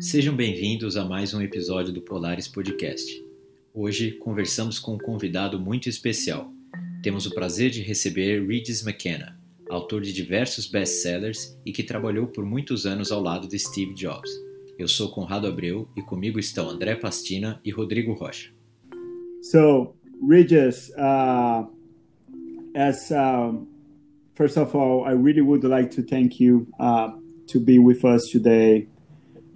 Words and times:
Sejam 0.00 0.34
bem-vindos 0.34 0.96
a 0.96 1.04
mais 1.04 1.34
um 1.34 1.42
episódio 1.42 1.92
do 1.92 2.00
Polaris 2.00 2.48
Podcast. 2.48 3.22
Hoje 3.74 4.12
conversamos 4.12 4.78
com 4.78 4.94
um 4.94 4.98
convidado 4.98 5.60
muito 5.60 5.90
especial. 5.90 6.50
Temos 7.02 7.26
o 7.26 7.34
prazer 7.34 7.68
de 7.68 7.82
receber 7.82 8.42
Regis 8.46 8.82
McKenna, 8.82 9.38
autor 9.68 10.00
de 10.00 10.14
diversos 10.14 10.66
best-sellers 10.66 11.54
e 11.66 11.70
que 11.70 11.82
trabalhou 11.82 12.26
por 12.26 12.46
muitos 12.46 12.86
anos 12.86 13.12
ao 13.12 13.20
lado 13.20 13.46
de 13.46 13.58
Steve 13.58 13.92
Jobs. 13.92 14.30
Eu 14.78 14.88
sou 14.88 15.10
Conrado 15.10 15.46
Abreu 15.46 15.86
e 15.94 16.00
comigo 16.00 16.38
estão 16.38 16.70
André 16.70 16.96
Pastina 16.96 17.60
e 17.62 17.70
Rodrigo 17.70 18.14
Rocha. 18.14 18.50
So, 19.42 19.94
Regis, 20.26 20.90
uh, 20.96 21.68
as 22.74 23.10
um, 23.10 23.66
first 24.34 24.56
of 24.56 24.74
all, 24.74 25.04
I 25.06 25.12
really 25.12 25.42
would 25.42 25.66
like 25.66 25.94
to 25.96 26.02
thank 26.02 26.42
you 26.42 26.66
uh, 26.80 27.10
to 27.48 27.60
be 27.60 27.78
with 27.78 28.02
us 28.02 28.30
today. 28.30 28.88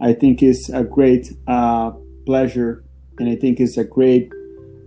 I 0.00 0.12
think 0.12 0.42
it's 0.42 0.68
a 0.68 0.82
great 0.82 1.32
uh, 1.46 1.92
pleasure, 2.26 2.84
and 3.18 3.28
I 3.28 3.36
think 3.36 3.60
it's 3.60 3.76
a 3.76 3.84
great 3.84 4.30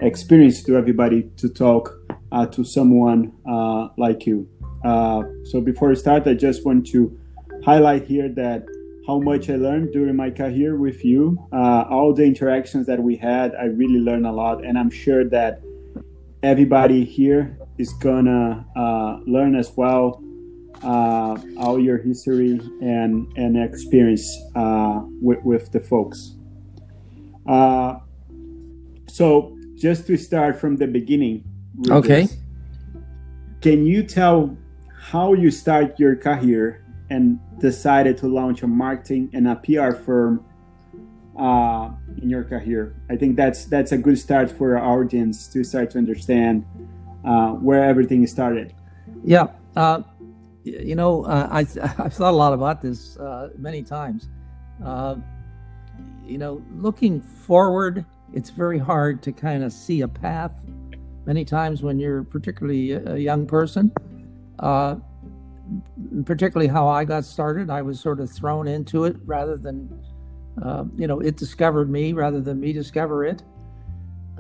experience 0.02 0.64
to 0.64 0.76
everybody 0.76 1.30
to 1.38 1.50
talk 1.50 1.94
uh, 2.32 2.46
to 2.48 2.64
someone 2.64 3.32
uh, 3.50 3.88
like 3.98 4.26
you. 4.26 4.48
Uh, 4.84 5.24
so 5.46 5.62
before 5.62 5.92
I 5.92 5.96
start, 5.96 6.28
I 6.28 6.34
just 6.34 6.66
want 6.66 6.88
to 6.88 7.18
highlight 7.64 8.06
here 8.06 8.30
that 8.30 8.66
how 9.08 9.20
much 9.20 9.50
I 9.50 9.56
learned 9.56 9.94
during 9.94 10.16
my 10.16 10.30
career 10.30 10.78
with 10.78 11.04
you, 11.06 11.38
uh, 11.54 11.86
all 11.90 12.14
the 12.14 12.24
interactions 12.24 12.86
that 12.88 13.02
we 13.02 13.16
had, 13.16 13.56
I 13.56 13.66
really 13.66 14.00
learned 14.00 14.28
a 14.28 14.32
lot, 14.32 14.64
and 14.66 14.78
I'm 14.78 14.90
sure 14.90 15.24
that 15.30 15.62
everybody 16.44 17.06
here 17.06 17.58
is 17.78 17.94
gonna 17.94 18.66
uh, 18.76 19.20
learn 19.26 19.56
as 19.56 19.72
well 19.76 20.22
uh, 20.84 21.38
all 21.58 21.80
your 21.80 21.98
history 21.98 22.60
and 22.82 23.32
and 23.38 23.58
experience 23.58 24.28
uh, 24.56 25.02
with, 25.22 25.44
with 25.44 25.72
the 25.72 25.80
folks. 25.80 26.36
Uh, 27.48 28.00
so 29.08 29.58
just 29.76 30.08
to 30.08 30.18
start 30.18 30.60
from 30.60 30.76
the 30.76 30.88
beginning. 30.88 31.44
Okay. 31.90 32.24
This, 32.24 32.38
can 33.62 33.86
you 33.86 34.04
tell 34.04 34.56
how 35.00 35.34
you 35.34 35.50
start 35.50 36.00
your 36.00 36.16
career 36.16 36.84
and 37.10 37.40
decided 37.60 38.18
to 38.18 38.28
launch 38.28 38.62
a 38.64 38.68
marketing 38.68 39.30
and 39.34 39.48
a 39.48 39.56
PR 39.56 39.92
firm 39.92 40.46
uh, 41.38 41.90
in 42.22 42.30
your 42.30 42.44
career? 42.44 42.96
I 43.10 43.16
think 43.16 43.36
that's 43.36 43.66
that's 43.66 43.92
a 43.92 43.98
good 43.98 44.20
start 44.20 44.52
for 44.52 44.78
our 44.78 45.02
audience 45.02 45.48
to 45.54 45.64
start 45.64 45.92
to 45.92 45.98
understand 45.98 46.66
uh, 47.26 47.52
where 47.52 47.84
everything 47.84 48.26
started. 48.28 48.74
Yeah. 49.24 49.48
Uh, 49.76 50.02
you 50.68 50.96
know, 50.96 51.26
uh, 51.26 51.48
I, 51.52 51.60
I've 51.98 52.14
thought 52.14 52.34
a 52.34 52.38
lot 52.38 52.54
about 52.54 52.82
this 52.82 53.18
uh, 53.18 53.50
many 53.58 53.84
times. 53.84 54.30
Uh, 54.84 55.16
you 56.26 56.38
know, 56.38 56.62
looking 56.76 57.22
forward, 57.22 58.06
it's 58.34 58.50
very 58.50 58.78
hard 58.78 59.24
to 59.24 59.32
kind 59.32 59.64
of 59.64 59.72
see 59.72 60.02
a 60.02 60.08
path 60.08 60.52
many 61.26 61.46
times 61.46 61.82
when 61.82 62.00
you're 62.00 62.24
particularly 62.24 62.92
a 62.92 63.18
young 63.18 63.46
person. 63.46 63.92
Uh, 64.60 64.96
particularly 66.26 66.68
how 66.68 66.88
I 66.88 67.04
got 67.04 67.26
started, 67.26 67.70
I 67.70 67.82
was 67.82 68.00
sort 68.00 68.20
of 68.20 68.32
thrown 68.32 68.68
into 68.68 69.06
it 69.06 69.18
rather 69.26 69.58
than, 69.58 70.02
uh, 70.62 70.86
you 70.96 71.08
know, 71.08 71.20
it 71.20 71.36
discovered 71.36 71.90
me 71.90 72.14
rather 72.14 72.40
than 72.40 72.60
me 72.60 72.72
discover 72.74 73.26
it. 73.26 73.44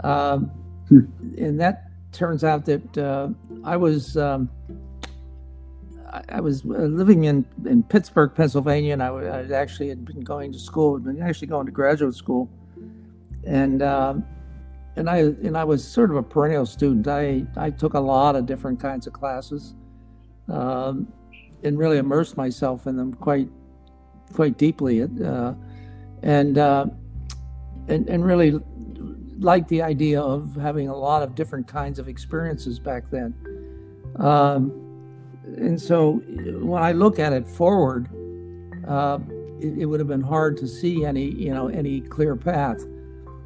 Um, 0.03 0.45
hmm. 0.87 0.99
And 1.37 1.59
that 1.59 1.89
turns 2.11 2.43
out 2.43 2.65
that 2.65 2.97
uh, 2.97 3.29
I 3.63 3.77
was. 3.77 4.17
Um, 4.17 4.49
I 6.29 6.39
was 6.39 6.63
uh, 6.63 6.67
living 6.67 7.25
in, 7.25 7.45
in 7.65 7.83
Pittsburgh, 7.83 8.31
Pennsylvania, 8.33 8.93
and 8.93 9.03
I, 9.03 9.09
I 9.09 9.51
actually 9.51 9.89
had 9.89 10.05
been 10.05 10.21
going 10.21 10.53
to 10.53 10.59
school, 10.59 10.95
had 10.95 11.03
been 11.03 11.21
actually 11.21 11.47
going 11.47 11.65
to 11.65 11.71
graduate 11.71 12.15
school, 12.15 12.49
and 13.45 13.81
um, 13.81 14.25
and 14.95 15.09
I 15.09 15.17
and 15.17 15.57
I 15.57 15.63
was 15.63 15.85
sort 15.85 16.09
of 16.09 16.15
a 16.15 16.23
perennial 16.23 16.65
student. 16.65 17.07
I 17.07 17.45
I 17.57 17.69
took 17.69 17.93
a 17.93 17.99
lot 17.99 18.35
of 18.35 18.45
different 18.45 18.79
kinds 18.79 19.05
of 19.07 19.13
classes, 19.13 19.75
um, 20.47 21.11
and 21.63 21.77
really 21.77 21.97
immersed 21.97 22.37
myself 22.37 22.87
in 22.87 22.95
them 22.95 23.13
quite 23.13 23.49
quite 24.33 24.57
deeply, 24.57 25.03
uh, 25.03 25.53
and 26.23 26.57
uh, 26.57 26.85
and 27.89 28.07
and 28.07 28.25
really 28.25 28.59
liked 29.39 29.67
the 29.67 29.81
idea 29.81 30.21
of 30.21 30.55
having 30.55 30.87
a 30.87 30.95
lot 30.95 31.21
of 31.21 31.35
different 31.35 31.67
kinds 31.67 31.99
of 31.99 32.07
experiences 32.07 32.79
back 32.79 33.09
then. 33.11 33.35
Um, 34.15 34.86
and 35.55 35.81
so 35.81 36.13
when 36.61 36.81
I 36.81 36.91
look 36.91 37.19
at 37.19 37.33
it 37.33 37.47
forward, 37.47 38.09
uh, 38.87 39.19
it, 39.59 39.79
it, 39.79 39.85
would 39.85 39.99
have 39.99 40.07
been 40.07 40.21
hard 40.21 40.57
to 40.57 40.67
see 40.67 41.05
any, 41.05 41.31
you 41.31 41.53
know, 41.53 41.67
any 41.67 42.01
clear 42.01 42.35
path. 42.35 42.83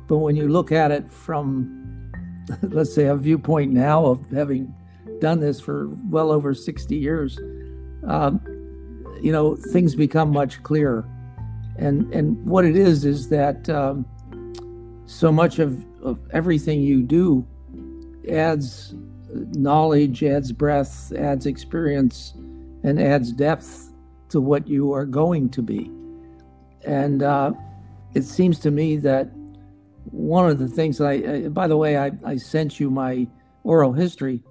But 0.07 0.17
when 0.17 0.35
you 0.35 0.47
look 0.47 0.72
at 0.72 0.91
it 0.91 1.09
from, 1.11 2.11
let's 2.63 2.94
say, 2.94 3.06
a 3.06 3.16
viewpoint 3.16 3.72
now 3.72 4.06
of 4.06 4.29
having 4.31 4.73
done 5.19 5.40
this 5.40 5.59
for 5.59 5.90
well 6.09 6.31
over 6.31 6.53
60 6.53 6.95
years, 6.95 7.40
um, 8.06 8.41
you 9.22 9.31
know, 9.31 9.56
things 9.56 9.95
become 9.95 10.31
much 10.31 10.61
clearer. 10.63 11.07
And 11.78 12.13
and 12.13 12.44
what 12.45 12.66
it 12.66 12.75
is 12.75 13.06
is 13.06 13.29
that 13.29 13.69
um, 13.69 14.06
so 15.06 15.31
much 15.31 15.59
of, 15.59 15.84
of 16.03 16.19
everything 16.31 16.81
you 16.81 17.01
do 17.03 17.45
adds 18.29 18.94
knowledge, 19.33 20.23
adds 20.23 20.51
breadth, 20.51 21.11
adds 21.17 21.45
experience, 21.45 22.33
and 22.83 22.99
adds 22.99 23.31
depth 23.31 23.91
to 24.29 24.41
what 24.41 24.67
you 24.67 24.93
are 24.93 25.05
going 25.05 25.49
to 25.49 25.61
be. 25.61 25.91
And 26.85 27.21
uh, 27.21 27.53
it 28.13 28.23
seems 28.23 28.59
to 28.59 28.71
me 28.71 28.97
that 28.97 29.29
one 30.05 30.49
of 30.49 30.57
the 30.57 30.67
things 30.67 30.97
that 30.97 31.07
I, 31.07 31.45
I 31.45 31.47
by 31.49 31.67
the 31.67 31.77
way, 31.77 31.97
I, 31.97 32.11
I 32.25 32.37
sent 32.37 32.79
you 32.79 32.89
my 32.89 33.27
oral 33.63 33.93
history, 33.93 34.43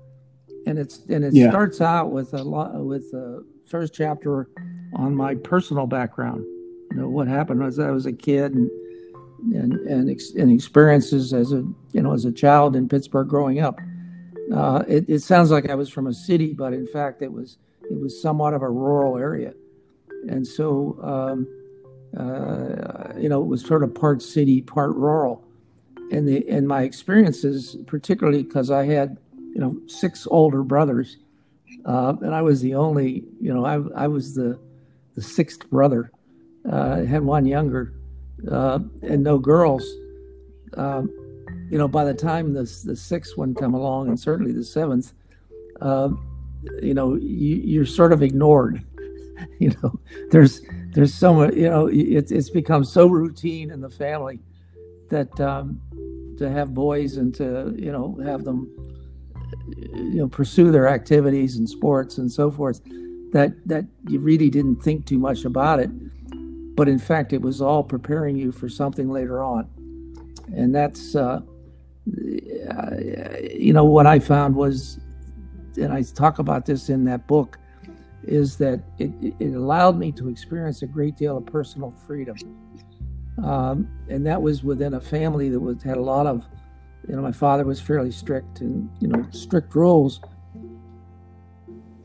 and 0.66 0.78
it's 0.78 1.00
and 1.08 1.24
it 1.24 1.34
yeah. 1.34 1.50
starts 1.50 1.80
out 1.80 2.12
with 2.12 2.34
a 2.34 2.42
lot 2.42 2.74
with 2.74 3.10
the 3.10 3.44
first 3.66 3.94
chapter 3.94 4.48
on 4.94 5.14
my 5.14 5.34
personal 5.34 5.86
background. 5.86 6.44
You 6.90 6.96
know 6.98 7.08
what 7.08 7.28
happened 7.28 7.60
was 7.60 7.78
I 7.78 7.90
was 7.90 8.06
a 8.06 8.12
kid 8.12 8.54
and 8.54 8.70
and 9.54 9.74
and, 9.74 10.10
ex, 10.10 10.32
and 10.34 10.50
experiences 10.52 11.32
as 11.32 11.52
a 11.52 11.64
you 11.92 12.02
know 12.02 12.12
as 12.12 12.24
a 12.24 12.32
child 12.32 12.76
in 12.76 12.88
Pittsburgh 12.88 13.28
growing 13.28 13.60
up. 13.60 13.80
Uh, 14.52 14.82
it, 14.88 15.08
it, 15.08 15.20
sounds 15.20 15.50
like 15.50 15.70
I 15.70 15.74
was 15.74 15.88
from 15.88 16.06
a 16.06 16.14
city, 16.14 16.52
but 16.52 16.72
in 16.72 16.86
fact, 16.86 17.22
it 17.22 17.32
was 17.32 17.58
it 17.88 17.98
was 17.98 18.20
somewhat 18.20 18.52
of 18.52 18.62
a 18.62 18.70
rural 18.70 19.16
area, 19.16 19.54
and 20.28 20.46
so 20.46 20.98
um, 21.02 21.46
uh, 22.16 23.16
you 23.16 23.28
know 23.28 23.40
it 23.42 23.46
was 23.46 23.64
sort 23.64 23.84
of 23.84 23.94
part 23.94 24.22
city, 24.22 24.60
part 24.60 24.94
rural, 24.96 25.44
and 26.10 26.26
the 26.26 26.48
and 26.48 26.66
my 26.66 26.82
experiences, 26.82 27.76
particularly 27.86 28.42
because 28.42 28.72
I 28.72 28.86
had 28.86 29.18
you 29.36 29.60
know 29.60 29.78
six 29.86 30.26
older 30.28 30.64
brothers, 30.64 31.18
uh, 31.84 32.14
and 32.20 32.34
I 32.34 32.42
was 32.42 32.60
the 32.60 32.74
only 32.74 33.24
you 33.40 33.54
know 33.54 33.64
I 33.64 34.04
I 34.04 34.08
was 34.08 34.34
the 34.34 34.58
the 35.14 35.22
sixth 35.22 35.70
brother, 35.70 36.10
uh, 36.68 37.04
had 37.04 37.22
one 37.22 37.46
younger, 37.46 37.92
uh, 38.50 38.80
and 39.02 39.22
no 39.22 39.38
girls. 39.38 39.88
Um, 40.76 41.19
you 41.70 41.78
know, 41.78 41.88
by 41.88 42.04
the 42.04 42.14
time 42.14 42.52
the 42.52 42.64
the 42.84 42.96
sixth 42.96 43.36
one 43.36 43.54
come 43.54 43.74
along, 43.74 44.08
and 44.08 44.18
certainly 44.18 44.52
the 44.52 44.64
seventh, 44.64 45.12
uh, 45.80 46.10
you 46.82 46.94
know, 46.94 47.14
you, 47.16 47.80
are 47.80 47.86
sort 47.86 48.12
of 48.12 48.22
ignored. 48.22 48.84
you 49.58 49.72
know, 49.82 49.98
there's 50.30 50.62
there's 50.92 51.14
so 51.14 51.32
much. 51.32 51.54
You 51.54 51.70
know, 51.70 51.86
it's 51.86 52.32
it's 52.32 52.50
become 52.50 52.84
so 52.84 53.06
routine 53.06 53.70
in 53.70 53.80
the 53.80 53.90
family 53.90 54.40
that 55.10 55.40
um, 55.40 55.80
to 56.38 56.50
have 56.50 56.74
boys 56.74 57.18
and 57.18 57.34
to 57.34 57.72
you 57.76 57.92
know 57.92 58.18
have 58.24 58.44
them 58.44 58.68
you 59.94 60.16
know 60.16 60.28
pursue 60.28 60.72
their 60.72 60.88
activities 60.88 61.56
and 61.56 61.68
sports 61.68 62.18
and 62.18 62.32
so 62.32 62.50
forth 62.50 62.80
that 63.32 63.52
that 63.66 63.84
you 64.08 64.18
really 64.18 64.48
didn't 64.48 64.82
think 64.82 65.06
too 65.06 65.18
much 65.18 65.44
about 65.44 65.78
it 65.78 65.90
but 66.76 66.88
in 66.88 66.98
fact 66.98 67.32
it 67.32 67.42
was 67.42 67.60
all 67.60 67.82
preparing 67.82 68.36
you 68.36 68.52
for 68.52 68.68
something 68.68 69.10
later 69.10 69.42
on 69.42 69.68
and 70.54 70.74
that's 70.74 71.14
uh, 71.14 71.40
you 73.52 73.72
know, 73.72 73.84
what 73.84 74.06
I 74.06 74.18
found 74.18 74.54
was, 74.54 75.00
and 75.76 75.92
I 75.92 76.02
talk 76.02 76.38
about 76.38 76.66
this 76.66 76.88
in 76.88 77.04
that 77.04 77.26
book, 77.26 77.58
is 78.24 78.56
that 78.58 78.80
it, 78.98 79.10
it 79.38 79.54
allowed 79.54 79.98
me 79.98 80.12
to 80.12 80.28
experience 80.28 80.82
a 80.82 80.86
great 80.86 81.16
deal 81.16 81.36
of 81.36 81.46
personal 81.46 81.90
freedom. 82.06 82.36
Um, 83.42 83.88
and 84.08 84.26
that 84.26 84.40
was 84.40 84.62
within 84.62 84.94
a 84.94 85.00
family 85.00 85.48
that 85.48 85.60
was 85.60 85.82
had 85.82 85.96
a 85.96 86.02
lot 86.02 86.26
of, 86.26 86.46
you 87.08 87.16
know, 87.16 87.22
my 87.22 87.32
father 87.32 87.64
was 87.64 87.80
fairly 87.80 88.10
strict 88.10 88.60
and, 88.60 88.90
you 89.00 89.08
know, 89.08 89.26
strict 89.30 89.74
rules. 89.74 90.20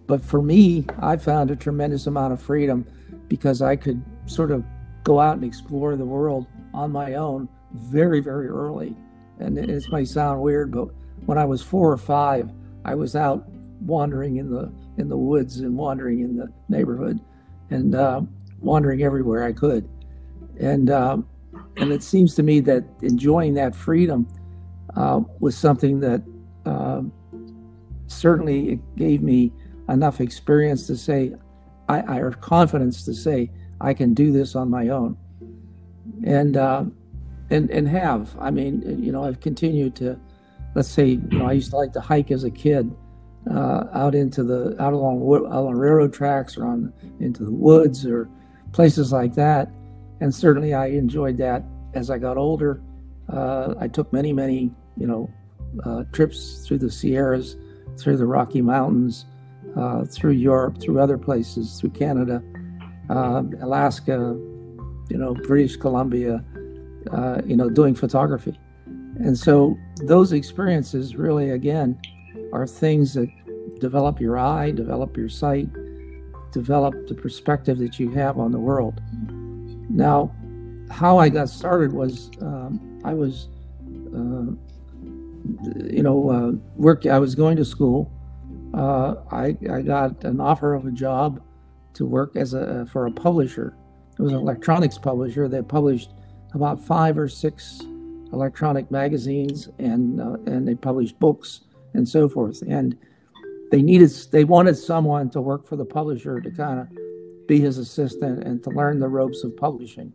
But 0.07 0.21
for 0.21 0.41
me, 0.41 0.85
I 0.99 1.17
found 1.17 1.51
a 1.51 1.55
tremendous 1.55 2.07
amount 2.07 2.31
of 2.31 2.41
freedom 2.41 2.85
because 3.27 3.61
I 3.61 3.75
could 3.75 4.03
sort 4.27 4.51
of 4.51 4.63
go 5.03 5.19
out 5.19 5.35
and 5.35 5.43
explore 5.43 5.95
the 5.95 6.05
world 6.05 6.47
on 6.73 6.91
my 6.91 7.15
own 7.15 7.49
very, 7.73 8.21
very 8.21 8.47
early 8.47 8.95
and 9.39 9.57
it 9.57 9.91
may 9.91 10.05
sound 10.05 10.41
weird, 10.41 10.71
but 10.71 10.89
when 11.25 11.37
I 11.37 11.45
was 11.45 11.61
four 11.61 11.91
or 11.91 11.97
five, 11.97 12.51
I 12.83 12.95
was 12.95 13.15
out 13.15 13.47
wandering 13.81 14.37
in 14.37 14.49
the 14.49 14.71
in 14.97 15.09
the 15.09 15.17
woods 15.17 15.59
and 15.59 15.77
wandering 15.77 16.21
in 16.21 16.37
the 16.37 16.51
neighborhood, 16.69 17.19
and 17.69 17.95
uh, 17.95 18.21
wandering 18.59 19.03
everywhere 19.03 19.43
I 19.43 19.51
could. 19.51 19.87
and 20.59 20.89
uh, 20.89 21.17
and 21.77 21.91
it 21.91 22.03
seems 22.03 22.35
to 22.35 22.43
me 22.43 22.59
that 22.61 22.83
enjoying 23.01 23.53
that 23.55 23.75
freedom 23.75 24.27
uh, 24.95 25.21
was 25.39 25.57
something 25.57 25.99
that 25.99 26.21
uh, 26.65 27.01
certainly 28.07 28.69
it 28.73 28.95
gave 28.95 29.21
me 29.21 29.51
enough 29.89 30.21
experience 30.21 30.87
to 30.87 30.95
say, 30.95 31.33
I, 31.89 31.99
I 32.01 32.17
or 32.19 32.31
confidence 32.31 33.03
to 33.05 33.13
say 33.13 33.51
I 33.81 33.93
can 33.93 34.13
do 34.13 34.31
this 34.31 34.55
on 34.55 34.69
my 34.69 34.89
own, 34.89 35.17
and 36.23 36.57
uh, 36.57 36.85
and 37.49 37.69
and 37.69 37.87
have. 37.87 38.35
I 38.39 38.51
mean, 38.51 38.81
you 39.03 39.11
know, 39.11 39.23
I've 39.23 39.39
continued 39.39 39.95
to, 39.97 40.19
let's 40.73 40.89
say, 40.89 41.07
you 41.07 41.39
know, 41.39 41.47
I 41.47 41.53
used 41.53 41.71
to 41.71 41.77
like 41.77 41.93
to 41.93 42.01
hike 42.01 42.31
as 42.31 42.43
a 42.43 42.51
kid. 42.51 42.93
Uh, 43.51 43.85
out 43.93 44.15
into 44.15 44.43
the 44.43 44.75
out 44.81 44.91
along 44.91 45.21
on 45.21 45.77
railroad 45.77 46.11
tracks 46.11 46.57
or 46.57 46.65
on 46.65 46.91
into 47.19 47.43
the 47.43 47.51
woods 47.51 48.03
or 48.03 48.27
places 48.71 49.11
like 49.11 49.35
that, 49.35 49.69
and 50.19 50.33
certainly 50.33 50.73
I 50.73 50.87
enjoyed 50.87 51.37
that 51.37 51.63
as 51.93 52.09
I 52.09 52.17
got 52.17 52.37
older. 52.37 52.81
Uh, 53.29 53.75
I 53.79 53.87
took 53.87 54.11
many 54.11 54.33
many 54.33 54.71
you 54.97 55.05
know 55.05 55.29
uh, 55.83 56.05
trips 56.11 56.65
through 56.65 56.79
the 56.79 56.89
Sierras, 56.89 57.55
through 57.99 58.17
the 58.17 58.25
Rocky 58.25 58.61
Mountains, 58.63 59.25
uh, 59.75 60.05
through 60.05 60.31
Europe, 60.31 60.81
through 60.81 60.99
other 60.99 61.17
places, 61.17 61.79
through 61.79 61.91
Canada, 61.91 62.41
uh, 63.09 63.43
Alaska, 63.61 64.35
you 65.09 65.17
know, 65.17 65.33
British 65.33 65.77
Columbia, 65.77 66.43
uh, 67.11 67.41
you 67.45 67.55
know, 67.55 67.69
doing 67.69 67.95
photography. 67.95 68.59
And 69.17 69.37
so 69.37 69.77
those 70.03 70.33
experiences 70.33 71.15
really, 71.15 71.51
again, 71.51 71.99
are 72.51 72.67
things 72.67 73.13
that 73.13 73.29
develop 73.79 74.19
your 74.19 74.37
eye, 74.37 74.71
develop 74.71 75.15
your 75.17 75.29
sight, 75.29 75.69
develop 76.51 77.07
the 77.07 77.15
perspective 77.15 77.77
that 77.79 77.99
you 77.99 78.11
have 78.11 78.37
on 78.37 78.51
the 78.51 78.59
world. 78.59 79.01
Now, 79.89 80.33
how 80.89 81.17
I 81.17 81.29
got 81.29 81.49
started 81.49 81.93
was 81.93 82.31
um, 82.41 83.01
I 83.03 83.13
was, 83.13 83.49
uh, 84.13 84.51
you 85.83 86.03
know, 86.03 86.29
uh, 86.29 86.51
work. 86.75 87.05
I 87.05 87.19
was 87.19 87.35
going 87.35 87.57
to 87.57 87.65
school. 87.65 88.11
Uh, 88.73 89.15
I, 89.31 89.57
I 89.71 89.81
got 89.81 90.23
an 90.23 90.39
offer 90.39 90.73
of 90.73 90.85
a 90.85 90.91
job 90.91 91.41
to 91.93 92.05
work 92.05 92.35
as 92.35 92.53
a 92.53 92.85
for 92.85 93.07
a 93.07 93.11
publisher. 93.11 93.75
It 94.17 94.21
was 94.21 94.31
an 94.31 94.39
electronics 94.39 94.97
publisher 94.97 95.47
that 95.47 95.67
published 95.67 96.11
about 96.55 96.81
five 96.81 97.17
or 97.17 97.27
six 97.27 97.81
electronic 98.33 98.89
magazines, 98.91 99.69
and 99.79 100.21
uh, 100.21 100.37
and 100.45 100.67
they 100.67 100.75
published 100.75 101.19
books 101.19 101.61
and 101.93 102.07
so 102.07 102.27
forth. 102.27 102.61
And 102.63 102.97
they 103.71 103.81
needed 103.81 104.11
they 104.31 104.43
wanted 104.43 104.77
someone 104.77 105.29
to 105.31 105.41
work 105.41 105.67
for 105.67 105.75
the 105.75 105.85
publisher 105.85 106.39
to 106.39 106.51
kind 106.51 106.79
of 106.79 106.87
be 107.47 107.59
his 107.59 107.77
assistant 107.77 108.43
and 108.43 108.63
to 108.63 108.69
learn 108.71 108.99
the 108.99 109.07
ropes 109.07 109.43
of 109.43 109.55
publishing. 109.55 110.11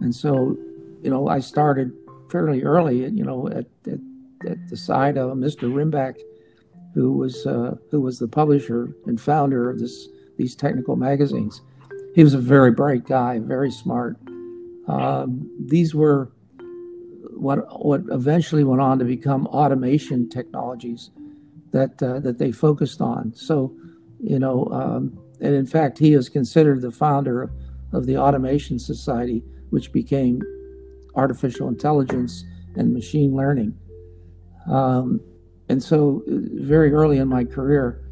And 0.00 0.14
so, 0.14 0.56
you 1.02 1.10
know, 1.10 1.28
I 1.28 1.40
started 1.40 1.92
fairly 2.30 2.62
early, 2.62 3.08
you 3.08 3.24
know, 3.24 3.48
at, 3.48 3.66
at, 3.86 3.98
at 4.46 4.68
the 4.68 4.76
side 4.76 5.16
of 5.16 5.36
Mr. 5.36 5.72
Rimbach, 5.72 6.18
who 6.94 7.12
was 7.12 7.46
uh, 7.46 7.76
who 7.90 8.00
was 8.00 8.18
the 8.18 8.28
publisher 8.28 8.94
and 9.06 9.20
founder 9.20 9.70
of 9.70 9.78
this 9.78 10.08
these 10.36 10.54
technical 10.54 10.96
magazines. 10.96 11.62
He 12.14 12.24
was 12.24 12.34
a 12.34 12.38
very 12.38 12.70
bright 12.70 13.06
guy, 13.06 13.38
very 13.38 13.70
smart. 13.70 14.16
Um, 14.88 15.50
these 15.66 15.94
were 15.94 16.32
what 17.30 17.58
what 17.84 18.02
eventually 18.10 18.64
went 18.64 18.80
on 18.80 18.98
to 18.98 19.04
become 19.04 19.46
automation 19.48 20.28
technologies 20.28 21.10
that 21.72 22.02
uh, 22.02 22.20
that 22.20 22.38
they 22.38 22.50
focused 22.50 23.00
on. 23.00 23.32
So, 23.34 23.74
you 24.20 24.38
know, 24.38 24.66
um, 24.72 25.18
and 25.40 25.54
in 25.54 25.66
fact, 25.66 25.98
he 25.98 26.14
is 26.14 26.28
considered 26.28 26.80
the 26.80 26.90
founder 26.90 27.42
of, 27.42 27.50
of 27.92 28.06
the 28.06 28.16
Automation 28.16 28.78
Society, 28.78 29.44
which 29.70 29.92
became 29.92 30.42
artificial 31.14 31.68
intelligence 31.68 32.44
and 32.76 32.92
machine 32.92 33.36
learning. 33.36 33.76
Um, 34.70 35.20
and 35.68 35.82
so, 35.82 36.22
very 36.26 36.92
early 36.92 37.18
in 37.18 37.28
my 37.28 37.44
career, 37.44 38.04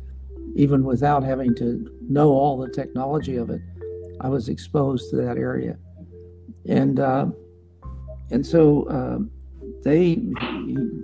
even 0.54 0.84
without 0.84 1.22
having 1.22 1.54
to 1.56 1.90
know 2.02 2.30
all 2.30 2.58
the 2.58 2.68
technology 2.68 3.36
of 3.36 3.50
it, 3.50 3.62
I 4.20 4.28
was 4.28 4.48
exposed 4.48 5.10
to 5.10 5.16
that 5.16 5.38
area. 5.38 5.78
And 6.68 7.00
uh, 7.00 7.26
and 8.30 8.44
so 8.44 8.84
uh, 8.84 9.18
they 9.82 10.20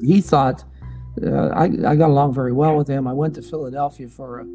he 0.03 0.21
thought 0.21 0.65
uh, 1.25 1.49
I, 1.49 1.65
I 1.65 1.97
got 1.97 2.11
along 2.11 2.35
very 2.35 2.53
well 2.53 2.77
with 2.77 2.89
him. 2.89 3.07
I 3.07 3.13
went 3.13 3.35
to 3.35 3.43
Philadelphia 3.43 4.09
for 4.09 4.41
a 4.41 4.47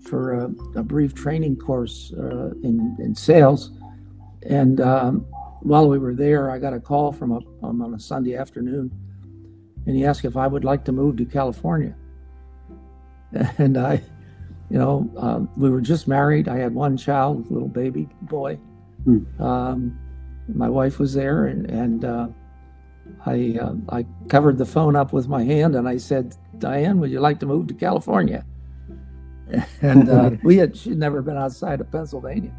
for 0.00 0.34
a, 0.34 0.44
a 0.76 0.82
brief 0.82 1.14
training 1.14 1.56
course 1.56 2.12
uh, 2.16 2.50
in 2.62 2.96
in 3.00 3.14
sales, 3.14 3.70
and 4.42 4.80
um, 4.80 5.26
while 5.60 5.88
we 5.88 5.98
were 5.98 6.14
there, 6.14 6.50
I 6.50 6.58
got 6.58 6.74
a 6.74 6.80
call 6.80 7.12
from 7.12 7.32
a 7.32 7.40
um, 7.66 7.82
on 7.82 7.94
a 7.94 7.98
Sunday 7.98 8.36
afternoon, 8.36 8.92
and 9.86 9.96
he 9.96 10.04
asked 10.04 10.24
if 10.24 10.36
I 10.36 10.46
would 10.46 10.64
like 10.64 10.84
to 10.84 10.92
move 10.92 11.16
to 11.16 11.24
California. 11.24 11.94
And 13.58 13.76
I, 13.76 14.00
you 14.70 14.78
know, 14.78 15.10
um, 15.16 15.50
we 15.56 15.68
were 15.68 15.80
just 15.80 16.06
married. 16.06 16.46
I 16.46 16.56
had 16.56 16.72
one 16.72 16.96
child, 16.96 17.50
little 17.50 17.66
baby 17.66 18.08
boy. 18.22 18.60
Um, 19.40 19.98
my 20.48 20.68
wife 20.68 20.98
was 20.98 21.14
there, 21.14 21.46
and 21.46 21.70
and 21.70 22.04
uh, 22.04 22.28
I 23.26 23.58
uh, 23.60 23.74
I 23.88 24.06
covered 24.28 24.58
the 24.58 24.66
phone 24.66 24.96
up 24.96 25.12
with 25.12 25.28
my 25.28 25.44
hand 25.44 25.74
and 25.74 25.88
I 25.88 25.96
said, 25.96 26.36
Diane, 26.58 27.00
would 27.00 27.10
you 27.10 27.20
like 27.20 27.40
to 27.40 27.46
move 27.46 27.66
to 27.68 27.74
California? 27.74 28.44
And 29.82 30.08
uh, 30.08 30.30
we 30.42 30.56
had 30.56 30.74
she'd 30.74 30.98
never 30.98 31.20
been 31.20 31.36
outside 31.36 31.80
of 31.80 31.90
Pennsylvania, 31.92 32.50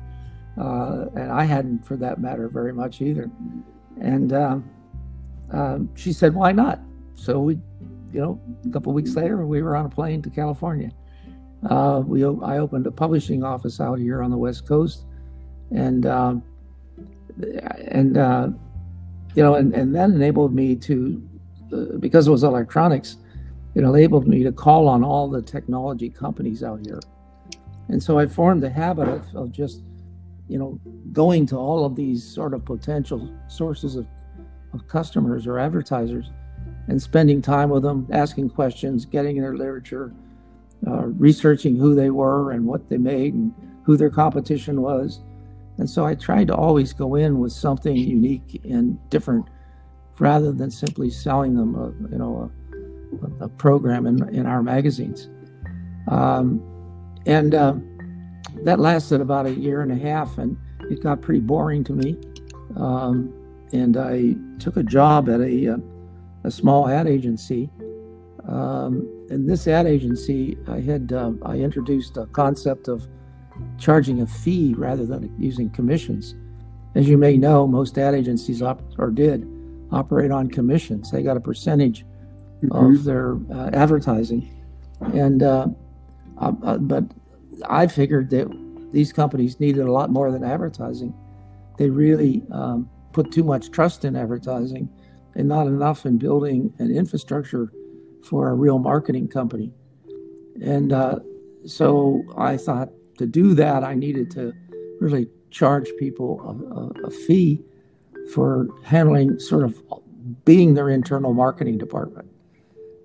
uh, 0.56 1.06
and 1.16 1.32
I 1.32 1.44
hadn't, 1.44 1.84
for 1.84 1.98
that 1.98 2.22
matter, 2.22 2.48
very 2.48 2.72
much 2.72 3.02
either. 3.02 3.30
And 4.00 4.32
um, 4.32 4.70
um, 5.52 5.90
she 5.96 6.14
said, 6.14 6.36
"Why 6.36 6.52
not?" 6.52 6.80
So 7.16 7.40
we, 7.40 7.56
you 8.14 8.22
know, 8.22 8.40
a 8.66 8.70
couple 8.70 8.94
weeks 8.94 9.16
later, 9.16 9.46
we 9.48 9.64
were 9.64 9.76
on 9.76 9.88
a 9.88 9.90
plane 9.90 10.22
to 10.22 10.30
California. 10.30 10.92
Uh, 11.68 12.04
we 12.06 12.24
I 12.24 12.60
opened 12.60 12.86
a 12.86 12.92
publishing 12.92 13.44
office 13.44 13.82
out 13.82 13.98
here 13.98 14.22
on 14.22 14.30
the 14.30 14.38
West 14.38 14.68
Coast, 14.68 15.06
and 15.72 16.06
um, 16.06 16.44
and 17.38 18.18
uh, 18.18 18.50
you 19.36 19.44
know, 19.44 19.56
and, 19.56 19.74
and 19.74 19.94
that 19.94 20.10
enabled 20.10 20.56
me 20.56 20.76
to, 20.78 21.22
uh, 21.74 21.98
because 22.00 22.28
it 22.28 22.32
was 22.32 22.44
electronics, 22.44 23.18
it 23.76 23.84
enabled 23.84 24.28
me 24.28 24.44
to 24.44 24.52
call 24.52 24.88
on 24.88 25.04
all 25.04 25.30
the 25.30 25.42
technology 25.42 26.10
companies 26.10 26.64
out 26.64 26.80
here. 26.86 27.02
And 27.90 28.02
so 28.02 28.18
I 28.18 28.26
formed 28.26 28.64
the 28.64 28.70
habit 28.70 29.10
of, 29.10 29.36
of 29.36 29.52
just, 29.52 29.82
you 30.48 30.58
know, 30.58 30.80
going 31.12 31.46
to 31.48 31.58
all 31.58 31.86
of 31.86 31.96
these 31.96 32.24
sort 32.24 32.54
of 32.54 32.64
potential 32.64 33.30
sources 33.48 33.98
of, 33.98 34.08
of 34.74 34.88
customers 34.88 35.46
or 35.46 35.60
advertisers 35.60 36.32
and 36.88 37.02
spending 37.02 37.42
time 37.42 37.70
with 37.70 37.84
them, 37.84 38.08
asking 38.12 38.50
questions, 38.50 39.06
getting 39.06 39.42
their 39.42 39.58
literature, 39.58 40.14
uh, 40.88 41.08
researching 41.08 41.76
who 41.76 41.94
they 41.94 42.10
were 42.10 42.52
and 42.52 42.66
what 42.66 42.88
they 42.88 42.98
made 42.98 43.34
and 43.34 43.54
who 43.84 43.98
their 43.98 44.10
competition 44.10 44.82
was 44.82 45.20
and 45.78 45.90
so 45.90 46.06
I 46.06 46.16
tried 46.16 46.48
to 46.48 46.56
always 46.56 46.94
go 46.94 47.16
in 47.16 47.40
with 47.40 47.52
something 47.52 47.96
unique 47.96 48.62
and 48.64 48.98
different 49.10 49.46
rather 50.20 50.52
than 50.52 50.72
simply 50.72 51.10
selling 51.10 51.56
them 51.56 51.76
a, 51.76 51.88
you 52.12 52.18
know, 52.18 52.52
a, 53.42 53.46
a 53.46 53.50
program 53.50 54.06
in, 54.08 54.28
in 54.34 54.46
our 54.46 54.64
magazines. 54.64 55.30
Um, 56.08 56.62
and 57.26 57.54
uh, 57.54 57.76
that 58.64 58.80
lasted 58.80 59.20
about 59.20 59.46
a 59.46 59.52
year 59.52 59.82
and 59.82 59.92
a 59.92 59.98
half, 59.98 60.38
and 60.38 60.58
it 60.90 61.04
got 61.04 61.22
pretty 61.22 61.42
boring 61.42 61.84
to 61.86 61.94
me. 61.94 62.18
Um, 62.78 63.34
and 63.74 63.98
I 63.98 64.36
took 64.60 64.78
a 64.78 64.84
job 64.84 65.28
at 65.30 65.42
a, 65.42 65.74
uh, 65.74 65.78
a 66.44 66.52
small 66.52 66.88
ad 66.88 67.08
agency. 67.08 67.70
Um, 68.48 69.10
in 69.30 69.48
this 69.48 69.68
ad 69.68 69.88
agency, 69.88 70.58
I 70.68 70.80
had 70.80 71.12
uh, 71.12 71.32
I 71.42 71.56
introduced 71.56 72.16
a 72.18 72.28
concept 72.28 72.88
of 72.88 73.08
charging 73.78 74.22
a 74.22 74.28
fee 74.28 74.74
rather 74.78 75.06
than 75.06 75.34
using 75.40 75.70
commissions. 75.70 76.36
As 76.96 77.08
you 77.08 77.18
may 77.18 77.38
know, 77.38 77.68
most 77.68 77.98
ad 77.98 78.16
agencies 78.16 78.62
op- 78.62 78.82
or 78.98 79.12
did 79.12 79.48
operate 79.92 80.32
on 80.32 80.50
commissions. 80.50 81.12
They 81.12 81.24
got 81.24 81.38
a 81.38 81.42
percentage 81.42 82.06
mm-hmm. 82.64 82.72
of 82.72 83.04
their 83.04 83.38
uh, 83.52 83.70
advertising, 83.74 84.50
and 85.14 85.44
uh, 85.44 85.68
uh, 86.38 86.54
uh, 86.64 86.78
but 86.78 87.04
I 87.68 87.88
figured 87.88 88.30
that 88.32 88.48
these 88.92 89.12
companies 89.12 89.60
needed 89.60 89.86
a 89.86 89.92
lot 89.92 90.10
more 90.10 90.32
than 90.32 90.44
advertising. 90.44 91.14
They 91.78 91.90
really 91.90 92.44
um, 92.52 92.90
put 93.12 93.32
too 93.32 93.44
much 93.44 93.72
trust 93.72 94.06
in 94.06 94.16
advertising 94.16 94.90
and 95.36 95.48
not 95.48 95.68
enough 95.68 96.06
in 96.06 96.18
building 96.18 96.74
an 96.80 96.96
infrastructure 96.96 97.72
for 98.24 98.50
a 98.50 98.54
real 98.54 98.80
marketing 98.80 99.28
company. 99.28 99.72
And 100.62 100.94
uh, 100.94 101.20
so 101.66 102.24
I 102.38 102.58
thought 102.58 102.90
to 103.18 103.26
do 103.26 103.54
that, 103.56 103.84
I 103.84 103.94
needed 103.96 104.32
to 104.32 104.54
really 105.00 105.28
charge 105.52 105.90
people 105.98 106.42
a, 106.42 107.04
a, 107.04 107.08
a 107.08 107.12
fee 107.12 107.64
for 108.34 108.68
handling 108.84 109.40
sort 109.40 109.64
of 109.64 109.82
being 110.44 110.74
their 110.74 110.90
internal 110.90 111.34
marketing 111.34 111.78
department. 111.78 112.30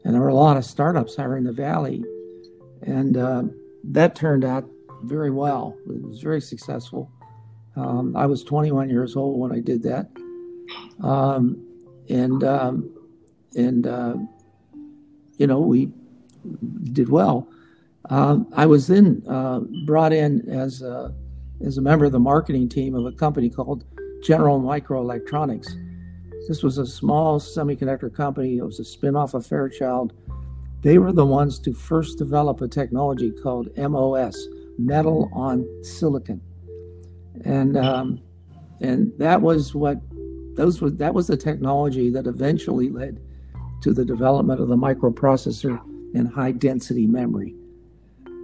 And 0.05 0.15
there 0.15 0.23
were 0.23 0.29
a 0.29 0.35
lot 0.35 0.57
of 0.57 0.65
startups 0.65 1.17
here 1.17 1.37
in 1.37 1.45
the 1.45 1.53
valley, 1.53 2.05
and 2.83 3.17
uh, 3.17 3.43
that 3.85 4.15
turned 4.15 4.45
out 4.45 4.69
very 5.03 5.31
well. 5.31 5.77
It 5.89 6.03
was 6.03 6.21
very 6.21 6.41
successful. 6.41 7.11
Um, 7.77 8.17
I 8.17 8.27
was 8.27 8.43
21 8.43 8.89
years 8.89 9.15
old 9.17 9.39
when 9.39 9.53
I 9.53 9.61
did 9.61 9.83
that, 9.83 10.09
um, 11.03 11.63
and 12.09 12.43
um, 12.45 12.91
and 13.55 13.87
uh, 13.87 14.17
you 15.37 15.47
know 15.47 15.61
we 15.61 15.93
did 16.93 17.09
well. 17.09 17.49
Um, 18.11 18.49
I 18.57 18.67
was 18.67 18.89
then 18.89 19.23
uh, 19.29 19.61
brought 19.87 20.13
in 20.13 20.49
as 20.51 20.83
a, 20.83 21.15
as 21.65 21.79
a 21.79 21.81
member 21.81 22.05
of 22.05 22.13
the 22.13 22.19
marketing 22.19 22.69
team 22.69 22.97
of 22.97 23.07
a 23.07 23.13
company 23.13 23.49
called 23.49 23.85
General 24.23 24.61
Microelectronics. 24.61 25.69
This 26.49 26.65
was 26.65 26.79
a 26.79 26.87
small 26.87 27.39
semiconductor 27.39 28.13
company. 28.13 28.59
It 28.59 28.65
was 28.65 28.81
a 28.81 28.83
spinoff 28.83 29.35
of 29.35 29.47
Fairchild. 29.47 30.13
They 30.83 30.99
were 30.99 31.13
the 31.13 31.25
ones 31.25 31.61
to 31.61 31.73
first 31.73 32.19
develop 32.19 32.61
a 32.61 32.69
technology 32.69 33.31
called 33.31 33.69
MOS, 33.77 34.37
metal 34.77 35.31
on 35.33 35.65
silicon, 35.85 36.41
and 37.45 37.77
um, 37.77 38.21
and 38.81 39.13
that 39.19 39.43
was 39.43 39.75
what 39.75 40.01
those 40.57 40.81
were. 40.81 40.91
That 40.91 41.13
was 41.13 41.27
the 41.27 41.37
technology 41.37 42.09
that 42.11 42.27
eventually 42.27 42.89
led 42.89 43.21
to 43.83 43.93
the 43.93 44.05
development 44.05 44.61
of 44.61 44.69
the 44.69 44.77
microprocessor 44.77 45.79
and 46.15 46.27
high 46.27 46.53
density 46.53 47.07
memory. 47.07 47.55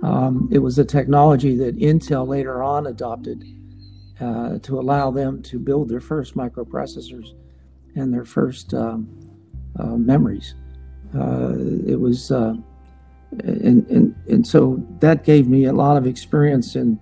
Um, 0.03 0.49
it 0.53 0.59
was 0.59 0.79
a 0.79 0.85
technology 0.85 1.57
that 1.57 1.79
Intel 1.79 2.27
later 2.27 2.63
on 2.63 2.87
adopted 2.87 3.45
uh, 4.21 4.59
to 4.59 4.79
allow 4.79 5.11
them 5.11 5.43
to 5.43 5.59
build 5.59 5.89
their 5.89 6.01
first 6.01 6.37
microprocessors 6.37 7.35
and 7.95 8.13
their 8.13 8.25
first 8.25 8.75
um, 8.75 9.09
uh, 9.79 9.97
memories. 9.97 10.55
Uh, 11.15 11.55
it 11.87 11.99
was, 11.99 12.31
uh, 12.31 12.55
and, 13.45 13.87
and, 13.89 14.15
and 14.29 14.47
so 14.47 14.83
that 15.01 15.25
gave 15.25 15.49
me 15.49 15.65
a 15.67 15.73
lot 15.73 15.97
of 15.97 16.07
experience 16.07 16.77
in 16.77 16.99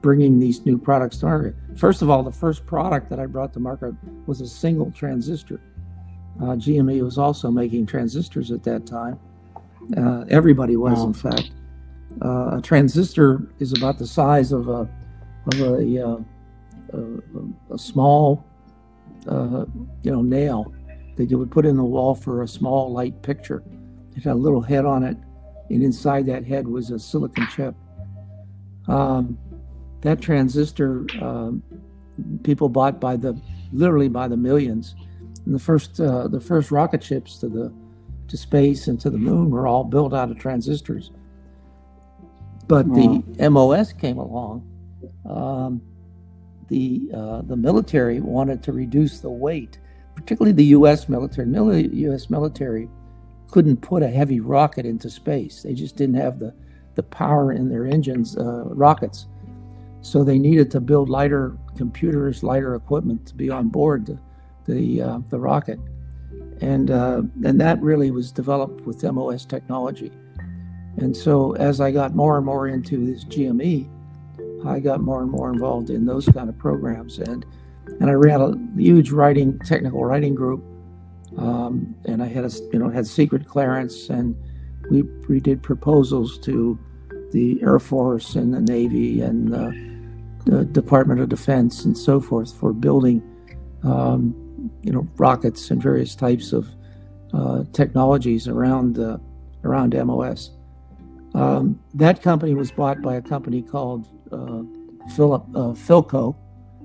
bringing 0.00 0.38
these 0.38 0.64
new 0.66 0.76
products 0.76 1.18
to 1.18 1.26
market. 1.26 1.54
First 1.76 2.02
of 2.02 2.10
all, 2.10 2.22
the 2.22 2.32
first 2.32 2.66
product 2.66 3.08
that 3.10 3.18
I 3.18 3.26
brought 3.26 3.52
to 3.54 3.60
market 3.60 3.94
was 4.26 4.40
a 4.40 4.46
single 4.46 4.90
transistor. 4.90 5.60
Uh, 6.40 6.56
GME 6.56 7.02
was 7.02 7.16
also 7.16 7.50
making 7.50 7.86
transistors 7.86 8.50
at 8.50 8.62
that 8.64 8.86
time. 8.86 9.18
Uh, 9.96 10.24
everybody 10.28 10.76
was, 10.76 10.98
wow. 10.98 11.06
in 11.06 11.14
fact. 11.14 11.50
Uh, 12.22 12.58
a 12.58 12.60
transistor 12.62 13.48
is 13.58 13.72
about 13.72 13.98
the 13.98 14.06
size 14.06 14.52
of 14.52 14.68
a 14.68 14.88
of 15.52 15.60
a, 15.60 16.02
uh, 16.02 16.16
a, 16.92 17.74
a, 17.74 17.78
small 17.78 18.44
uh, 19.28 19.66
you 20.02 20.10
know 20.10 20.22
nail 20.22 20.72
that 21.16 21.30
you 21.30 21.38
would 21.38 21.50
put 21.50 21.66
in 21.66 21.76
the 21.76 21.84
wall 21.84 22.14
for 22.14 22.42
a 22.42 22.48
small 22.48 22.92
light 22.92 23.20
picture. 23.22 23.62
It 24.16 24.22
had 24.22 24.32
a 24.32 24.36
little 24.36 24.62
head 24.62 24.84
on 24.84 25.02
it, 25.02 25.16
and 25.70 25.82
inside 25.82 26.26
that 26.26 26.44
head 26.44 26.66
was 26.66 26.90
a 26.90 26.98
silicon 26.98 27.46
chip. 27.48 27.74
Um, 28.86 29.38
that 30.02 30.20
transistor 30.20 31.06
um, 31.20 31.62
people 32.42 32.68
bought 32.68 33.00
by 33.00 33.16
the 33.16 33.38
literally 33.72 34.08
by 34.08 34.28
the 34.28 34.36
millions. 34.36 34.94
And 35.44 35.54
the 35.54 35.58
first 35.58 36.00
uh, 36.00 36.28
the 36.28 36.40
first 36.40 36.70
rocket 36.70 37.02
ships 37.02 37.38
to 37.38 37.48
the 37.48 37.72
to 38.28 38.36
space 38.36 38.86
and 38.88 39.00
to 39.00 39.10
the 39.10 39.18
moon 39.18 39.50
were 39.50 39.66
all 39.66 39.84
built 39.84 40.14
out 40.14 40.30
of 40.30 40.38
transistors. 40.38 41.10
But 42.66 42.86
the 42.94 43.50
MOS 43.50 43.92
came 43.92 44.18
along. 44.18 44.68
Um, 45.28 45.82
the 46.68 47.10
uh, 47.14 47.42
the 47.42 47.56
military 47.56 48.20
wanted 48.20 48.62
to 48.64 48.72
reduce 48.72 49.20
the 49.20 49.30
weight, 49.30 49.78
particularly 50.14 50.52
the 50.52 50.64
U.S. 50.66 51.08
military. 51.08 51.46
Mil- 51.46 51.74
U.S. 51.74 52.30
military 52.30 52.88
couldn't 53.50 53.76
put 53.78 54.02
a 54.02 54.08
heavy 54.08 54.40
rocket 54.40 54.86
into 54.86 55.10
space. 55.10 55.62
They 55.62 55.74
just 55.74 55.96
didn't 55.96 56.16
have 56.16 56.38
the 56.38 56.54
the 56.94 57.02
power 57.02 57.52
in 57.52 57.68
their 57.68 57.86
engines, 57.86 58.36
uh, 58.36 58.64
rockets. 58.66 59.26
So 60.00 60.22
they 60.22 60.38
needed 60.38 60.70
to 60.72 60.80
build 60.80 61.08
lighter 61.08 61.56
computers, 61.76 62.42
lighter 62.42 62.74
equipment 62.74 63.26
to 63.26 63.34
be 63.34 63.50
on 63.50 63.68
board 63.68 64.06
the 64.06 64.18
the, 64.66 65.02
uh, 65.02 65.18
the 65.28 65.38
rocket, 65.38 65.78
and 66.62 66.90
uh, 66.90 67.22
and 67.44 67.60
that 67.60 67.80
really 67.82 68.10
was 68.10 68.32
developed 68.32 68.80
with 68.86 69.02
MOS 69.02 69.44
technology. 69.44 70.10
And 70.96 71.16
so 71.16 71.52
as 71.56 71.80
I 71.80 71.90
got 71.90 72.14
more 72.14 72.36
and 72.36 72.46
more 72.46 72.68
into 72.68 73.04
this 73.04 73.24
GME, 73.24 73.88
I 74.66 74.80
got 74.80 75.00
more 75.00 75.22
and 75.22 75.30
more 75.30 75.50
involved 75.50 75.90
in 75.90 76.06
those 76.06 76.26
kind 76.26 76.48
of 76.48 76.56
programs. 76.58 77.18
And 77.18 77.44
and 78.00 78.10
I 78.10 78.14
ran 78.14 78.40
a 78.40 78.54
huge 78.80 79.10
writing 79.10 79.58
technical 79.60 80.04
writing 80.04 80.34
group. 80.34 80.64
Um, 81.36 81.94
and 82.06 82.22
I 82.22 82.26
had 82.26 82.44
a 82.44 82.50
you 82.72 82.78
know 82.78 82.88
had 82.88 83.06
secret 83.06 83.46
clearance, 83.46 84.08
and 84.08 84.36
we 84.90 85.02
we 85.28 85.40
did 85.40 85.62
proposals 85.62 86.38
to 86.40 86.78
the 87.32 87.60
Air 87.62 87.78
Force 87.78 88.36
and 88.36 88.54
the 88.54 88.60
Navy 88.60 89.20
and 89.20 89.52
the 90.44 90.64
Department 90.66 91.20
of 91.20 91.28
Defense 91.28 91.84
and 91.84 91.96
so 91.96 92.20
forth 92.20 92.54
for 92.54 92.72
building 92.72 93.22
um, 93.82 94.70
you 94.82 94.92
know 94.92 95.08
rockets 95.16 95.70
and 95.70 95.82
various 95.82 96.14
types 96.14 96.52
of 96.52 96.68
uh, 97.32 97.64
technologies 97.72 98.46
around 98.46 98.98
around 99.64 99.94
MOS. 99.94 100.50
Um, 101.34 101.80
that 101.94 102.22
company 102.22 102.54
was 102.54 102.70
bought 102.70 103.02
by 103.02 103.16
a 103.16 103.22
company 103.22 103.60
called 103.60 104.06
uh, 104.30 104.62
Philip, 105.14 105.42
uh, 105.54 105.72
Philco. 105.72 106.36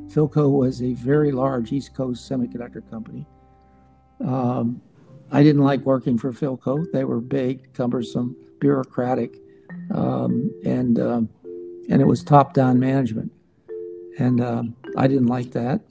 Philco 0.07 0.49
was 0.49 0.81
a 0.81 0.93
very 0.95 1.31
large 1.31 1.71
East 1.71 1.93
Coast 1.93 2.29
semiconductor 2.29 2.87
company. 2.89 3.27
Um, 4.25 4.81
I 5.31 5.43
didn't 5.43 5.63
like 5.63 5.81
working 5.81 6.17
for 6.17 6.33
Philco. 6.33 6.91
They 6.91 7.03
were 7.03 7.21
big, 7.21 7.73
cumbersome, 7.73 8.35
bureaucratic, 8.59 9.37
um, 9.93 10.51
and 10.65 10.99
um, 10.99 11.29
and 11.87 12.01
it 12.01 12.05
was 12.05 12.23
top-down 12.23 12.79
management, 12.79 13.31
and 14.17 14.41
um, 14.41 14.75
I 14.97 15.07
didn't 15.07 15.27
like 15.27 15.51
that. 15.51 15.81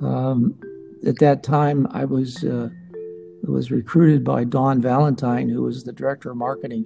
Um, 0.00 0.58
at 1.06 1.18
that 1.20 1.44
time, 1.44 1.86
I 1.92 2.04
was 2.04 2.42
uh, 2.42 2.68
was 3.42 3.70
recruited 3.70 4.24
by 4.24 4.42
Don 4.42 4.80
Valentine, 4.80 5.48
who 5.48 5.62
was 5.62 5.84
the 5.84 5.92
director 5.92 6.32
of 6.32 6.36
marketing 6.36 6.84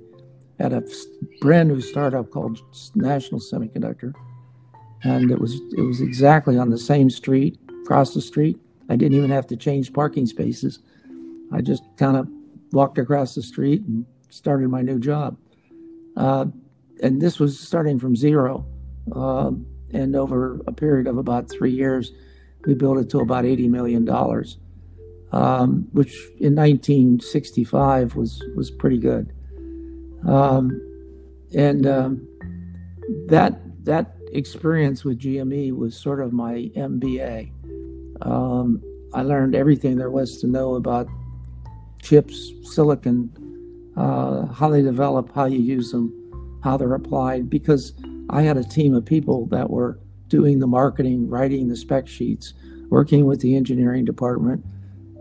at 0.59 0.73
a 0.73 0.83
brand 1.41 1.69
new 1.69 1.81
startup 1.81 2.31
called 2.31 2.61
National 2.95 3.41
Semiconductor, 3.41 4.13
and 5.03 5.31
it 5.31 5.41
was 5.41 5.55
it 5.77 5.83
was 5.83 6.01
exactly 6.01 6.59
on 6.59 6.71
the 6.71 6.79
same 6.79 7.11
street, 7.11 7.59
across 7.83 8.13
the 8.13 8.21
street. 8.21 8.59
I 8.91 8.97
didn't 8.97 9.17
even 9.17 9.31
have 9.31 9.47
to 9.47 9.57
change 9.57 9.93
parking 9.93 10.27
spaces. 10.27 10.81
I 11.51 11.63
just 11.63 11.83
kind 11.97 12.17
of 12.17 12.29
walked 12.73 12.99
across 12.99 13.35
the 13.35 13.43
street 13.43 13.83
and 13.83 14.05
started 14.29 14.69
my 14.69 14.83
new 14.83 14.99
job. 14.99 15.39
Uh, 16.17 16.47
and 17.03 17.23
this 17.23 17.39
was 17.39 17.59
starting 17.59 17.99
from 17.99 18.15
zero. 18.15 18.67
Uh, 19.15 19.53
and 19.91 20.15
over 20.15 20.61
a 20.67 20.73
period 20.73 21.07
of 21.07 21.17
about 21.17 21.49
three 21.51 21.71
years, 21.71 22.13
we 22.67 22.75
built 22.75 22.99
it 22.99 23.09
to 23.11 23.21
about 23.21 23.45
$80 23.45 23.71
million, 23.71 24.07
um, 25.33 25.89
which 25.93 26.15
in 26.39 26.55
1965 26.55 28.17
was, 28.17 28.45
was 28.55 28.71
pretty 28.71 28.99
good. 28.99 29.33
Um, 30.27 30.81
and 31.55 31.87
um, 31.87 32.29
that 33.29 33.61
that 33.85 34.15
experience 34.33 35.05
with 35.05 35.19
GME 35.19 35.77
was 35.77 35.97
sort 35.97 36.21
of 36.21 36.33
my 36.33 36.71
MBA. 36.77 37.51
Um, 38.23 38.83
I 39.15 39.23
learned 39.23 39.55
everything 39.55 39.97
there 39.97 40.11
was 40.11 40.41
to 40.41 40.47
know 40.47 40.75
about 40.75 41.09
chips, 42.03 42.53
silicon, 42.65 43.33
uh, 43.97 44.47
how 44.47 44.69
they 44.69 44.83
develop, 44.83 45.35
how 45.35 45.47
you 45.47 45.59
use 45.59 45.93
them, 45.93 46.61
how 46.63 46.77
they're 46.77 46.95
applied. 46.95 47.49
Because 47.49 47.95
I 48.31 48.43
had 48.43 48.57
a 48.57 48.65
team 48.65 48.95
of 48.95 49.05
people 49.05 49.47
that 49.47 49.71
were 49.71 49.99
doing 50.29 50.59
the 50.59 50.67
marketing, 50.67 51.29
writing 51.29 51.69
the 51.69 51.77
spec 51.77 52.07
sheets, 52.07 52.53
working 52.91 53.25
with 53.25 53.41
the 53.41 53.57
engineering 53.57 54.05
department. 54.05 54.65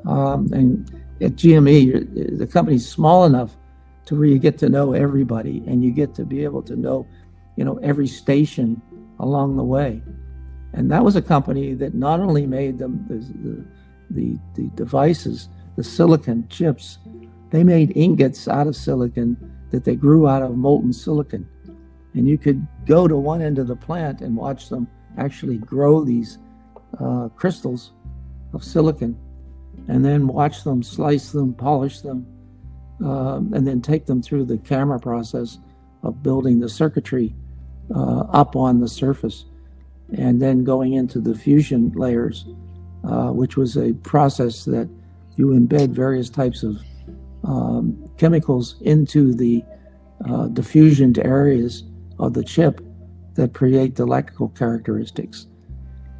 Um, 0.05 0.51
and 0.51 0.89
at 1.21 1.33
GME, 1.33 2.37
the 2.37 2.47
company's 2.47 2.87
small 2.87 3.25
enough 3.25 3.55
to 4.07 4.15
where 4.15 4.27
you 4.27 4.39
get 4.39 4.57
to 4.57 4.69
know 4.69 4.93
everybody 4.93 5.61
and 5.67 5.83
you 5.83 5.91
get 5.91 6.15
to 6.15 6.25
be 6.25 6.43
able 6.45 6.63
to 6.63 6.75
know, 6.77 7.05
you 7.57 7.65
know, 7.65 7.77
every 7.83 8.07
station 8.07 8.81
along 9.19 9.57
the 9.57 9.63
way. 9.63 10.01
And 10.73 10.89
that 10.91 11.03
was 11.03 11.17
a 11.17 11.21
company 11.21 11.73
that 11.73 11.93
not 11.93 12.21
only 12.21 12.47
made 12.47 12.77
the, 12.77 12.87
the, 12.87 13.65
the, 14.09 14.39
the 14.55 14.69
devices, 14.75 15.49
the 15.75 15.83
silicon 15.83 16.47
chips, 16.47 16.99
they 17.51 17.65
made 17.65 17.95
ingots 17.97 18.47
out 18.47 18.65
of 18.67 18.77
silicon 18.77 19.35
that 19.71 19.83
they 19.83 19.95
grew 19.95 20.27
out 20.27 20.41
of 20.41 20.55
molten 20.55 20.93
silicon. 20.93 21.45
And 22.13 22.29
you 22.29 22.37
could 22.37 22.65
go 22.85 23.09
to 23.09 23.17
one 23.17 23.41
end 23.41 23.59
of 23.59 23.67
the 23.67 23.75
plant 23.75 24.21
and 24.21 24.37
watch 24.37 24.69
them 24.69 24.87
actually 25.17 25.57
grow 25.57 26.05
these 26.05 26.37
uh, 26.99 27.27
crystals 27.35 27.91
of 28.53 28.63
silicon 28.63 29.17
and 29.89 30.05
then 30.05 30.27
watch 30.27 30.63
them 30.63 30.81
slice 30.81 31.31
them, 31.31 31.53
polish 31.53 31.99
them, 31.99 32.25
um, 33.03 33.53
and 33.53 33.67
then 33.67 33.81
take 33.81 34.05
them 34.05 34.21
through 34.21 34.45
the 34.45 34.57
camera 34.59 34.99
process 34.99 35.59
of 36.03 36.23
building 36.23 36.59
the 36.59 36.69
circuitry 36.69 37.35
uh, 37.93 38.21
up 38.31 38.55
on 38.55 38.79
the 38.79 38.87
surface 38.87 39.45
and 40.17 40.41
then 40.41 40.63
going 40.63 40.93
into 40.93 41.19
the 41.19 41.35
fusion 41.35 41.91
layers, 41.95 42.45
uh, 43.03 43.29
which 43.29 43.57
was 43.57 43.77
a 43.77 43.93
process 43.93 44.65
that 44.65 44.89
you 45.35 45.47
embed 45.47 45.89
various 45.89 46.29
types 46.29 46.63
of 46.63 46.77
um, 47.43 48.09
chemicals 48.17 48.75
into 48.81 49.33
the 49.33 49.63
uh, 50.25 50.47
diffusioned 50.47 51.23
areas 51.23 51.83
of 52.19 52.33
the 52.33 52.43
chip 52.43 52.81
that 53.35 53.53
create 53.53 53.95
the 53.95 54.03
electrical 54.03 54.49
characteristics. 54.49 55.47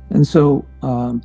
And 0.09 0.25
so, 0.25 0.65
um, 0.81 1.21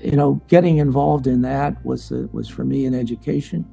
you 0.00 0.12
know, 0.12 0.40
getting 0.48 0.78
involved 0.78 1.26
in 1.26 1.42
that 1.42 1.84
was 1.84 2.12
uh, 2.12 2.26
was 2.32 2.48
for 2.48 2.64
me 2.64 2.86
an 2.86 2.94
education. 2.94 3.66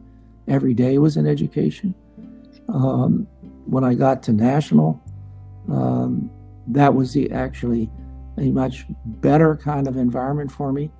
Every 0.52 0.74
day 0.74 0.98
was 0.98 1.16
an 1.16 1.26
education. 1.26 1.96
Um, 2.68 3.26
when 3.66 3.86
I 3.86 3.94
got 3.94 4.22
to 4.24 4.34
national, 4.34 5.02
um, 5.72 6.30
that 6.68 6.94
was 6.94 7.14
the, 7.14 7.32
actually 7.32 7.90
a 8.38 8.52
much 8.52 8.86
better 9.06 9.56
kind 9.56 9.88
of 9.88 9.96
environment 9.96 10.52
for 10.52 10.74
me. 10.74 10.92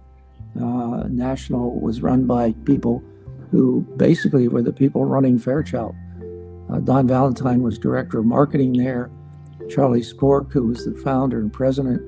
Uh, 0.56 1.04
national 1.10 1.82
was 1.82 2.02
run 2.02 2.26
by 2.26 2.54
people 2.64 3.04
who 3.52 3.82
basically 3.98 4.48
were 4.48 4.62
the 4.62 4.72
people 4.72 5.04
running 5.04 5.38
Fairchild. 5.38 5.96
Uh, 6.72 6.80
Don 6.80 7.06
Valentine 7.06 7.62
was 7.62 7.78
director 7.78 8.20
of 8.20 8.26
marketing 8.26 8.72
there. 8.72 9.12
Charlie 9.70 10.00
Sporck, 10.00 10.54
who 10.54 10.68
was 10.68 10.86
the 10.86 10.94
founder 10.94 11.40
and 11.40 11.52
president, 11.52 12.02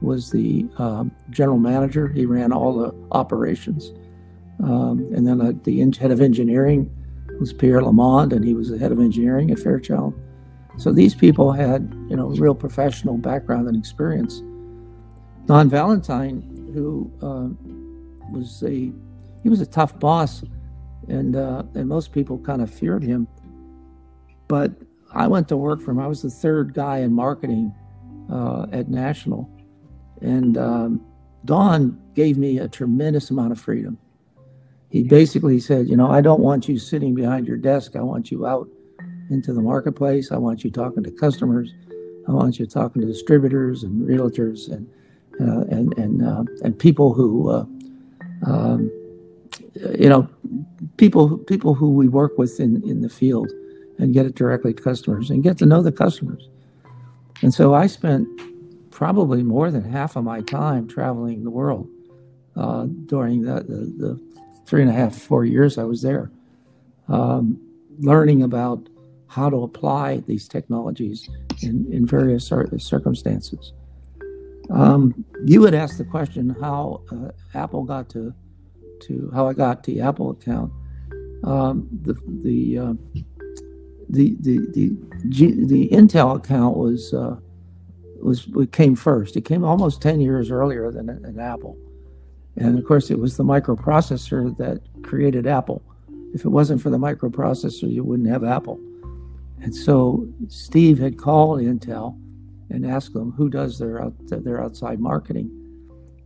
was 0.00 0.32
the 0.32 0.66
um, 0.78 1.12
general 1.30 1.58
manager. 1.58 2.08
He 2.08 2.26
ran 2.26 2.52
all 2.52 2.76
the 2.76 2.92
operations. 3.12 3.92
Um, 4.62 5.10
and 5.14 5.26
then 5.26 5.40
uh, 5.40 5.52
the 5.64 5.80
head 5.98 6.10
of 6.10 6.20
engineering 6.20 6.90
was 7.40 7.52
Pierre 7.52 7.82
Lamond, 7.82 8.32
and 8.32 8.44
he 8.44 8.54
was 8.54 8.70
the 8.70 8.78
head 8.78 8.92
of 8.92 9.00
engineering 9.00 9.50
at 9.50 9.58
Fairchild. 9.58 10.14
So 10.76 10.92
these 10.92 11.14
people 11.14 11.52
had, 11.52 11.92
you 12.08 12.16
know, 12.16 12.28
real 12.28 12.54
professional 12.54 13.16
background 13.16 13.68
and 13.68 13.76
experience. 13.76 14.42
Don 15.46 15.68
Valentine, 15.68 16.70
who 16.72 17.10
uh, 17.22 17.48
was 18.32 18.62
a 18.62 18.92
he 19.42 19.48
was 19.48 19.60
a 19.60 19.66
tough 19.66 19.98
boss, 20.00 20.42
and 21.08 21.36
uh, 21.36 21.64
and 21.74 21.88
most 21.88 22.12
people 22.12 22.38
kind 22.38 22.62
of 22.62 22.72
feared 22.72 23.02
him. 23.02 23.28
But 24.48 24.72
I 25.12 25.26
went 25.26 25.48
to 25.48 25.56
work 25.56 25.80
for 25.80 25.90
him. 25.90 26.00
I 26.00 26.06
was 26.06 26.22
the 26.22 26.30
third 26.30 26.74
guy 26.74 26.98
in 26.98 27.12
marketing 27.12 27.74
uh, 28.32 28.66
at 28.72 28.88
National, 28.88 29.48
and 30.22 30.56
um, 30.56 31.06
Don 31.44 32.00
gave 32.14 32.38
me 32.38 32.58
a 32.58 32.68
tremendous 32.68 33.30
amount 33.30 33.52
of 33.52 33.60
freedom. 33.60 33.98
He 34.94 35.02
basically 35.02 35.58
said, 35.58 35.88
you 35.88 35.96
know, 35.96 36.08
I 36.08 36.20
don't 36.20 36.40
want 36.40 36.68
you 36.68 36.78
sitting 36.78 37.16
behind 37.16 37.48
your 37.48 37.56
desk. 37.56 37.96
I 37.96 38.00
want 38.00 38.30
you 38.30 38.46
out 38.46 38.68
into 39.28 39.52
the 39.52 39.60
marketplace. 39.60 40.30
I 40.30 40.36
want 40.36 40.62
you 40.62 40.70
talking 40.70 41.02
to 41.02 41.10
customers. 41.10 41.74
I 42.28 42.30
want 42.30 42.60
you 42.60 42.66
talking 42.66 43.02
to 43.02 43.08
distributors 43.08 43.82
and 43.82 44.06
realtors 44.06 44.70
and 44.70 44.88
uh, 45.40 45.62
and 45.62 45.98
and 45.98 46.24
uh, 46.24 46.44
and 46.62 46.78
people 46.78 47.12
who, 47.12 47.50
uh, 47.50 47.66
um, 48.46 48.88
you 49.98 50.08
know, 50.08 50.28
people 50.96 51.38
people 51.38 51.74
who 51.74 51.90
we 51.90 52.06
work 52.06 52.38
with 52.38 52.60
in 52.60 52.88
in 52.88 53.00
the 53.00 53.08
field, 53.08 53.50
and 53.98 54.14
get 54.14 54.26
it 54.26 54.36
directly 54.36 54.72
to 54.72 54.80
customers 54.80 55.28
and 55.28 55.42
get 55.42 55.58
to 55.58 55.66
know 55.66 55.82
the 55.82 55.90
customers. 55.90 56.48
And 57.42 57.52
so 57.52 57.74
I 57.74 57.88
spent 57.88 58.28
probably 58.92 59.42
more 59.42 59.72
than 59.72 59.82
half 59.82 60.14
of 60.14 60.22
my 60.22 60.40
time 60.42 60.86
traveling 60.86 61.42
the 61.42 61.50
world 61.50 61.88
uh, 62.54 62.86
during 63.06 63.42
the, 63.42 63.54
the, 63.54 63.92
the, 63.98 64.20
three 64.66 64.82
and 64.82 64.90
a 64.90 64.94
half, 64.94 65.14
four 65.14 65.44
years 65.44 65.78
I 65.78 65.84
was 65.84 66.02
there, 66.02 66.30
um, 67.08 67.60
learning 67.98 68.42
about 68.42 68.88
how 69.28 69.50
to 69.50 69.62
apply 69.62 70.18
these 70.26 70.48
technologies 70.48 71.28
in, 71.62 71.92
in 71.92 72.06
various 72.06 72.46
circumstances. 72.46 73.72
Um, 74.70 75.24
you 75.44 75.64
had 75.64 75.74
asked 75.74 75.98
the 75.98 76.04
question 76.04 76.56
how 76.60 77.02
uh, 77.10 77.30
Apple 77.58 77.84
got 77.84 78.08
to, 78.10 78.32
to 79.02 79.30
how 79.34 79.48
I 79.48 79.52
got 79.52 79.82
the 79.82 80.00
Apple 80.00 80.30
account. 80.30 80.72
Um, 81.42 81.88
the 82.02 82.14
the, 82.42 82.78
uh, 82.78 82.94
the 84.08 84.36
the 84.40 84.58
the 84.72 85.66
the 85.66 85.88
Intel 85.88 86.36
account 86.36 86.76
was 86.78 87.12
uh, 87.12 87.36
was 88.24 88.48
came 88.72 88.96
first. 88.96 89.36
It 89.36 89.44
came 89.44 89.64
almost 89.64 90.00
10 90.00 90.20
years 90.20 90.50
earlier 90.50 90.90
than, 90.90 91.06
than 91.06 91.38
Apple. 91.38 91.76
And 92.56 92.78
of 92.78 92.84
course, 92.84 93.10
it 93.10 93.18
was 93.18 93.36
the 93.36 93.44
microprocessor 93.44 94.56
that 94.58 94.80
created 95.02 95.46
Apple. 95.46 95.82
If 96.34 96.44
it 96.44 96.48
wasn't 96.48 96.82
for 96.82 96.90
the 96.90 96.98
microprocessor, 96.98 97.90
you 97.90 98.04
wouldn't 98.04 98.28
have 98.28 98.44
Apple. 98.44 98.80
And 99.60 99.74
so 99.74 100.28
Steve 100.48 100.98
had 100.98 101.18
called 101.18 101.60
Intel 101.60 102.18
and 102.70 102.86
asked 102.86 103.14
them 103.14 103.32
who 103.32 103.48
does 103.48 103.78
their 103.78 104.02
out, 104.02 104.14
their 104.26 104.62
outside 104.62 105.00
marketing, 105.00 105.50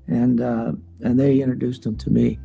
and 0.06 0.40
uh, 0.40 0.72
and 1.02 1.20
they 1.20 1.40
introduced 1.40 1.82
them 1.82 1.96
to 1.98 2.10
me, 2.10 2.38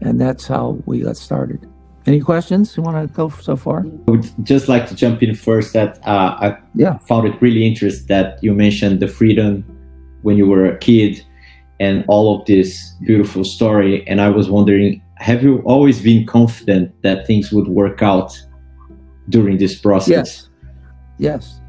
and 0.00 0.20
that's 0.20 0.46
how 0.46 0.78
we 0.86 1.00
got 1.00 1.16
started. 1.16 1.68
Any 2.06 2.20
questions 2.20 2.76
you 2.76 2.82
want 2.82 3.08
to 3.08 3.12
go 3.14 3.30
so 3.30 3.56
far? 3.56 3.86
I 3.86 4.10
would 4.10 4.30
just 4.44 4.68
like 4.68 4.86
to 4.88 4.94
jump 4.94 5.22
in 5.22 5.34
first 5.34 5.72
that 5.72 6.06
uh, 6.06 6.36
I 6.38 6.58
yeah. 6.74 6.98
found 6.98 7.26
it 7.26 7.40
really 7.40 7.66
interesting 7.66 8.06
that 8.08 8.42
you 8.42 8.52
mentioned 8.52 9.00
the 9.00 9.08
freedom 9.08 9.64
when 10.20 10.36
you 10.36 10.46
were 10.46 10.66
a 10.66 10.78
kid 10.78 11.24
and 11.80 12.04
all 12.08 12.38
of 12.38 12.46
this 12.46 12.94
beautiful 13.02 13.44
story. 13.44 14.06
And 14.06 14.20
I 14.20 14.30
was 14.30 14.48
wondering, 14.50 15.02
have 15.16 15.42
you 15.42 15.58
always 15.64 16.00
been 16.00 16.26
confident 16.26 16.94
that 17.02 17.26
things 17.26 17.52
would 17.52 17.68
work 17.68 18.02
out 18.02 18.36
during 19.28 19.58
this 19.58 19.78
process? 19.78 20.48
Yes. 21.18 21.58
Yes. 21.58 21.60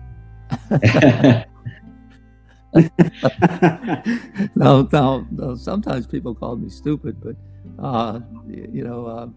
no, 4.56 4.88
no, 4.92 5.26
no. 5.32 5.56
Sometimes 5.56 6.08
people 6.08 6.36
call 6.36 6.56
me 6.56 6.70
stupid, 6.70 7.18
but 7.24 7.36
uh, 7.84 8.20
you 8.48 8.84
know, 8.84 9.06
uh, 9.06 9.28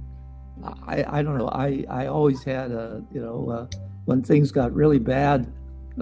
I, 0.86 1.18
I 1.18 1.22
don't 1.22 1.38
know. 1.38 1.48
I, 1.48 1.84
I 1.88 2.06
always 2.06 2.42
had 2.42 2.70
a, 2.72 3.02
you 3.12 3.20
know, 3.20 3.50
uh, 3.50 3.66
when 4.06 4.22
things 4.22 4.50
got 4.50 4.74
really 4.74 4.98
bad, 4.98 5.52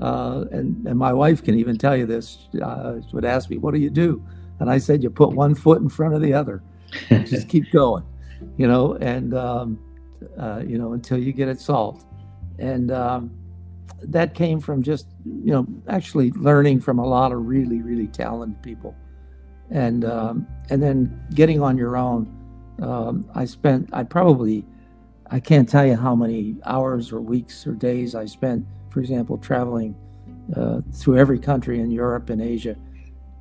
uh, 0.00 0.44
and, 0.50 0.87
and 0.87 0.98
my 0.98 1.12
wife 1.12 1.42
can 1.42 1.59
even 1.59 1.76
tell 1.76 1.96
you 1.96 2.07
this, 2.07 2.48
uh, 2.62 3.00
would 3.12 3.24
ask 3.24 3.50
me, 3.50 3.59
what 3.59 3.74
do 3.74 3.81
you 3.81 3.90
do? 3.90 4.22
And 4.61 4.71
I 4.71 4.79
said, 4.79 5.03
you 5.03 5.11
put 5.11 5.31
one 5.31 5.55
foot 5.55 5.81
in 5.83 5.88
front 5.88 6.14
of 6.14 6.23
the 6.23 6.33
other, 6.33 6.62
just 7.09 7.49
keep 7.49 7.71
going, 7.71 8.05
you 8.57 8.66
know, 8.66 8.95
and, 8.95 9.35
um, 9.35 9.79
uh, 10.38 10.62
you 10.66 10.79
know, 10.79 10.92
until 10.92 11.19
you 11.19 11.33
get 11.33 11.49
it 11.49 11.61
solved. 11.61 12.07
And 12.59 12.90
um, 12.90 13.31
that 14.03 14.35
came 14.35 14.61
from 14.61 14.83
just, 14.83 15.09
you 15.25 15.53
know, 15.53 15.66
actually 15.88 16.31
learning 16.33 16.81
from 16.81 16.99
a 16.99 17.07
lot 17.07 17.33
of 17.33 17.47
really, 17.47 17.83
really 17.83 18.07
talented 18.07 18.62
people. 18.62 18.95
And, 19.71 20.05
um, 20.05 20.47
and 20.71 20.83
then 20.83 21.21
getting 21.35 21.61
on 21.61 21.77
your 21.77 21.97
own 21.97 22.33
um, 22.81 23.29
I 23.35 23.45
spent, 23.45 23.88
I 23.92 24.03
probably, 24.03 24.64
I 25.31 25.40
can't 25.40 25.69
tell 25.69 25.87
you 25.87 25.97
how 25.97 26.14
many 26.14 26.57
hours 26.64 27.12
or 27.12 27.21
weeks 27.21 27.66
or 27.66 27.73
days 27.73 28.14
I 28.14 28.27
spent, 28.27 28.66
for 28.90 29.01
example, 29.01 29.38
traveling 29.38 29.95
uh, 30.55 30.81
through 30.92 31.19
every 31.19 31.38
country 31.38 31.81
in 31.81 31.90
Europe 31.90 32.31
and 32.31 32.40
Asia, 32.40 32.77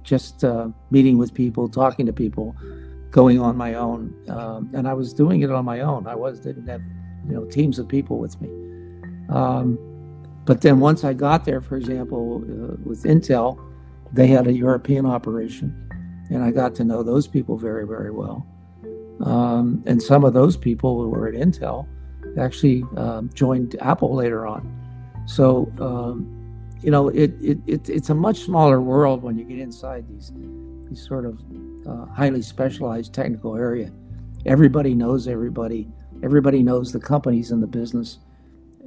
just 0.06 0.44
uh, 0.44 0.70
meeting 0.91 1.18
with 1.18 1.34
people, 1.34 1.68
talking 1.68 2.06
to 2.06 2.13
people, 2.13 2.56
going 3.12 3.39
on 3.39 3.58
my 3.58 3.74
own. 3.74 4.13
Um, 4.30 4.70
and 4.74 4.88
I 4.88 4.94
was 4.94 5.13
doing 5.13 5.41
it 5.41 5.52
on 5.52 5.65
my 5.65 5.82
own. 5.82 6.08
I 6.08 6.15
was 6.15 6.39
didn't 6.39 6.68
have, 6.68 6.82
you 7.28 7.34
know, 7.34 7.46
teams 7.46 7.80
of 7.80 7.88
people 7.88 8.20
with 8.20 8.39
me. 8.39 8.50
Um, 9.30 9.80
but 10.46 10.62
then 10.62 10.80
once 10.80 11.04
I 11.04 11.13
got 11.13 11.44
there, 11.44 11.60
for 11.60 11.76
example, 11.76 12.44
uh, 12.44 12.76
with 12.86 13.04
Intel, 13.04 13.60
they 14.13 14.28
had 14.28 14.48
a 14.48 14.54
European 14.54 15.06
operation, 15.06 15.89
and 16.30 16.44
I 16.44 16.52
got 16.52 16.76
to 16.76 16.84
know 16.84 17.04
those 17.04 17.28
people 17.28 17.58
very, 17.58 17.88
very 17.88 18.12
well. 18.12 18.46
Um, 19.22 19.84
and 19.88 20.02
some 20.02 20.24
of 20.24 20.34
those 20.34 20.56
people 20.56 21.02
who 21.02 21.10
were 21.10 21.28
at 21.28 21.34
Intel 21.34 21.88
actually 22.38 22.84
um, 22.98 23.30
joined 23.34 23.76
Apple 23.82 24.13
later 24.13 24.46
on. 24.46 24.72
So, 25.26 25.72
um, 25.80 26.35
you 26.86 26.91
know, 26.91 27.10
it, 27.10 27.34
it, 27.41 27.58
it, 27.65 27.89
it's 27.89 28.12
a 28.12 28.13
much 28.13 28.41
smaller 28.41 28.80
world 28.80 29.24
when 29.24 29.39
you 29.39 29.43
get 29.43 29.58
inside 29.58 30.08
these, 30.08 30.32
these 30.88 31.04
sort 31.04 31.26
of 31.26 31.41
uh, 31.88 32.06
highly 32.13 32.43
specialized 32.43 33.12
technical 33.12 33.58
area. 33.58 33.91
Everybody 34.45 34.93
knows 34.93 35.28
everybody. 35.28 35.88
Everybody 36.21 36.62
knows 36.62 36.93
the 36.93 37.00
companies 37.00 37.50
in 37.50 37.60
the 37.60 37.65
business, 37.65 38.19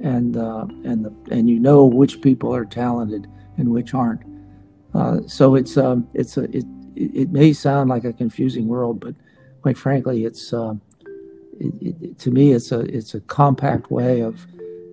and 0.01 0.37
uh, 0.37 0.65
and 0.85 1.03
the 1.03 1.13
and 1.29 1.49
you 1.49 1.59
know 1.59 1.83
which 1.83 2.21
people 2.21 2.55
are 2.55 2.63
talented 2.63 3.27
and 3.57 3.69
which 3.69 3.93
aren't. 3.93 4.23
Uh, 4.93 5.19
so 5.27 5.55
it's 5.55 5.75
um, 5.75 6.07
it's 6.13 6.37
a 6.37 6.43
it, 6.55 6.65
it 6.95 7.31
may 7.31 7.51
sound 7.51 7.89
like 7.89 8.05
a 8.05 8.13
confusing 8.13 8.69
world, 8.69 9.01
but 9.01 9.13
quite 9.61 9.77
frankly, 9.77 10.23
it's 10.23 10.53
uh, 10.53 10.73
it, 11.59 11.97
it, 12.01 12.19
to 12.19 12.31
me 12.31 12.53
it's 12.53 12.71
a 12.71 12.79
it's 12.79 13.13
a 13.13 13.19
compact 13.19 13.91
way 13.91 14.21
of 14.21 14.47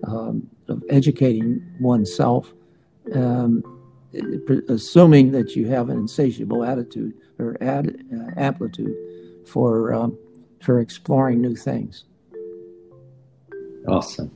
um, 0.05 0.45
of 0.67 0.83
educating 0.89 1.61
oneself, 1.79 2.53
um, 3.13 3.63
assuming 4.69 5.31
that 5.31 5.55
you 5.55 5.67
have 5.67 5.89
an 5.89 5.97
insatiable 5.97 6.63
attitude 6.63 7.13
or 7.39 7.57
ad, 7.61 7.95
uh, 8.13 8.39
amplitude 8.39 8.95
for 9.45 9.93
um, 9.93 10.17
for 10.61 10.79
exploring 10.79 11.41
new 11.41 11.55
things. 11.55 12.05
Awesome, 13.87 14.31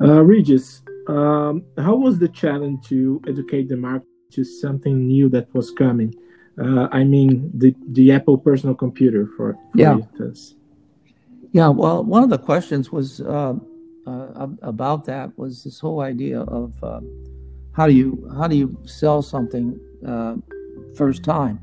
uh, 0.00 0.22
Regis. 0.22 0.82
Um, 1.08 1.64
how 1.78 1.94
was 1.94 2.18
the 2.18 2.28
challenge 2.28 2.86
to 2.88 3.20
educate 3.28 3.68
the 3.68 3.76
market 3.76 4.08
to 4.32 4.44
something 4.44 5.06
new 5.06 5.28
that 5.30 5.52
was 5.54 5.70
coming? 5.70 6.14
Uh, 6.60 6.88
I 6.90 7.04
mean 7.04 7.50
the 7.54 7.74
the 7.92 8.12
Apple 8.12 8.38
personal 8.38 8.74
computer 8.74 9.28
for, 9.36 9.54
for 9.72 9.78
yeah. 9.78 9.94
Instance. 9.94 10.54
Yeah, 11.52 11.68
well, 11.68 12.04
one 12.04 12.22
of 12.22 12.30
the 12.30 12.38
questions 12.38 12.92
was 12.92 13.20
uh, 13.20 13.54
uh, 14.06 14.46
about 14.62 15.04
that 15.06 15.36
was 15.38 15.64
this 15.64 15.80
whole 15.80 16.00
idea 16.00 16.40
of 16.42 16.74
uh, 16.82 17.00
how 17.76 17.86
do 17.86 17.92
you 17.92 18.30
how 18.36 18.48
do 18.48 18.56
you 18.56 18.76
sell 18.84 19.20
something 19.22 19.78
uh, 20.06 20.36
first 20.96 21.22
time. 21.22 21.60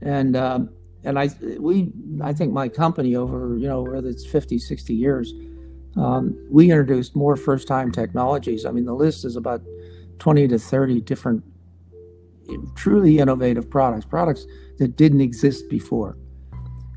And 0.00 0.36
um, 0.36 0.70
and 1.02 1.18
I 1.18 1.28
we 1.58 1.92
I 2.22 2.32
think 2.32 2.52
my 2.52 2.68
company 2.68 3.16
over 3.16 3.56
you 3.58 3.66
know 3.66 3.82
whether 3.82 4.08
it's 4.08 4.24
50, 4.24 4.58
60 4.58 4.94
years, 4.94 5.34
um, 5.96 6.38
we 6.50 6.70
introduced 6.70 7.16
more 7.16 7.36
first 7.36 7.66
time 7.66 7.90
technologies. 7.90 8.64
I 8.64 8.70
mean 8.70 8.84
the 8.84 8.94
list 8.94 9.24
is 9.24 9.36
about 9.36 9.62
20 10.20 10.48
to 10.48 10.58
30 10.58 11.00
different 11.00 11.42
truly 12.76 13.18
innovative 13.18 13.68
products, 13.68 14.04
products 14.04 14.46
that 14.78 14.96
didn't 14.96 15.20
exist 15.20 15.68
before. 15.68 16.16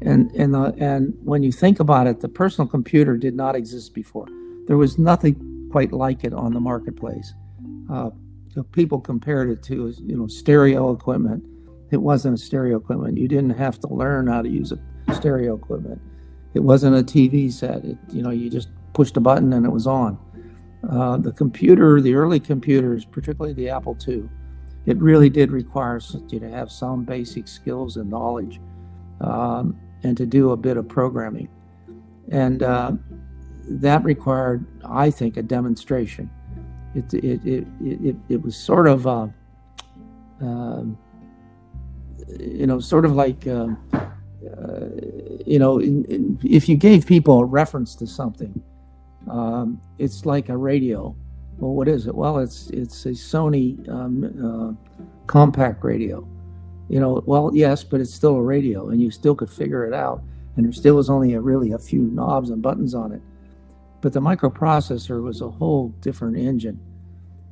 And 0.02 0.32
and 0.32 0.54
the, 0.54 0.76
and 0.78 1.18
when 1.24 1.42
you 1.42 1.52
think 1.52 1.80
about 1.80 2.06
it, 2.06 2.20
the 2.20 2.30
personal 2.30 2.68
computer 2.68 3.18
did 3.18 3.36
not 3.36 3.56
exist 3.56 3.96
before. 3.96 4.28
There 4.68 4.78
was 4.78 5.00
nothing 5.00 5.70
quite 5.72 5.92
like 5.92 6.24
it 6.24 6.34
on 6.34 6.54
the 6.54 6.60
marketplace. 6.60 7.34
Uh, 7.90 8.12
people 8.64 9.00
compared 9.00 9.50
it 9.50 9.64
to 9.64 9.94
you 10.06 10.18
know 10.18 10.28
stereo 10.28 10.92
equipment. 10.92 11.44
It 11.92 11.98
wasn't 11.98 12.36
a 12.36 12.38
stereo 12.38 12.78
equipment. 12.78 13.18
You 13.18 13.28
didn't 13.28 13.52
have 13.52 13.80
to 13.82 13.88
learn 13.88 14.28
how 14.28 14.42
to 14.42 14.50
use 14.50 14.72
a 14.72 15.14
stereo 15.14 15.56
equipment. 15.56 16.02
It 16.54 16.60
wasn't 16.60 16.96
a 16.96 17.04
TV 17.04 17.52
set. 17.52 17.86
It, 17.86 17.98
you 18.12 18.22
know 18.22 18.32
you 18.32 18.50
just 18.50 18.70
pushed 18.94 19.18
a 19.18 19.22
button 19.22 19.54
and 19.54 19.66
it 19.66 19.72
was 19.72 19.88
on. 19.88 20.18
Uh, 20.90 21.18
the 21.18 21.32
computer, 21.32 22.00
the 22.02 22.14
early 22.14 22.40
computers, 22.40 23.04
particularly 23.04 23.54
the 23.54 23.70
Apple 23.70 23.98
II, 24.08 24.30
it 24.86 24.98
really 24.98 25.30
did 25.30 25.52
require 25.52 26.00
you 26.30 26.40
to 26.40 26.50
have 26.50 26.72
some 26.72 27.04
basic 27.04 27.48
skills 27.48 27.98
and 27.98 28.10
knowledge. 28.10 28.62
Um, 29.20 29.78
and 30.04 30.16
to 30.18 30.26
do 30.26 30.52
a 30.52 30.58
bit 30.58 30.78
of 30.78 30.88
programming. 30.88 31.50
And 32.32 32.64
uh, 32.64 32.94
that 33.70 34.04
required, 34.04 34.66
I 34.86 35.12
think, 35.12 35.38
a 35.38 35.42
demonstration. 35.42 36.30
It, 36.98 37.14
it, 37.14 37.46
it, 37.46 37.68
it, 37.82 38.16
it 38.30 38.42
was 38.42 38.56
sort 38.56 38.88
of, 38.88 39.06
uh, 39.06 39.28
uh, 40.42 40.84
you 42.40 42.68
know, 42.68 42.80
sort 42.80 43.06
of 43.06 43.14
like, 43.14 43.48
um, 43.48 43.78
uh, 43.94 44.88
you 45.46 45.60
know, 45.60 45.80
in, 45.80 46.06
in, 46.06 46.40
if 46.44 46.68
you 46.68 46.76
gave 46.76 47.06
people 47.06 47.40
a 47.40 47.46
reference 47.46 47.96
to 47.96 48.08
something, 48.08 48.62
um, 49.30 49.80
it's 50.00 50.26
like 50.26 50.50
a 50.50 50.58
radio. 50.58 51.16
Well, 51.58 51.74
what 51.74 51.88
is 51.88 52.08
it? 52.08 52.16
Well, 52.16 52.40
it's 52.40 52.70
it's 52.70 53.06
a 53.06 53.10
Sony 53.10 53.88
um, 53.90 54.78
uh, 54.78 54.94
compact 55.28 55.84
radio 55.84 56.28
you 56.90 57.00
know, 57.00 57.22
well, 57.26 57.52
yes, 57.54 57.84
but 57.84 58.00
it's 58.00 58.14
still 58.14 58.36
a 58.36 58.42
radio, 58.42 58.90
and 58.90 59.02
you 59.02 59.12
still 59.12 59.36
could 59.36 59.50
figure 59.50 59.86
it 59.86 59.94
out, 59.94 60.24
and 60.56 60.66
there 60.66 60.72
still 60.72 60.96
was 60.96 61.10
only 61.10 61.34
a, 61.34 61.42
really 61.42 61.72
a 61.74 61.78
few 61.78 62.02
knobs 62.02 62.50
and 62.50 62.62
buttons 62.62 62.94
on 62.94 63.12
it. 63.12 63.22
But 64.02 64.14
the 64.14 64.22
microprocessor 64.22 65.22
was 65.24 65.42
a 65.42 65.50
whole 65.50 65.90
different 66.02 66.38
engine, 66.38 66.80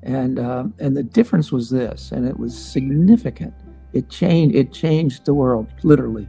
and 0.04 0.40
uh, 0.40 0.66
and 0.80 0.96
the 0.96 1.04
difference 1.04 1.52
was 1.52 1.70
this, 1.70 2.12
and 2.12 2.28
it 2.28 2.38
was 2.38 2.58
significant. 2.58 3.54
It 3.94 4.10
changed 4.10 4.56
it 4.56 4.72
changed 4.72 5.26
the 5.26 5.34
world 5.34 5.68
literally. 5.84 6.28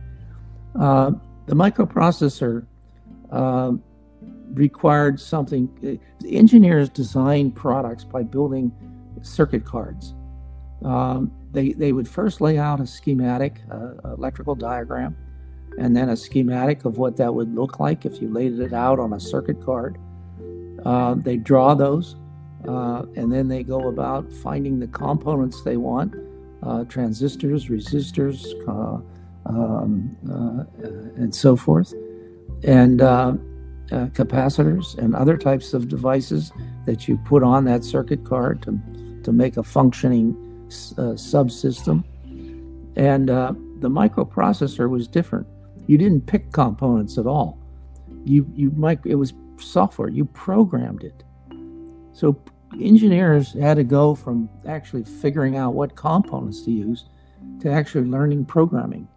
Uh, 0.78 1.12
the 1.46 1.54
microprocessor 1.54 2.66
uh, 3.30 3.72
required 4.54 5.20
something. 5.20 5.68
Uh, 5.84 6.26
engineers 6.28 6.88
design 6.88 7.50
products 7.50 8.04
by 8.04 8.22
building 8.22 8.72
circuit 9.22 9.64
cards. 9.64 10.14
Um, 10.84 11.32
they, 11.52 11.72
they 11.72 11.92
would 11.92 12.08
first 12.08 12.40
lay 12.40 12.58
out 12.58 12.80
a 12.80 12.86
schematic, 12.86 13.60
uh, 13.70 13.92
electrical 14.04 14.54
diagram, 14.54 15.16
and 15.78 15.96
then 15.96 16.10
a 16.10 16.16
schematic 16.16 16.84
of 16.84 16.98
what 16.98 17.16
that 17.16 17.34
would 17.34 17.54
look 17.54 17.80
like 17.80 18.04
if 18.04 18.20
you 18.20 18.32
laid 18.32 18.58
it 18.60 18.72
out 18.72 18.98
on 18.98 19.12
a 19.12 19.20
circuit 19.20 19.64
card. 19.64 19.98
Uh, 20.86 21.16
they 21.16 21.36
draw 21.36 21.74
those, 21.74 22.14
uh, 22.68 23.02
and 23.16 23.32
then 23.32 23.48
they 23.48 23.64
go 23.64 23.88
about 23.88 24.32
finding 24.32 24.78
the 24.78 24.86
components 24.86 25.62
they 25.62 25.76
want 25.76 26.14
uh, 26.62 26.84
transistors, 26.84 27.66
resistors, 27.66 28.46
uh, 28.68 29.00
um, 29.48 30.16
and 31.16 31.34
so 31.34 31.56
forth, 31.56 31.92
and 32.62 33.00
capacitors 34.14 34.96
and 34.98 35.16
other 35.16 35.36
types 35.36 35.74
of 35.74 35.88
devices 35.88 36.52
that 36.86 37.08
you 37.08 37.16
put 37.24 37.42
on 37.42 37.64
that 37.64 37.82
circuit 37.82 38.24
card 38.24 38.62
to, 38.62 38.78
to 39.24 39.32
make 39.32 39.56
a 39.56 39.64
functioning 39.64 40.34
subsystem. 40.68 42.04
And 42.96 43.28
the 43.28 43.90
microprocessor 43.90 44.88
was 44.88 45.08
different. 45.08 45.48
You 45.88 45.98
didn't 45.98 46.26
pick 46.26 46.52
components 46.52 47.18
at 47.18 47.26
all. 47.26 47.58
You 48.24 48.48
you 48.54 48.70
might 48.72 49.04
it 49.04 49.16
was 49.16 49.32
software. 49.60 50.08
You 50.08 50.24
programmed 50.24 51.04
it. 51.04 51.24
So 52.12 52.40
engineers 52.80 53.52
had 53.52 53.76
to 53.76 53.84
go 53.84 54.14
from 54.14 54.48
actually 54.66 55.04
figuring 55.04 55.56
out 55.56 55.74
what 55.74 55.96
components 55.96 56.62
to 56.64 56.70
use 56.70 57.06
to 57.60 57.70
actually 57.70 58.08
learning 58.08 58.44
programming. 58.44 59.08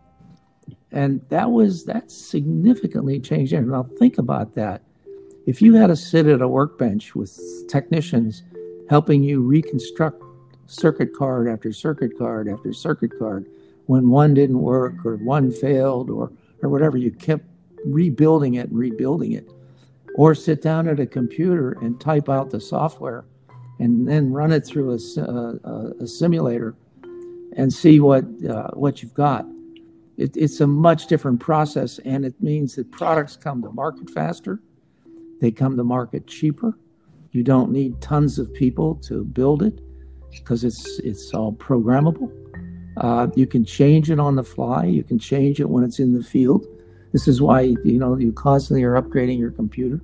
And 0.91 1.21
that 1.29 1.51
was 1.51 1.85
that 1.85 2.09
significantly 2.09 3.19
changed. 3.19 3.53
Now 3.53 3.83
think 3.97 4.17
about 4.17 4.55
that. 4.55 4.81
If 5.45 5.61
you 5.61 5.75
had 5.75 5.87
to 5.87 5.95
sit 5.95 6.27
at 6.27 6.41
a 6.41 6.47
workbench 6.47 7.15
with 7.15 7.39
technicians 7.67 8.43
helping 8.89 9.23
you 9.23 9.41
reconstruct 9.41 10.23
circuit 10.69 11.15
card 11.15 11.47
after 11.47 11.73
circuit 11.73 12.17
card 12.17 12.47
after 12.47 12.71
circuit 12.71 13.17
card. 13.17 13.47
When 13.87 14.09
one 14.09 14.33
didn't 14.35 14.61
work 14.61 15.03
or 15.03 15.17
one 15.17 15.51
failed 15.51 16.09
or, 16.09 16.31
or 16.61 16.69
whatever, 16.69 16.97
you 16.97 17.11
kept 17.11 17.43
rebuilding 17.85 18.55
it 18.55 18.69
and 18.69 18.77
rebuilding 18.77 19.31
it. 19.31 19.49
Or 20.19 20.35
sit 20.35 20.61
down 20.61 20.89
at 20.89 20.99
a 20.99 21.05
computer 21.05 21.77
and 21.81 21.97
type 21.97 22.27
out 22.27 22.49
the 22.49 22.59
software 22.59 23.23
and 23.79 24.05
then 24.05 24.33
run 24.33 24.51
it 24.51 24.65
through 24.67 24.89
a, 24.91 25.21
a, 25.21 26.03
a 26.03 26.07
simulator 26.07 26.75
and 27.55 27.71
see 27.71 28.01
what, 28.01 28.25
uh, 28.49 28.71
what 28.73 29.01
you've 29.01 29.13
got. 29.13 29.45
It, 30.17 30.35
it's 30.35 30.59
a 30.59 30.67
much 30.67 31.07
different 31.07 31.39
process, 31.39 31.99
and 31.99 32.25
it 32.25 32.35
means 32.41 32.75
that 32.75 32.91
products 32.91 33.37
come 33.37 33.61
to 33.61 33.71
market 33.71 34.09
faster, 34.09 34.59
they 35.39 35.51
come 35.51 35.77
to 35.77 35.85
market 35.85 36.27
cheaper. 36.27 36.77
You 37.31 37.41
don't 37.41 37.71
need 37.71 38.01
tons 38.01 38.39
of 38.39 38.53
people 38.53 38.95
to 39.07 39.23
build 39.23 39.63
it 39.63 39.79
because 40.31 40.65
it's 40.65 40.99
it's 40.99 41.33
all 41.33 41.53
programmable. 41.53 42.29
Uh, 42.97 43.27
you 43.37 43.47
can 43.47 43.63
change 43.63 44.11
it 44.11 44.19
on 44.19 44.35
the 44.35 44.43
fly. 44.43 44.83
You 44.83 45.03
can 45.03 45.17
change 45.17 45.61
it 45.61 45.69
when 45.69 45.85
it's 45.85 45.99
in 45.99 46.11
the 46.11 46.23
field. 46.23 46.67
This 47.11 47.27
is 47.27 47.41
why 47.41 47.61
you 47.61 47.99
know 47.99 48.17
you 48.17 48.31
constantly 48.31 48.83
are 48.83 49.01
upgrading 49.01 49.39
your 49.39 49.51
computer. 49.51 49.99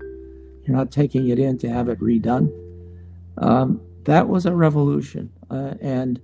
You're 0.63 0.76
not 0.76 0.91
taking 0.91 1.30
it 1.30 1.39
in 1.39 1.58
to 1.60 1.70
have 1.70 1.89
it 1.89 2.00
redone. 2.00 2.52
Um, 3.38 3.82
that 4.06 4.28
was 4.28 4.46
a 4.46 4.56
revolution, 4.56 5.32
uh, 5.50 5.76
and 5.82 6.20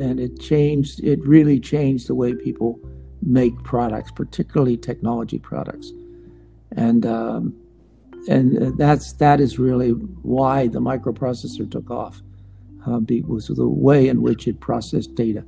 and 0.00 0.18
it 0.18 0.40
changed. 0.40 1.00
It 1.04 1.20
really 1.26 1.60
changed 1.60 2.08
the 2.08 2.14
way 2.14 2.34
people 2.34 2.78
make 3.22 3.62
products, 3.64 4.10
particularly 4.10 4.76
technology 4.76 5.38
products, 5.38 5.92
and 6.72 7.04
um, 7.04 7.54
and 8.28 8.78
that's 8.78 9.12
that 9.14 9.40
is 9.40 9.58
really 9.58 9.90
why 9.90 10.68
the 10.68 10.80
microprocessor 10.80 11.70
took 11.70 11.90
off 11.90 12.22
uh, 12.86 13.00
was 13.26 13.48
the 13.48 13.68
way 13.68 14.08
in 14.08 14.22
which 14.22 14.48
it 14.48 14.60
processed 14.60 15.14
data. 15.14 15.44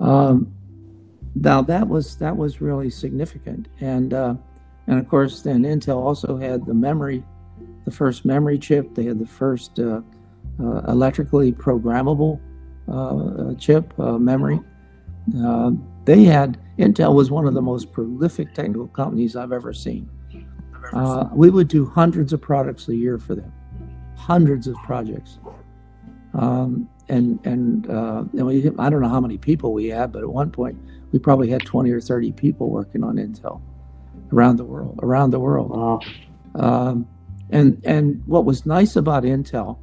Um, 0.00 0.52
now 1.36 1.60
that 1.62 1.86
was 1.86 2.16
that 2.16 2.36
was 2.36 2.60
really 2.60 2.88
significant, 2.88 3.68
and 3.80 4.14
uh, 4.14 4.34
and 4.86 4.98
of 4.98 5.08
course 5.08 5.42
then 5.42 5.62
Intel 5.62 5.96
also 5.96 6.36
had 6.38 6.64
the 6.64 6.74
memory, 6.74 7.22
the 7.84 7.90
first 7.90 8.24
memory 8.24 8.58
chip. 8.58 8.94
They 8.94 9.04
had 9.04 9.18
the 9.18 9.26
first 9.26 9.78
uh, 9.78 10.00
uh 10.58 10.80
electrically 10.88 11.52
programmable 11.52 12.40
uh, 12.88 13.54
chip 13.58 13.92
uh, 13.98 14.18
memory. 14.18 14.60
they 16.06 16.24
had 16.24 16.58
Intel 16.78 17.14
was 17.14 17.30
one 17.30 17.46
of 17.46 17.54
the 17.54 17.62
most 17.62 17.92
prolific 17.92 18.54
technical 18.54 18.88
companies 18.88 19.36
I've 19.36 19.52
ever 19.52 19.74
seen. 19.74 20.08
we 21.34 21.50
would 21.50 21.68
do 21.68 21.84
hundreds 21.84 22.32
of 22.32 22.40
products 22.40 22.88
a 22.88 22.96
year 22.96 23.18
for 23.18 23.34
them, 23.34 23.52
hundreds 24.16 24.66
of 24.68 24.76
projects. 24.76 25.38
Um, 26.32 26.88
and 27.08 27.44
and, 27.46 27.90
uh, 27.90 28.24
and 28.32 28.46
we, 28.46 28.70
I 28.78 28.90
don't 28.90 29.00
know 29.00 29.08
how 29.08 29.20
many 29.20 29.38
people 29.38 29.72
we 29.72 29.86
had, 29.88 30.12
but 30.12 30.22
at 30.22 30.28
one 30.28 30.50
point 30.50 30.78
we 31.12 31.18
probably 31.18 31.48
had 31.48 31.64
20 31.64 31.90
or 31.90 32.00
30 32.00 32.32
people 32.32 32.70
working 32.70 33.04
on 33.04 33.16
Intel 33.16 33.60
around 34.32 34.56
the 34.56 34.64
world. 34.64 34.98
Around 35.02 35.30
the 35.30 35.40
world. 35.40 35.70
Wow. 35.70 36.00
Um, 36.54 37.08
and 37.50 37.80
and 37.84 38.22
what 38.26 38.44
was 38.44 38.66
nice 38.66 38.96
about 38.96 39.22
Intel 39.22 39.78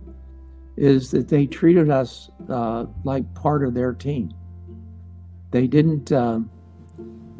is 0.75 1.11
that 1.11 1.29
they 1.29 1.45
treated 1.45 1.89
us 1.89 2.29
uh, 2.49 2.85
like 3.03 3.31
part 3.35 3.63
of 3.63 3.73
their 3.73 3.93
team. 3.93 4.33
They 5.51 5.67
didn't, 5.67 6.11
uh, 6.11 6.39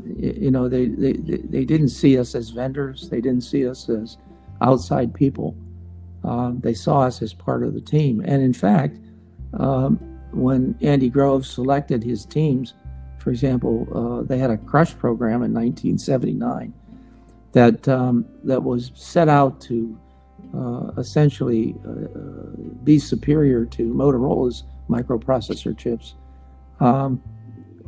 you 0.05 0.51
know, 0.51 0.69
they, 0.69 0.87
they 0.87 1.13
they 1.13 1.65
didn't 1.65 1.89
see 1.89 2.17
us 2.17 2.35
as 2.35 2.51
vendors. 2.51 3.09
They 3.09 3.21
didn't 3.21 3.41
see 3.41 3.67
us 3.67 3.89
as 3.89 4.17
outside 4.61 5.13
people. 5.13 5.55
Um, 6.23 6.61
they 6.61 6.73
saw 6.73 7.01
us 7.01 7.21
as 7.21 7.33
part 7.33 7.63
of 7.63 7.73
the 7.73 7.81
team. 7.81 8.21
And 8.23 8.41
in 8.41 8.53
fact, 8.53 8.97
um, 9.59 9.97
when 10.31 10.77
Andy 10.81 11.09
Grove 11.09 11.45
selected 11.45 12.03
his 12.03 12.25
teams, 12.25 12.75
for 13.23 13.29
example, 13.29 13.87
uh, 13.95 14.27
they 14.27 14.37
had 14.37 14.49
a 14.49 14.57
crush 14.57 14.97
program 14.97 15.43
in 15.43 15.53
1979 15.53 16.73
that 17.53 17.87
um, 17.87 18.25
that 18.43 18.61
was 18.61 18.91
set 18.95 19.29
out 19.29 19.61
to 19.61 19.97
uh, 20.53 20.91
essentially 20.97 21.73
uh, 21.87 22.07
be 22.83 22.99
superior 22.99 23.65
to 23.65 23.93
Motorola's 23.93 24.65
microprocessor 24.89 25.77
chips. 25.77 26.15
Um, 26.81 27.23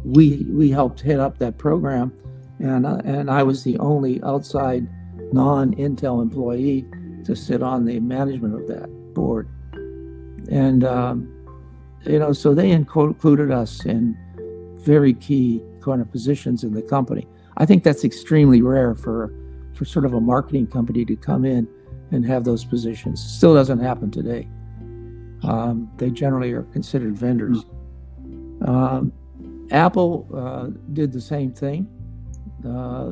we 0.06 0.46
we 0.50 0.70
helped 0.70 1.02
head 1.02 1.20
up 1.20 1.38
that 1.40 1.58
program, 1.58 2.14
and 2.60 2.86
uh, 2.86 3.02
and 3.04 3.30
I 3.30 3.44
was 3.44 3.66
the 3.66 3.78
only 3.80 4.24
outside 4.24 4.88
non-Intel 5.34 6.22
employee 6.22 6.86
to 7.26 7.36
sit 7.36 7.62
on 7.62 7.84
the 7.84 8.00
management 8.00 8.56
of 8.56 8.68
that 8.70 8.88
board, 9.14 9.50
and 10.50 10.86
um, 10.86 11.30
you 12.06 12.20
know 12.20 12.32
so 12.32 12.54
they 12.54 12.72
included 12.72 13.52
us 13.52 13.86
in 13.86 14.18
very 14.86 15.14
key 15.14 15.62
kind 15.82 16.02
of 16.02 16.12
positions 16.12 16.64
in 16.64 16.74
the 16.74 16.82
company. 16.82 17.28
I 17.58 17.66
think 17.66 17.84
that's 17.84 18.04
extremely 18.04 18.62
rare 18.62 18.96
for 18.96 19.34
for 19.74 19.84
sort 19.84 20.06
of 20.06 20.14
a 20.14 20.22
marketing 20.22 20.68
company 20.68 21.04
to 21.04 21.16
come 21.18 21.44
in 21.44 21.68
and 22.12 22.26
have 22.26 22.46
those 22.46 22.64
positions. 22.64 23.22
Still 23.22 23.54
doesn't 23.54 23.80
happen 23.80 24.10
today. 24.10 24.48
Um, 25.44 25.92
they 25.98 26.10
generally 26.10 26.54
are 26.54 26.64
considered 26.64 27.18
vendors. 27.18 27.66
Um, 28.66 29.12
Apple 29.72 30.28
uh, 30.34 30.68
did 30.94 31.12
the 31.12 31.20
same 31.20 31.52
thing. 31.52 31.88
Uh, 32.66 33.12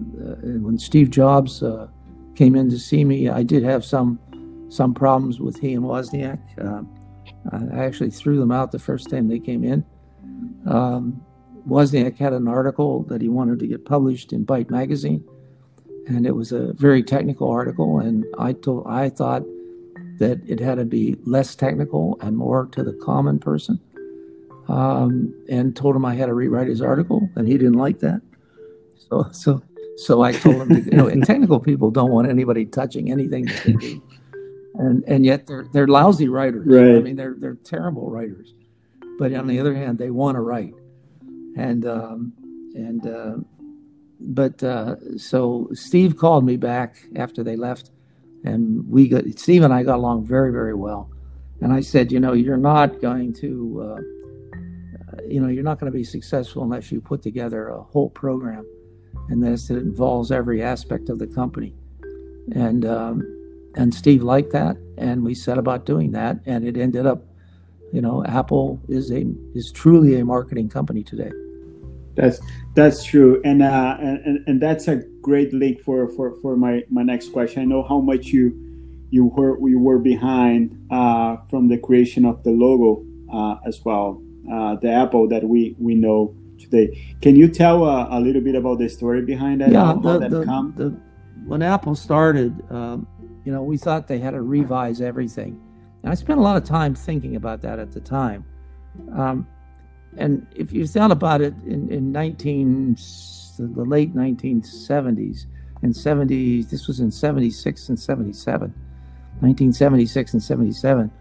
when 0.65 0.77
Steve 0.79 1.09
Jobs 1.09 1.61
uh, 1.61 1.87
came 2.35 2.55
in 2.55 2.69
to 2.69 2.79
see 2.79 3.03
me, 3.03 3.29
I 3.29 3.43
did 3.43 3.63
have 3.63 3.83
some 3.83 4.19
some 4.69 4.93
problems 4.93 5.39
with 5.39 5.59
he 5.59 5.73
and 5.73 5.83
Wozniak. 5.83 6.39
Uh, 6.57 6.83
I 7.51 7.83
actually 7.83 8.09
threw 8.09 8.39
them 8.39 8.51
out 8.51 8.71
the 8.71 8.79
first 8.79 9.09
time 9.09 9.27
they 9.27 9.39
came 9.39 9.63
in. 9.63 9.85
Um, 10.65 11.23
Wozniak 11.67 12.17
had 12.17 12.33
an 12.33 12.47
article 12.47 13.03
that 13.03 13.21
he 13.21 13.29
wanted 13.29 13.59
to 13.59 13.67
get 13.67 13.85
published 13.85 14.33
in 14.33 14.45
Byte 14.45 14.69
magazine, 14.69 15.23
and 16.07 16.25
it 16.25 16.35
was 16.35 16.51
a 16.51 16.73
very 16.73 17.03
technical 17.03 17.49
article. 17.49 17.99
And 17.99 18.25
I 18.37 18.53
told 18.53 18.85
I 18.87 19.09
thought 19.09 19.43
that 20.19 20.41
it 20.47 20.59
had 20.59 20.77
to 20.77 20.85
be 20.85 21.17
less 21.25 21.55
technical 21.55 22.17
and 22.21 22.37
more 22.37 22.67
to 22.67 22.83
the 22.83 22.93
common 22.93 23.39
person 23.39 23.79
um, 24.67 25.33
and 25.49 25.75
told 25.75 25.95
him 25.95 26.05
I 26.05 26.15
had 26.15 26.27
to 26.27 26.33
rewrite 26.33 26.67
his 26.67 26.81
article, 26.81 27.29
and 27.35 27.47
he 27.47 27.57
didn't 27.57 27.73
like 27.73 27.99
that. 27.99 28.21
So, 29.09 29.27
so, 29.31 29.61
so 29.97 30.21
I 30.21 30.31
told 30.31 30.55
him, 30.55 30.69
to, 30.69 30.81
you 30.81 30.97
know, 30.97 31.07
and 31.07 31.25
technical 31.25 31.59
people 31.59 31.91
don't 31.91 32.11
want 32.11 32.29
anybody 32.29 32.65
touching 32.65 33.11
anything 33.11 33.45
that 33.45 33.63
they 33.63 33.73
do, 33.73 34.03
and 34.75 35.03
and 35.07 35.25
yet 35.25 35.47
they're 35.47 35.65
they're 35.73 35.87
lousy 35.87 36.27
writers. 36.27 36.65
Right. 36.65 36.95
I 36.95 36.99
mean, 36.99 37.15
they're 37.15 37.35
they're 37.37 37.57
terrible 37.63 38.09
writers, 38.09 38.53
but 39.19 39.33
on 39.33 39.47
the 39.47 39.59
other 39.59 39.75
hand, 39.75 39.97
they 39.97 40.09
want 40.09 40.35
to 40.35 40.41
write, 40.41 40.73
and 41.57 41.85
um, 41.85 42.33
and 42.75 43.07
uh, 43.07 43.35
but 44.19 44.63
uh, 44.63 44.95
so 45.17 45.69
Steve 45.73 46.17
called 46.17 46.45
me 46.45 46.57
back 46.57 46.97
after 47.15 47.43
they 47.43 47.55
left, 47.55 47.91
and 48.43 48.87
we 48.89 49.07
got 49.07 49.23
Steve 49.37 49.63
and 49.63 49.73
I 49.73 49.83
got 49.83 49.97
along 49.97 50.25
very 50.25 50.51
very 50.51 50.73
well, 50.73 51.09
and 51.61 51.73
I 51.73 51.81
said, 51.81 52.11
you 52.11 52.19
know, 52.19 52.33
you're 52.33 52.57
not 52.57 53.01
going 53.01 53.33
to. 53.35 53.95
Uh, 53.97 54.01
you 55.27 55.39
know, 55.39 55.47
you're 55.47 55.63
not 55.63 55.79
going 55.79 55.91
to 55.91 55.97
be 55.97 56.03
successful 56.03 56.63
unless 56.63 56.91
you 56.91 56.99
put 56.99 57.21
together 57.21 57.69
a 57.69 57.81
whole 57.81 58.09
program, 58.09 58.65
and 59.29 59.43
this 59.43 59.69
it 59.69 59.77
involves 59.77 60.31
every 60.31 60.61
aspect 60.61 61.09
of 61.09 61.19
the 61.19 61.27
company. 61.27 61.73
And 62.53 62.85
um, 62.85 63.21
and 63.75 63.93
Steve 63.93 64.23
liked 64.23 64.51
that, 64.51 64.77
and 64.97 65.23
we 65.23 65.33
set 65.33 65.57
about 65.57 65.85
doing 65.85 66.11
that, 66.11 66.39
and 66.45 66.65
it 66.65 66.77
ended 66.77 67.05
up, 67.05 67.23
you 67.91 68.01
know, 68.01 68.23
Apple 68.25 68.81
is 68.87 69.11
a 69.11 69.25
is 69.55 69.71
truly 69.71 70.19
a 70.19 70.25
marketing 70.25 70.69
company 70.69 71.03
today. 71.03 71.31
That's 72.15 72.39
that's 72.75 73.03
true, 73.03 73.41
and 73.43 73.63
uh, 73.63 73.97
and 73.99 74.47
and 74.47 74.61
that's 74.61 74.87
a 74.87 74.97
great 75.21 75.53
link 75.53 75.81
for 75.81 76.07
for 76.09 76.35
for 76.41 76.55
my 76.55 76.83
my 76.89 77.03
next 77.03 77.31
question. 77.33 77.61
I 77.63 77.65
know 77.65 77.83
how 77.83 77.99
much 77.99 78.27
you 78.27 78.53
you 79.09 79.25
were 79.25 79.57
you 79.67 79.79
were 79.79 79.99
behind 79.99 80.87
uh, 80.91 81.37
from 81.49 81.67
the 81.67 81.77
creation 81.77 82.25
of 82.25 82.43
the 82.43 82.51
logo 82.51 83.03
uh, 83.31 83.57
as 83.65 83.83
well 83.83 84.21
uh, 84.51 84.75
the 84.75 84.91
Apple 84.91 85.27
that 85.29 85.43
we 85.43 85.75
we 85.79 85.95
know 85.95 86.35
today. 86.59 87.15
Can 87.21 87.35
you 87.35 87.47
tell 87.47 87.83
uh, 87.85 88.07
a 88.09 88.19
little 88.19 88.41
bit 88.41 88.55
about 88.55 88.79
the 88.79 88.89
story 88.89 89.21
behind 89.21 89.61
that? 89.61 89.71
Yeah, 89.71 89.93
the, 90.01 90.19
that 90.19 90.31
the, 90.31 90.43
come? 90.43 90.73
the, 90.75 90.95
when 91.45 91.61
Apple 91.61 91.95
started, 91.95 92.53
um, 92.71 93.07
you 93.45 93.51
know, 93.51 93.63
we 93.63 93.77
thought 93.77 94.07
they 94.07 94.19
had 94.19 94.31
to 94.31 94.41
revise 94.41 95.01
everything, 95.01 95.59
and 96.03 96.11
I 96.11 96.15
spent 96.15 96.39
a 96.39 96.41
lot 96.41 96.57
of 96.57 96.63
time 96.63 96.95
thinking 96.95 97.35
about 97.35 97.61
that 97.61 97.79
at 97.79 97.91
the 97.91 98.01
time. 98.01 98.45
Um, 99.13 99.47
and 100.17 100.45
if 100.55 100.71
you 100.71 100.87
thought 100.87 101.11
about 101.11 101.41
it, 101.41 101.53
in 101.65 101.91
in 101.91 102.11
19 102.11 102.97
the 103.59 103.85
late 103.85 104.15
1970s 104.15 105.45
and 105.83 105.93
70s, 105.93 106.69
this 106.71 106.87
was 106.87 106.99
in 106.99 107.11
76 107.11 107.89
and 107.89 107.99
77, 107.99 108.65
1976 109.41 110.33
and 110.33 110.41
77 110.41 111.11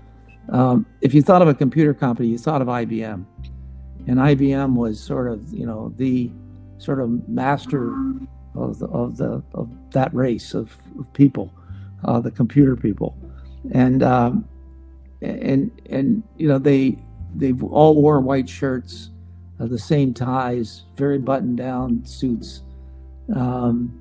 um, 0.48 0.86
if 1.00 1.14
you 1.14 1.22
thought 1.22 1.42
of 1.42 1.48
a 1.48 1.54
computer 1.54 1.94
company, 1.94 2.28
you 2.28 2.38
thought 2.38 2.62
of 2.62 2.68
IBM, 2.68 3.24
and 4.06 4.18
IBM 4.18 4.74
was 4.74 5.00
sort 5.00 5.28
of 5.28 5.52
you 5.52 5.66
know 5.66 5.92
the 5.96 6.30
sort 6.78 7.00
of 7.00 7.28
master 7.28 7.94
of 8.54 8.78
the 8.78 8.86
of 8.88 9.16
the 9.16 9.42
of 9.54 9.70
that 9.92 10.12
race 10.12 10.54
of, 10.54 10.76
of 10.98 11.12
people, 11.12 11.52
uh, 12.04 12.20
the 12.20 12.30
computer 12.30 12.76
people, 12.76 13.16
and 13.72 14.02
um, 14.02 14.48
and 15.20 15.70
and 15.88 16.22
you 16.36 16.48
know 16.48 16.58
they 16.58 16.98
they 17.34 17.52
all 17.52 17.94
wore 17.94 18.20
white 18.20 18.48
shirts, 18.48 19.10
uh, 19.60 19.66
the 19.66 19.78
same 19.78 20.12
ties, 20.12 20.84
very 20.96 21.18
buttoned 21.18 21.56
down 21.56 22.04
suits. 22.04 22.62
Um, 23.34 24.00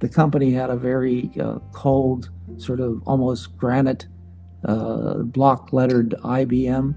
the 0.00 0.08
company 0.08 0.52
had 0.52 0.70
a 0.70 0.76
very 0.76 1.30
uh, 1.40 1.58
cold, 1.72 2.30
sort 2.56 2.80
of 2.80 3.02
almost 3.06 3.56
granite 3.56 4.06
uh, 4.64 5.18
block 5.18 5.72
lettered 5.72 6.10
IBM. 6.24 6.94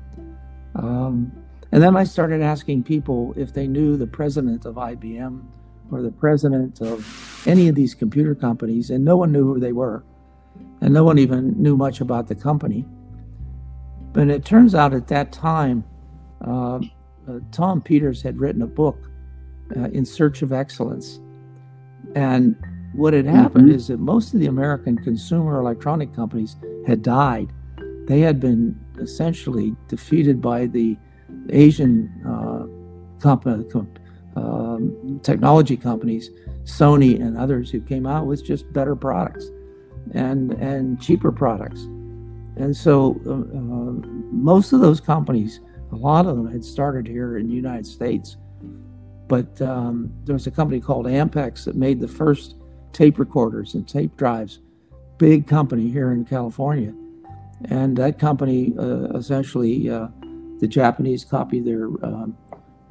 Um, 0.76 1.32
and 1.72 1.84
then 1.84 1.96
I 1.96 2.04
started 2.04 2.42
asking 2.42 2.84
people 2.84 3.34
if 3.38 3.54
they 3.54 3.68
knew 3.68 3.98
the 3.98 4.08
president 4.08 4.66
of 4.66 4.76
IBM 4.76 5.44
or 5.92 6.02
the 6.02 6.12
president 6.12 6.82
of 6.82 7.44
any 7.48 7.68
of 7.68 7.76
these 7.76 7.94
computer 7.94 8.34
companies, 8.34 8.90
and 8.90 9.06
no 9.06 9.18
one 9.18 9.32
knew 9.32 9.44
who 9.54 9.60
they 9.60 9.72
were. 9.72 10.04
And 10.82 10.94
no 10.94 11.04
one 11.04 11.20
even 11.20 11.62
knew 11.62 11.76
much 11.78 12.02
about 12.02 12.28
the 12.28 12.36
company. 12.36 12.86
But 14.16 14.30
it 14.30 14.46
turns 14.46 14.74
out 14.74 14.94
at 14.94 15.10
that 15.10 15.34
time, 15.34 15.84
uh, 16.48 16.78
uh, 16.78 17.40
Tom 17.52 17.82
Peters 17.82 18.22
had 18.22 18.40
written 18.40 18.62
a 18.62 18.68
book, 18.68 18.98
uh, 19.76 19.90
In 19.90 20.06
Search 20.06 20.42
of 20.42 20.54
Excellence. 20.54 21.20
And 22.16 22.56
what 22.94 23.14
had 23.14 23.26
happened 23.26 23.66
mm-hmm. 23.66 23.76
is 23.76 23.88
that 23.88 24.00
most 24.00 24.34
of 24.34 24.40
the 24.40 24.46
American 24.46 24.98
consumer 24.98 25.60
electronic 25.60 26.16
companies 26.16 26.56
had 26.88 27.02
died. 27.02 27.52
They 28.08 28.22
had 28.22 28.40
been 28.40 28.80
essentially 29.00 29.76
defeated 29.90 30.42
by 30.42 30.68
the 30.68 30.98
Asian 31.50 32.10
uh, 32.26 32.68
comp- 33.22 34.00
um, 34.38 35.20
technology 35.24 35.76
companies, 35.76 36.30
Sony 36.64 37.20
and 37.20 37.38
others, 37.38 37.70
who 37.70 37.82
came 37.82 38.06
out 38.06 38.28
with 38.28 38.46
just 38.46 38.72
better 38.72 38.96
products 38.96 39.46
and 40.14 40.54
and 40.54 41.02
cheaper 41.02 41.34
products. 41.34 41.86
And 42.58 42.76
so 42.76 43.20
uh, 43.26 44.08
most 44.32 44.74
of 44.74 44.80
those 44.80 45.00
companies, 45.02 45.60
a 45.92 45.96
lot 45.96 46.26
of 46.26 46.38
them 46.38 46.50
had 46.50 46.64
started 46.64 47.08
here 47.08 47.38
in 47.38 47.48
the 47.48 47.54
United 47.54 47.86
States. 47.86 48.38
But 49.28 49.62
um, 49.62 50.14
there 50.24 50.34
was 50.34 50.48
a 50.48 50.52
company 50.52 50.80
called 50.80 51.06
Ampex 51.06 51.66
that 51.66 51.76
made 51.76 52.00
the 52.00 52.08
first 52.08 52.56
tape 52.94 53.20
recorders 53.20 53.74
and 53.74 53.88
tape 53.88 54.16
drives, 54.16 54.60
big 55.18 55.48
company 55.48 55.90
here 55.90 56.12
in 56.12 56.26
California. 56.26 56.94
And 57.66 57.98
that 57.98 58.20
company 58.20 58.74
uh, 58.78 59.18
essentially, 59.18 59.90
uh, 59.90 60.08
the 60.60 60.68
Japanese 60.68 61.26
copied 61.26 61.66
their 61.66 61.86
um, 62.04 62.38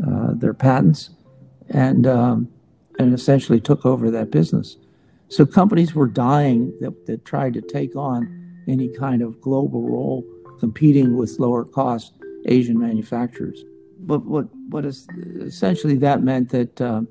uh, 0.05 0.35
their 0.35 0.55
patents 0.55 1.11
and 1.71 2.07
um, 2.07 2.49
and 2.99 3.15
essentially 3.15 3.61
took 3.61 3.87
over 3.87 4.11
that 4.11 4.31
business. 4.31 4.77
So 5.29 5.47
companies 5.47 5.95
were 5.95 6.07
dying 6.07 6.75
that, 6.81 7.07
that 7.07 7.25
tried 7.25 7.55
to 7.55 7.61
take 7.61 7.97
on 7.97 8.44
any 8.69 8.89
kind 8.89 9.23
of 9.23 9.41
global 9.41 9.83
role, 9.83 10.25
competing 10.59 11.17
with 11.17 11.39
lower 11.39 11.65
cost 11.65 12.13
Asian 12.47 12.79
manufacturers. 12.79 13.65
But 14.01 14.25
what 14.27 14.47
what 14.69 14.85
is 14.85 15.09
essentially 15.41 15.97
that 15.99 16.23
meant 16.23 16.51
that 16.51 16.81
uh, 16.81 17.03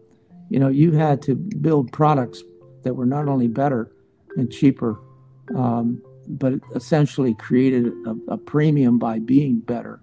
you 0.50 0.60
know 0.60 0.70
you 0.70 0.92
had 0.92 1.22
to 1.24 1.36
build 1.36 1.92
products 1.92 2.44
that 2.84 2.94
were 2.94 3.06
not 3.06 3.28
only 3.28 3.48
better 3.48 3.92
and 4.36 4.52
cheaper, 4.52 5.00
um, 5.56 6.02
but 6.28 6.54
essentially 6.76 7.34
created 7.36 7.88
a, 8.06 8.34
a, 8.34 8.38
premium 8.38 8.98
by 8.98 9.20
being 9.20 9.60
better. 9.60 10.00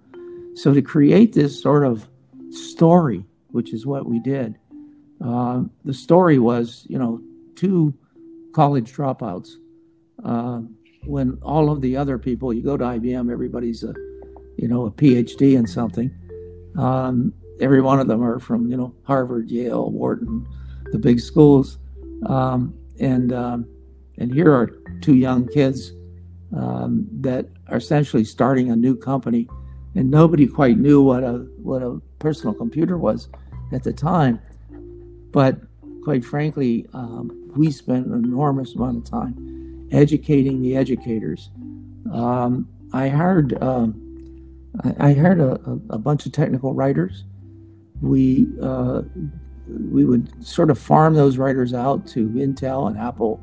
So 0.54 0.72
to 0.72 0.82
create 0.82 1.32
this 1.32 1.60
sort 1.60 1.84
of 1.84 2.08
story, 2.50 3.24
which 3.48 3.72
is 3.72 3.86
what 3.86 4.06
we 4.06 4.18
did, 4.20 4.56
uh, 5.24 5.62
the 5.84 5.94
story 5.94 6.38
was, 6.38 6.86
you 6.88 6.98
know, 6.98 7.20
two 7.54 7.94
college 8.52 8.92
dropouts. 8.92 9.50
Uh, 10.24 10.62
when 11.04 11.38
all 11.42 11.70
of 11.70 11.80
the 11.80 11.96
other 11.96 12.18
people, 12.18 12.52
you 12.52 12.62
go 12.62 12.76
to 12.76 12.84
IBM, 12.84 13.30
everybody's 13.30 13.82
a, 13.82 13.94
you 14.56 14.68
know, 14.68 14.86
a 14.86 14.90
PhD 14.90 15.56
in 15.56 15.66
something. 15.66 16.10
Um, 16.76 17.32
every 17.60 17.80
one 17.80 18.00
of 18.00 18.06
them 18.06 18.22
are 18.22 18.38
from, 18.38 18.68
you 18.70 18.76
know, 18.76 18.94
Harvard, 19.04 19.50
Yale, 19.50 19.90
Wharton, 19.90 20.46
the 20.92 20.98
big 20.98 21.20
schools. 21.20 21.78
Um, 22.26 22.74
and 23.00 23.32
um, 23.32 23.66
and 24.18 24.32
here 24.32 24.52
are 24.52 24.78
two 25.00 25.14
young 25.14 25.48
kids 25.48 25.92
um, 26.54 27.06
that 27.20 27.46
are 27.68 27.78
essentially 27.78 28.24
starting 28.24 28.70
a 28.70 28.76
new 28.76 28.94
company, 28.94 29.48
and 29.94 30.10
nobody 30.10 30.46
quite 30.46 30.76
knew 30.78 31.02
what 31.02 31.24
a 31.24 31.46
what 31.62 31.82
a 31.82 32.00
personal 32.18 32.54
computer 32.54 32.98
was 32.98 33.28
at 33.72 33.82
the 33.82 33.92
time. 33.92 34.40
But 35.32 35.58
quite 36.04 36.24
frankly, 36.24 36.86
um, 36.92 37.50
we 37.56 37.70
spent 37.70 38.06
an 38.06 38.24
enormous 38.24 38.74
amount 38.74 38.98
of 38.98 39.10
time 39.10 39.59
educating 39.92 40.62
the 40.62 40.76
educators. 40.76 41.50
Um, 42.12 42.68
I 42.92 43.08
hired 43.08 43.60
um, 43.62 43.94
I, 44.84 45.10
I 45.10 45.14
hired 45.14 45.40
a, 45.40 45.54
a, 45.90 45.98
bunch 45.98 46.26
of 46.26 46.32
technical 46.32 46.74
writers. 46.74 47.24
We 48.00 48.48
uh, 48.62 49.02
we 49.68 50.04
would 50.04 50.44
sort 50.44 50.70
of 50.70 50.78
farm 50.78 51.14
those 51.14 51.38
writers 51.38 51.74
out 51.74 52.06
to 52.08 52.28
Intel 52.30 52.88
and 52.88 52.98
Apple, 52.98 53.40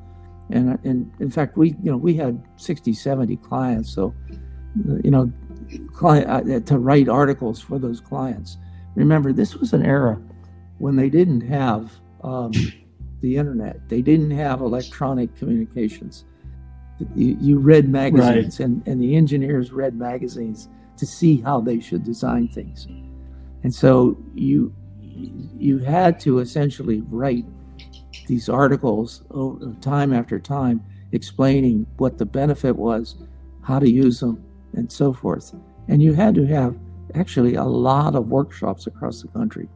and 0.49 0.79
and 0.83 1.11
in 1.19 1.29
fact 1.29 1.57
we 1.57 1.69
you 1.83 1.91
know 1.91 1.97
we 1.97 2.15
had 2.15 2.41
60, 2.57 2.93
70 2.93 3.37
clients. 3.37 3.93
So 3.93 4.13
you 5.03 5.11
know, 5.11 5.31
client 5.93 6.29
uh, 6.29 6.59
to 6.61 6.77
write 6.77 7.09
articles 7.09 7.59
for 7.59 7.79
those 7.79 7.99
clients. 7.99 8.57
Remember, 8.95 9.31
this 9.31 9.55
was 9.55 9.73
an 9.73 9.85
era 9.85 10.19
when 10.79 10.95
they 10.95 11.09
didn't 11.09 11.41
have 11.41 11.91
um, 12.23 12.51
the 13.21 13.37
internet. 13.37 13.87
They 13.89 14.01
didn't 14.01 14.31
have 14.31 14.61
electronic 14.61 15.35
communications. 15.35 16.25
You, 17.15 17.37
you 17.39 17.59
read 17.59 17.87
magazines, 17.89 18.59
right. 18.59 18.65
and, 18.65 18.87
and 18.87 19.01
the 19.01 19.15
engineers 19.15 19.71
read 19.71 19.95
magazines 19.95 20.69
to 20.97 21.05
see 21.05 21.41
how 21.41 21.61
they 21.61 21.79
should 21.79 22.03
design 22.03 22.47
things. 22.47 22.87
And 23.63 23.73
so 23.73 24.17
you 24.33 24.73
you 25.57 25.79
had 25.79 26.19
to 26.19 26.39
essentially 26.39 27.01
write 27.09 27.45
these 28.27 28.49
articles 28.49 29.23
time 29.81 30.13
after 30.13 30.39
time 30.39 30.83
explaining 31.11 31.87
what 31.97 32.17
the 32.17 32.25
benefit 32.25 32.75
was, 32.75 33.15
how 33.63 33.79
to 33.79 33.89
use 33.89 34.19
them, 34.19 34.43
and 34.73 34.91
so 34.91 35.13
forth. 35.13 35.55
And 35.87 36.03
you 36.03 36.13
had 36.13 36.35
to 36.35 36.45
have 36.45 36.77
actually 37.15 37.55
a 37.55 37.63
lot 37.63 38.15
of 38.15 38.27
workshops 38.27 38.85
across 38.85 39.21
the 39.21 39.27
country 39.29 39.67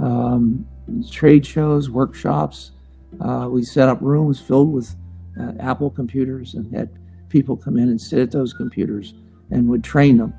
um, 0.00 0.66
trade 1.10 1.46
shows, 1.46 1.90
workshops. 1.90 2.72
Uh, 3.20 3.48
we 3.50 3.62
set 3.62 3.88
up 3.88 4.00
rooms 4.00 4.40
filled 4.40 4.72
with 4.72 4.94
uh, 5.40 5.52
Apple 5.60 5.90
computers 5.90 6.54
and 6.54 6.72
had 6.74 6.90
people 7.28 7.56
come 7.56 7.76
in 7.76 7.88
and 7.88 8.00
sit 8.00 8.18
at 8.18 8.30
those 8.30 8.52
computers 8.52 9.14
and 9.50 9.68
would 9.68 9.84
train 9.84 10.18
them 10.18 10.32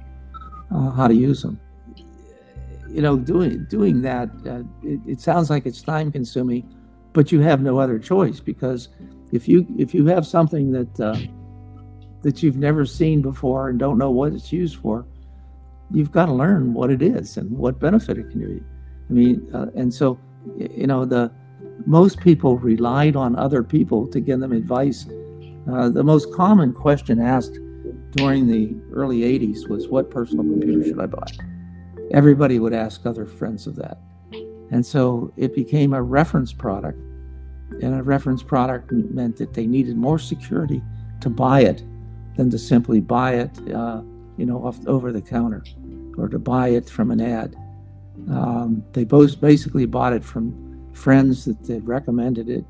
uh, 0.72 0.92
how 0.92 1.08
to 1.08 1.14
use 1.14 1.42
them. 1.42 1.60
You 2.90 3.02
know, 3.02 3.18
doing 3.18 3.66
doing 3.66 4.02
that, 4.04 4.30
uh, 4.46 4.64
it, 4.84 5.00
it, 5.06 5.22
sounds 5.22 5.50
like 5.50 5.66
it's 5.66 5.82
time 5.82 6.12
consuming, 6.12 6.74
but 7.12 7.32
you 7.32 7.42
have 7.42 7.62
no 7.62 7.78
other 7.78 8.00
choice 8.00 8.40
because 8.40 8.88
if 9.34 9.48
you 9.48 9.68
if 9.78 9.94
you 9.94 10.06
have 10.06 10.26
something 10.26 10.72
that 10.72 11.00
uh, 11.00 11.18
that 12.22 12.42
you've 12.42 12.58
never 12.58 12.86
seen 12.86 13.22
before 13.22 13.70
and 13.70 13.78
don't 13.78 13.98
know 13.98 14.12
what 14.12 14.32
it's 14.32 14.54
used 14.54 14.78
for, 14.78 15.06
you've 15.92 16.12
got 16.12 16.28
to 16.28 16.34
learn 16.34 16.74
what 16.74 16.90
it 16.90 17.02
is 17.02 17.38
and 17.38 17.52
what 17.52 17.80
benefit 17.80 18.18
it 18.18 18.30
can 18.32 18.40
be. 18.40 18.64
I 19.10 19.14
mean, 19.14 19.48
uh, 19.54 19.68
and 19.76 19.94
so, 19.94 20.18
you 20.58 20.88
know, 20.88 21.06
the 21.06 21.32
most 21.86 22.20
people 22.20 22.58
relied 22.58 23.16
on 23.16 23.36
other 23.36 23.64
people 23.64 24.08
to 24.08 24.20
give 24.20 24.40
them 24.40 24.52
advice. 24.52 25.06
Uh, 25.72 25.90
the 25.90 26.04
most 26.04 26.34
common 26.34 26.74
question 26.74 27.20
asked 27.20 27.60
during 28.12 28.48
the 28.48 28.76
early 28.92 29.22
80s 29.22 29.68
was, 29.68 29.88
What 29.88 30.10
personal 30.10 30.44
computer 30.44 30.84
should 30.84 31.00
I 31.00 31.06
buy? 31.08 31.28
Everybody 32.12 32.60
would 32.60 32.74
ask 32.74 33.06
other 33.06 33.26
friends 33.26 33.68
of 33.68 33.76
that. 33.76 34.00
And 34.72 34.86
so 34.86 35.32
it 35.38 35.54
became 35.54 35.94
a 35.94 36.02
reference 36.02 36.54
product. 36.54 37.00
And 37.82 38.00
a 38.00 38.04
reference 38.04 38.44
product 38.44 38.92
meant 38.92 39.38
that 39.38 39.54
they 39.54 39.68
needed 39.68 39.98
more 39.98 40.20
security 40.20 40.82
to 41.22 41.30
buy 41.30 41.62
it 41.62 41.84
than 42.36 42.50
to 42.52 42.58
simply 42.58 43.02
buy 43.02 43.36
it, 43.36 43.74
uh, 43.74 44.02
you 44.38 44.46
know, 44.46 44.66
off, 44.66 44.80
over 44.88 45.12
the 45.12 45.22
counter 45.22 45.64
or 46.18 46.30
to 46.30 46.40
buy 46.40 46.70
it 46.70 46.90
from 46.90 47.12
an 47.12 47.22
ad. 47.22 47.56
Um, 48.30 48.84
they 48.94 49.04
both 49.04 49.42
basically 49.42 49.86
bought 49.86 50.14
it 50.14 50.24
from 50.24 50.65
friends 50.96 51.46
that 51.46 51.58
had 51.68 51.88
recommended 51.88 52.50
it, 52.50 52.66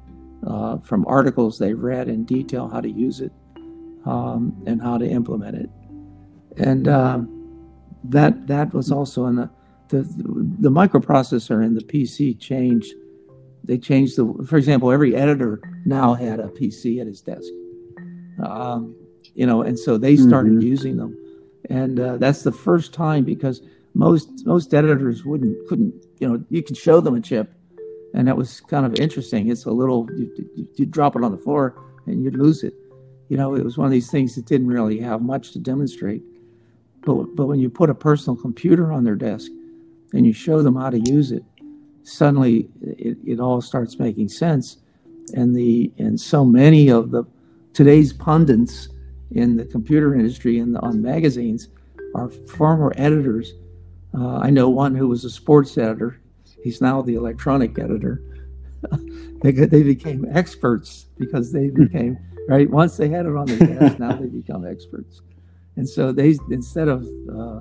uh, 0.46 0.78
from 0.80 1.06
articles 1.08 1.58
they 1.58 1.74
read 1.74 2.08
in 2.08 2.24
detail 2.26 2.68
how 2.68 2.82
to 2.82 2.90
use 2.90 3.22
it 3.22 3.32
um, 4.06 4.56
and 4.66 4.82
how 4.82 4.98
to 4.98 5.08
implement 5.08 5.56
it. 5.56 5.70
And 6.58 6.88
um, 6.88 7.70
that 8.04 8.48
that 8.48 8.74
was 8.74 8.92
also 8.92 9.26
in 9.26 9.36
the, 9.36 9.50
the 9.90 10.04
the 10.04 10.70
microprocessor 10.70 11.64
in 11.64 11.74
the 11.74 11.82
PC 11.82 12.40
changed. 12.40 12.94
They 13.64 13.78
changed 13.80 14.16
the, 14.16 14.46
for 14.46 14.58
example, 14.58 14.92
every 14.92 15.16
editor 15.16 15.60
now 15.86 16.14
had 16.14 16.40
a 16.40 16.48
PC 16.50 17.02
at 17.02 17.08
his 17.08 17.22
desk. 17.22 17.50
Um, 18.44 18.96
you 19.34 19.48
know, 19.48 19.64
and 19.64 19.78
so 19.78 19.98
they 19.98 20.16
started 20.16 20.54
mm-hmm. 20.54 20.68
using 20.68 20.98
them, 20.98 21.18
and 21.70 22.00
uh, 22.00 22.18
that's 22.18 22.44
the 22.44 22.52
first 22.52 22.94
time 22.94 23.24
because 23.24 23.62
most 23.96 24.46
most 24.46 24.74
editors 24.74 25.26
wouldn't 25.26 25.58
couldn't 25.68 25.94
you 26.20 26.30
know 26.30 26.44
you 26.50 26.62
could 26.62 26.78
show 26.78 27.02
them 27.02 27.16
a 27.16 27.22
chip 27.22 27.55
and 28.16 28.28
that 28.28 28.36
was 28.36 28.62
kind 28.62 28.86
of 28.86 28.96
interesting. 28.96 29.50
It's 29.50 29.66
a 29.66 29.72
little 29.72 30.10
you, 30.18 30.68
you 30.76 30.86
drop 30.88 31.16
it 31.16 31.24
on 31.24 31.32
the 31.32 31.38
floor 31.38 31.80
and 32.08 32.24
you'd 32.24 32.36
lose 32.36 32.64
it. 32.64 32.74
You 33.30 33.38
know 33.38 33.56
it 33.56 33.64
was 33.64 33.78
one 33.78 33.86
of 33.86 33.92
these 33.92 34.10
things 34.10 34.34
that 34.36 34.46
didn't 34.46 34.68
really 34.68 35.00
have 35.00 35.22
much 35.22 35.52
to 35.52 35.60
demonstrate. 35.60 36.24
But 37.02 37.36
but 37.36 37.46
when 37.46 37.60
you 37.60 37.70
put 37.70 37.92
a 37.92 37.96
personal 37.96 38.36
computer 38.36 38.92
on 38.92 39.04
their 39.04 39.16
desk 39.16 39.52
and 40.14 40.26
you 40.26 40.34
show 40.34 40.64
them 40.64 40.76
how 40.76 40.90
to 40.90 41.00
use 41.00 41.32
it 41.32 41.44
suddenly 42.06 42.70
it, 42.82 43.18
it 43.26 43.40
all 43.40 43.62
starts 43.62 44.00
making 44.00 44.30
sense. 44.30 44.78
And 45.34 45.56
the 45.56 45.92
and 45.98 46.20
so 46.20 46.46
many 46.46 46.90
of 46.90 47.12
the 47.12 47.24
today's 47.74 48.14
pundits 48.14 48.90
in 49.32 49.58
the 49.58 49.66
computer 49.66 50.16
industry 50.16 50.60
and 50.60 50.78
on 50.78 51.02
magazines 51.02 51.70
are 52.14 52.30
former 52.30 52.94
editors. 52.96 53.54
Uh, 54.14 54.38
I 54.38 54.50
know 54.50 54.70
one 54.70 54.96
who 54.96 55.08
was 55.08 55.26
a 55.26 55.30
sports 55.30 55.78
editor. 55.78 56.22
He's 56.66 56.82
now 56.82 57.04
the 57.04 57.14
electronic 57.14 57.78
editor. 57.78 58.24
they 59.44 59.52
they 59.52 59.84
became 59.84 60.26
experts 60.34 61.06
because 61.16 61.52
they 61.52 61.68
hmm. 61.68 61.84
became 61.84 62.18
right 62.50 62.68
once 62.68 62.98
they 62.98 63.08
had 63.08 63.28
it 63.28 63.36
on 63.36 63.46
their 63.46 63.60
desk. 63.60 64.00
now 64.00 64.14
they 64.14 64.26
become 64.26 64.66
experts, 64.66 65.22
and 65.76 65.88
so 65.88 66.12
they 66.12 66.36
instead 66.50 66.88
of 66.88 67.08
uh, 67.32 67.60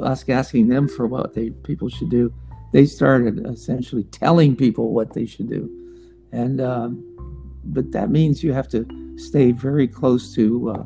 us 0.00 0.26
asking 0.30 0.68
them 0.68 0.88
for 0.88 1.06
what 1.06 1.34
they 1.34 1.50
people 1.50 1.90
should 1.90 2.08
do, 2.08 2.32
they 2.72 2.86
started 2.86 3.46
essentially 3.46 4.04
telling 4.04 4.56
people 4.56 4.94
what 4.94 5.12
they 5.12 5.26
should 5.26 5.50
do, 5.50 5.68
and 6.32 6.62
um, 6.62 7.04
but 7.66 7.92
that 7.92 8.08
means 8.08 8.42
you 8.42 8.54
have 8.54 8.68
to 8.68 8.86
stay 9.18 9.52
very 9.52 9.86
close 9.86 10.34
to 10.34 10.70
uh, 10.70 10.84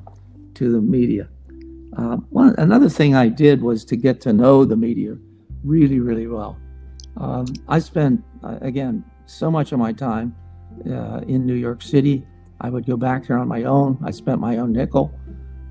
to 0.54 0.72
the 0.72 0.80
media. 0.80 1.28
Uh, 1.96 2.16
one 2.30 2.56
another 2.58 2.88
thing 2.88 3.14
I 3.14 3.28
did 3.28 3.62
was 3.62 3.84
to 3.84 3.94
get 3.94 4.20
to 4.22 4.32
know 4.32 4.64
the 4.64 4.76
media 4.76 5.16
really, 5.62 6.00
really 6.00 6.26
well. 6.26 6.58
Um, 7.20 7.46
I 7.68 7.78
spent 7.78 8.24
uh, 8.42 8.58
again 8.62 9.04
so 9.26 9.50
much 9.50 9.72
of 9.72 9.78
my 9.78 9.92
time 9.92 10.34
uh, 10.86 11.20
in 11.28 11.46
New 11.46 11.54
York 11.54 11.82
City. 11.82 12.26
I 12.60 12.70
would 12.70 12.86
go 12.86 12.96
back 12.96 13.26
there 13.26 13.38
on 13.38 13.46
my 13.46 13.64
own. 13.64 13.98
I 14.02 14.10
spent 14.10 14.40
my 14.40 14.56
own 14.56 14.72
nickel. 14.72 15.12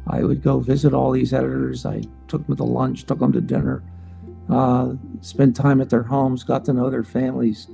I 0.07 0.23
would 0.23 0.41
go 0.43 0.59
visit 0.59 0.93
all 0.93 1.11
these 1.11 1.33
editors. 1.33 1.85
I 1.85 2.03
took 2.27 2.45
them 2.45 2.55
to 2.55 2.63
lunch, 2.63 3.05
took 3.05 3.19
them 3.19 3.31
to 3.33 3.41
dinner, 3.41 3.83
uh, 4.49 4.93
spent 5.21 5.55
time 5.55 5.81
at 5.81 5.89
their 5.89 6.03
homes, 6.03 6.43
got 6.43 6.65
to 6.65 6.73
know 6.73 6.89
their 6.89 7.03
families. 7.03 7.67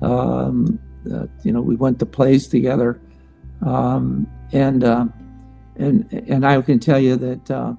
Um, 0.00 0.78
uh, 1.12 1.26
you 1.42 1.52
know, 1.52 1.60
we 1.60 1.76
went 1.76 1.98
to 2.00 2.06
plays 2.06 2.46
together, 2.46 3.00
um, 3.64 4.28
and 4.52 4.84
uh, 4.84 5.06
and 5.76 6.12
and 6.12 6.46
I 6.46 6.60
can 6.62 6.78
tell 6.78 6.98
you 6.98 7.16
that 7.16 7.50
uh, 7.50 7.74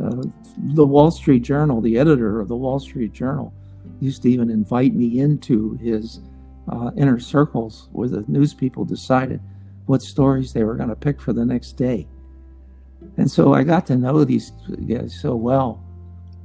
uh, 0.00 0.22
the 0.56 0.86
Wall 0.86 1.10
Street 1.10 1.42
Journal, 1.42 1.80
the 1.80 1.98
editor 1.98 2.40
of 2.40 2.48
the 2.48 2.56
Wall 2.56 2.78
Street 2.78 3.12
Journal, 3.12 3.52
used 4.02 4.22
to 4.22 4.30
even 4.30 4.50
invite 4.50 4.94
me 4.94 5.20
into 5.20 5.74
his 5.74 6.20
uh, 6.68 6.90
inner 6.96 7.18
circles 7.18 7.88
where 7.92 8.08
the 8.08 8.24
news 8.28 8.54
people 8.54 8.84
decided 8.84 9.40
what 9.86 10.02
stories 10.02 10.52
they 10.52 10.64
were 10.64 10.76
going 10.76 10.88
to 10.88 10.96
pick 10.96 11.20
for 11.20 11.32
the 11.32 11.44
next 11.44 11.72
day. 11.72 12.06
And 13.16 13.30
so 13.30 13.52
I 13.52 13.64
got 13.64 13.86
to 13.86 13.96
know 13.96 14.24
these 14.24 14.52
guys 14.86 15.18
so 15.18 15.34
well 15.34 15.84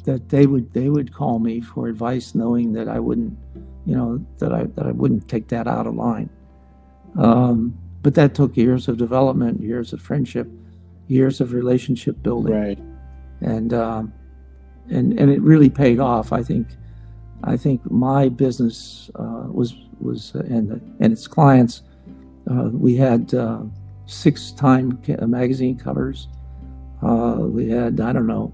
that 0.05 0.29
they 0.29 0.45
would 0.45 0.73
they 0.73 0.89
would 0.89 1.13
call 1.13 1.37
me 1.39 1.61
for 1.61 1.87
advice, 1.87 2.33
knowing 2.33 2.73
that 2.73 2.87
I 2.87 2.99
wouldn't, 2.99 3.37
you 3.85 3.95
know, 3.95 4.25
that 4.39 4.53
I 4.53 4.63
that 4.75 4.87
I 4.87 4.91
wouldn't 4.91 5.27
take 5.27 5.47
that 5.49 5.67
out 5.67 5.85
of 5.85 5.95
line. 5.95 6.29
Um, 7.17 7.77
but 8.01 8.15
that 8.15 8.33
took 8.33 8.57
years 8.57 8.87
of 8.87 8.97
development, 8.97 9.61
years 9.61 9.93
of 9.93 10.01
friendship, 10.01 10.47
years 11.07 11.41
of 11.41 11.53
relationship 11.53 12.23
building. 12.23 12.53
Right 12.53 12.79
and 13.41 13.73
um, 13.73 14.13
and 14.89 15.17
and 15.19 15.31
it 15.31 15.41
really 15.41 15.69
paid 15.69 15.99
off. 15.99 16.31
I 16.31 16.43
think 16.43 16.67
I 17.43 17.57
think 17.57 17.89
my 17.91 18.29
business 18.29 19.11
uh, 19.15 19.45
was 19.49 19.75
was 19.99 20.33
uh, 20.35 20.39
and 20.39 20.71
and 20.99 21.13
its 21.13 21.27
clients. 21.27 21.83
Uh, 22.49 22.69
we 22.71 22.95
had 22.95 23.33
uh, 23.33 23.61
six 24.05 24.51
time 24.51 24.99
magazine 25.21 25.77
covers. 25.77 26.27
Uh, 27.01 27.37
we 27.39 27.69
had 27.69 27.99
I 27.99 28.13
don't 28.13 28.27
know, 28.27 28.53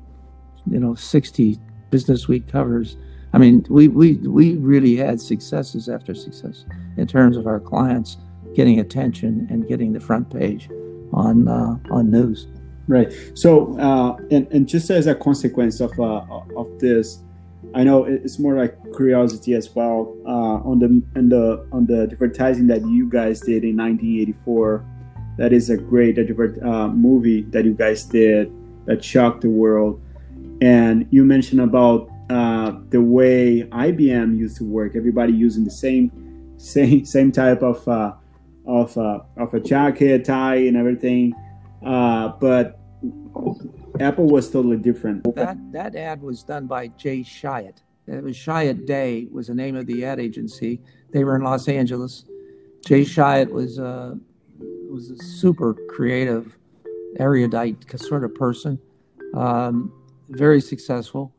you 0.70 0.80
know, 0.80 0.96
sixty 0.96 1.60
Business 1.90 2.28
Week 2.28 2.48
covers. 2.48 2.98
I 3.34 3.38
mean, 3.38 3.66
we, 3.70 3.88
we, 3.88 4.14
we 4.18 4.56
really 4.58 4.96
had 4.96 5.22
successes 5.22 5.90
after 5.90 6.14
success 6.16 6.66
in 6.98 7.08
terms 7.08 7.38
of 7.38 7.46
our 7.48 7.60
clients 7.60 8.18
getting 8.56 8.80
attention 8.80 9.48
and 9.50 9.68
getting 9.68 9.94
the 9.94 10.00
front 10.00 10.30
page 10.30 10.70
on 11.12 11.48
uh, 11.48 11.78
on 11.92 12.12
news. 12.12 12.48
Right. 12.88 13.14
So, 13.36 13.80
uh, 13.80 14.18
and, 14.30 14.48
and 14.52 14.68
just 14.68 14.90
as 14.90 15.08
a 15.08 15.16
consequence 15.16 15.80
of, 15.80 15.98
uh, 16.00 16.26
of 16.58 16.80
this, 16.80 17.24
I 17.76 17.84
know 17.84 18.04
it's 18.04 18.38
more 18.38 18.56
like 18.56 18.78
curiosity 18.96 19.54
as 19.56 19.74
well 19.74 20.16
uh, 20.26 20.70
on 20.70 20.80
the 20.80 21.02
on 21.18 21.30
the 21.30 21.68
on 21.72 21.86
the 21.88 22.04
advertising 22.04 22.68
that 22.68 22.86
you 22.86 23.10
guys 23.10 23.42
did 23.42 23.64
in 23.64 23.78
1984. 23.78 24.86
That 25.38 25.52
is 25.52 25.72
a 25.72 25.78
great 25.78 26.20
advert, 26.20 26.62
uh, 26.62 26.90
movie 26.90 27.42
that 27.50 27.66
you 27.66 27.74
guys 27.74 28.04
did 28.04 28.52
that 28.86 29.04
shocked 29.04 29.42
the 29.42 29.50
world. 29.50 30.00
And 30.62 31.08
you 31.10 31.26
mentioned 31.26 31.62
about 31.62 32.12
uh, 32.30 32.74
the 32.90 33.02
way 33.02 33.64
IBM 33.72 34.38
used 34.38 34.58
to 34.58 34.64
work. 34.64 34.96
Everybody 34.96 35.34
using 35.34 35.64
the 35.64 35.72
same 35.72 36.12
same 36.58 37.06
same 37.16 37.32
type 37.32 37.64
of 37.64 37.88
uh, 37.88 38.14
of 38.68 38.96
uh, 38.98 39.20
of 39.38 39.54
a 39.54 39.60
jacket, 39.60 40.26
tie, 40.26 40.56
and 40.56 40.78
everything. 40.78 41.34
Uh, 41.84 42.30
but 42.40 42.80
Apple 44.00 44.26
was 44.26 44.50
totally 44.50 44.78
different. 44.78 45.24
That 45.36 45.58
that 45.72 45.96
ad 45.96 46.22
was 46.22 46.44
done 46.44 46.68
by 46.68 46.88
Jay 46.88 47.20
Chiat. 47.20 47.78
It 48.08 48.24
was 48.24 48.36
Chiat 48.36 48.86
Day 48.86 49.28
was 49.32 49.48
the 49.48 49.56
name 49.56 49.76
of 49.76 49.86
the 49.86 50.04
ad 50.06 50.20
agency. 50.20 50.82
They 51.12 51.24
were 51.24 51.36
in 51.36 51.44
Los 51.44 51.68
Angeles. 51.68 52.26
Jay 52.86 53.02
Chiat 53.02 53.50
was 53.50 53.80
uh, 53.80 54.16
was 54.89 55.12
a 55.12 55.18
super 55.18 55.74
creative, 55.89 56.58
erudite 57.20 57.86
sort 58.00 58.24
of 58.24 58.34
person. 58.36 58.80
Um, 59.36 59.94
very 60.30 60.62
successful. 60.62 61.34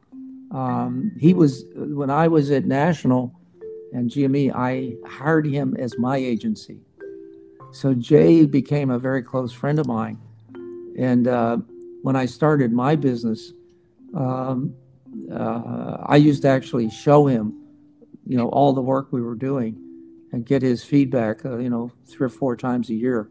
Um, 0.53 1.13
he 1.19 1.35
was 1.35 1.65
when 1.75 2.11
I 2.11 2.29
was 2.29 2.51
at 2.51 2.65
National 2.65 3.35
and 3.93 4.11
GME. 4.11 4.53
I 4.55 4.95
hired 5.07 5.47
him 5.47 5.77
as 5.79 5.99
my 5.99 6.17
agency. 6.17 6.81
So 7.73 7.93
Jay 7.95 8.47
became 8.47 8.91
a 8.91 8.99
very 9.01 9.23
close 9.23 9.53
friend 9.53 9.81
of 9.81 9.87
mine, 9.87 10.19
and 10.97 11.27
uh, 11.27 11.59
when 12.05 12.17
I 12.17 12.27
started 12.27 12.71
my 12.71 12.97
business, 12.97 13.55
um, 14.15 14.75
uh, 15.33 15.97
I 16.05 16.17
used 16.17 16.43
to 16.43 16.49
actually 16.49 16.91
show 16.91 17.27
him, 17.27 17.55
you 18.27 18.37
know, 18.37 18.51
all 18.51 18.75
the 18.75 18.83
work 18.83 19.11
we 19.11 19.23
were 19.23 19.35
doing, 19.35 19.75
and 20.31 20.45
get 20.45 20.61
his 20.61 20.85
feedback, 20.85 21.47
uh, 21.47 21.57
you 21.57 21.71
know, 21.71 21.91
three 22.05 22.27
or 22.27 22.29
four 22.29 22.57
times 22.57 22.91
a 22.91 22.95
year. 22.95 23.31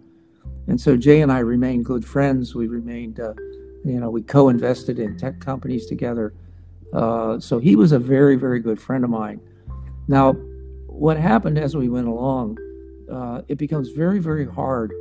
And 0.65 0.82
so 0.82 0.97
Jay 0.97 1.21
and 1.21 1.32
I 1.32 1.38
remained 1.38 1.86
good 1.86 2.03
friends. 2.03 2.55
We 2.55 2.65
remained, 2.65 3.19
uh, 3.19 3.36
you 3.86 3.99
know, 3.99 4.09
we 4.09 4.24
co-invested 4.24 4.97
in 4.97 5.19
tech 5.19 5.39
companies 5.39 5.86
together. 5.86 6.34
Uh, 6.93 7.39
so 7.39 7.59
he 7.59 7.76
was 7.76 7.91
a 7.91 7.99
very, 7.99 8.38
very 8.38 8.59
good 8.59 8.82
friend 8.82 9.03
of 9.03 9.11
mine. 9.11 9.39
Now, 10.07 10.34
what 10.88 11.17
happened 11.17 11.59
as 11.59 11.78
we 11.78 11.89
went 11.89 12.07
along, 12.07 12.57
uh, 13.11 13.43
it 13.47 13.59
becomes 13.59 13.89
very, 13.89 14.17
very 14.17 14.47
hard 14.47 14.91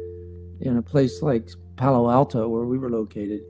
in 0.61 0.77
a 0.77 0.83
place 0.83 1.23
like 1.23 1.49
Palo 1.77 2.11
Alto, 2.11 2.49
where 2.49 2.64
we 2.64 2.77
were 2.77 2.91
located. 2.91 3.41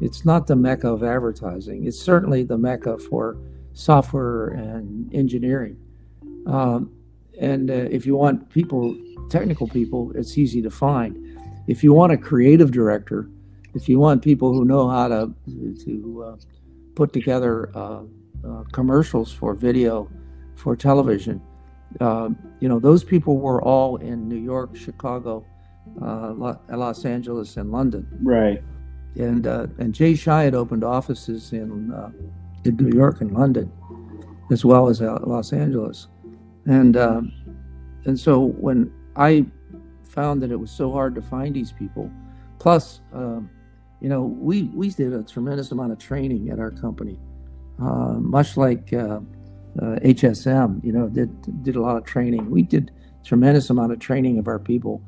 It's 0.00 0.24
not 0.24 0.46
the 0.46 0.56
mecca 0.56 0.88
of 0.88 1.02
advertising. 1.02 1.86
It's 1.86 1.98
certainly 1.98 2.42
the 2.42 2.56
mecca 2.56 2.98
for 2.98 3.36
software 3.74 4.48
and 4.48 5.12
engineering. 5.14 5.78
Um, 6.46 6.92
and 7.38 7.70
uh, 7.70 7.74
if 7.74 8.06
you 8.06 8.16
want 8.16 8.50
people, 8.50 8.96
technical 9.28 9.68
people, 9.68 10.12
it's 10.14 10.36
easy 10.36 10.62
to 10.62 10.70
find. 10.70 11.38
If 11.66 11.84
you 11.84 11.92
want 11.92 12.12
a 12.12 12.16
creative 12.16 12.70
director, 12.70 13.28
if 13.74 13.88
you 13.88 13.98
want 13.98 14.22
people 14.22 14.52
who 14.52 14.64
know 14.64 14.88
how 14.88 15.08
to 15.08 15.34
to 15.84 16.24
uh, 16.26 16.36
put 16.94 17.12
together 17.12 17.70
uh, 17.76 18.02
uh 18.44 18.64
commercials 18.72 19.32
for 19.32 19.54
video, 19.54 20.10
for 20.56 20.74
television, 20.74 21.40
uh, 22.00 22.30
you 22.58 22.68
know 22.68 22.80
those 22.80 23.04
people 23.04 23.38
were 23.38 23.62
all 23.62 23.96
in 23.96 24.28
New 24.28 24.38
York, 24.38 24.76
Chicago, 24.76 25.44
uh, 26.02 26.32
Los 26.68 27.04
Angeles, 27.04 27.56
and 27.56 27.70
London. 27.70 28.06
Right. 28.22 28.62
And 29.16 29.46
and 29.46 29.94
Jay 29.94 30.12
Chiat 30.12 30.54
opened 30.54 30.84
offices 30.84 31.52
in 31.52 31.92
in 32.64 32.76
New 32.76 32.96
York 32.96 33.20
and 33.20 33.32
London, 33.32 33.72
as 34.50 34.64
well 34.64 34.88
as 34.88 35.00
Los 35.00 35.52
Angeles, 35.52 36.08
and 36.66 36.96
and 36.96 38.18
so 38.18 38.40
when 38.40 38.92
I 39.16 39.46
found 40.10 40.42
that 40.42 40.50
it 40.50 40.56
was 40.56 40.70
so 40.70 40.92
hard 40.92 41.14
to 41.14 41.22
find 41.22 41.54
these 41.54 41.72
people. 41.72 42.10
Plus, 42.58 43.00
um, 43.12 43.48
you 44.00 44.08
know, 44.08 44.22
we, 44.22 44.64
we 44.74 44.90
did 44.90 45.12
a 45.12 45.22
tremendous 45.22 45.72
amount 45.72 45.92
of 45.92 45.98
training 45.98 46.50
at 46.50 46.58
our 46.58 46.70
company, 46.70 47.18
uh, 47.80 48.14
much 48.14 48.56
like 48.56 48.92
uh, 48.92 49.20
uh, 49.80 49.96
HSM, 50.02 50.84
you 50.84 50.92
know, 50.92 51.08
did, 51.08 51.62
did 51.62 51.76
a 51.76 51.80
lot 51.80 51.96
of 51.96 52.04
training. 52.04 52.50
We 52.50 52.62
did 52.62 52.90
tremendous 53.24 53.70
amount 53.70 53.92
of 53.92 53.98
training 53.98 54.38
of 54.38 54.48
our 54.48 54.58
people. 54.58 55.02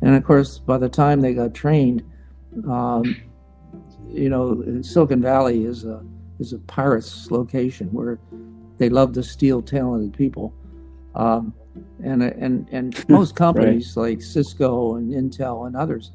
And 0.00 0.14
of 0.14 0.24
course, 0.24 0.58
by 0.58 0.78
the 0.78 0.88
time 0.88 1.20
they 1.20 1.34
got 1.34 1.54
trained, 1.54 2.02
um, 2.68 3.16
you 4.12 4.28
know, 4.28 4.82
Silicon 4.82 5.20
Valley 5.20 5.64
is 5.64 5.84
a, 5.84 6.02
is 6.38 6.52
a 6.52 6.58
pirate's 6.60 7.30
location 7.30 7.88
where 7.92 8.18
they 8.78 8.88
love 8.88 9.12
to 9.14 9.22
steal 9.22 9.62
talented 9.62 10.12
people. 10.16 10.54
Um, 11.14 11.52
and 12.02 12.22
and 12.22 12.68
and 12.70 13.04
most 13.08 13.34
companies 13.34 13.94
right. 13.96 14.10
like 14.10 14.22
Cisco 14.22 14.96
and 14.96 15.12
Intel 15.12 15.66
and 15.66 15.76
others, 15.76 16.12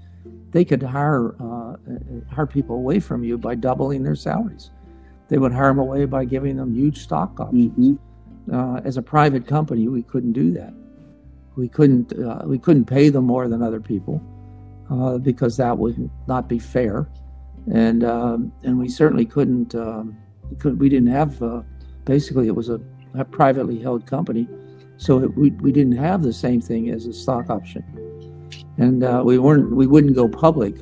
they 0.52 0.66
could 0.66 0.84
hire 0.84 1.36
uh, 1.42 1.76
hire 2.32 2.48
people 2.48 2.76
away 2.76 3.00
from 3.00 3.24
you 3.24 3.38
by 3.38 3.56
doubling 3.56 4.04
their 4.04 4.16
salaries. 4.16 4.72
They 5.30 5.38
would 5.38 5.52
hire 5.52 5.70
them 5.70 5.80
away 5.80 6.06
by 6.06 6.26
giving 6.26 6.58
them 6.58 6.74
huge 6.74 7.00
stock 7.00 7.40
options. 7.40 7.72
Mm-hmm. 7.72 8.54
Uh, 8.54 8.82
as 8.84 8.98
a 8.98 9.02
private 9.02 9.48
company, 9.48 9.88
we 9.88 10.04
couldn't 10.04 10.34
do 10.34 10.52
that. 10.52 10.74
We 11.56 11.68
couldn't 11.70 12.14
uh, 12.20 12.44
we 12.46 12.60
couldn't 12.60 12.86
pay 12.86 13.10
them 13.10 13.26
more 13.26 13.48
than 13.48 13.62
other 13.62 13.80
people 13.80 14.22
uh, 14.90 15.18
because 15.18 15.58
that 15.58 15.78
would 15.78 16.10
not 16.28 16.50
be 16.50 16.60
fair, 16.60 17.08
and 17.72 18.04
um, 18.04 18.52
and 18.64 18.78
we 18.78 18.90
certainly 18.90 19.26
couldn't. 19.26 19.76
Um, 19.76 20.18
could, 20.60 20.80
we 20.80 20.90
didn't 20.90 21.10
have 21.10 21.42
uh, 21.42 21.62
basically 22.06 22.48
it 22.48 22.56
was 22.56 22.70
a, 22.70 22.80
a 23.16 23.26
privately 23.26 23.80
held 23.80 24.06
company 24.06 24.48
so 24.98 25.20
it, 25.20 25.36
we, 25.36 25.52
we 25.52 25.72
didn't 25.72 25.98
have 25.98 26.24
the 26.24 26.34
same 26.34 26.62
thing 26.62 26.90
as 26.90 27.06
a 27.06 27.14
stock 27.14 27.50
option. 27.50 27.84
And 28.78 29.04
uh, 29.04 29.22
we 29.24 29.38
weren't 29.38 29.76
we 29.76 29.86
wouldn't 29.86 30.16
go 30.16 30.28
public, 30.28 30.76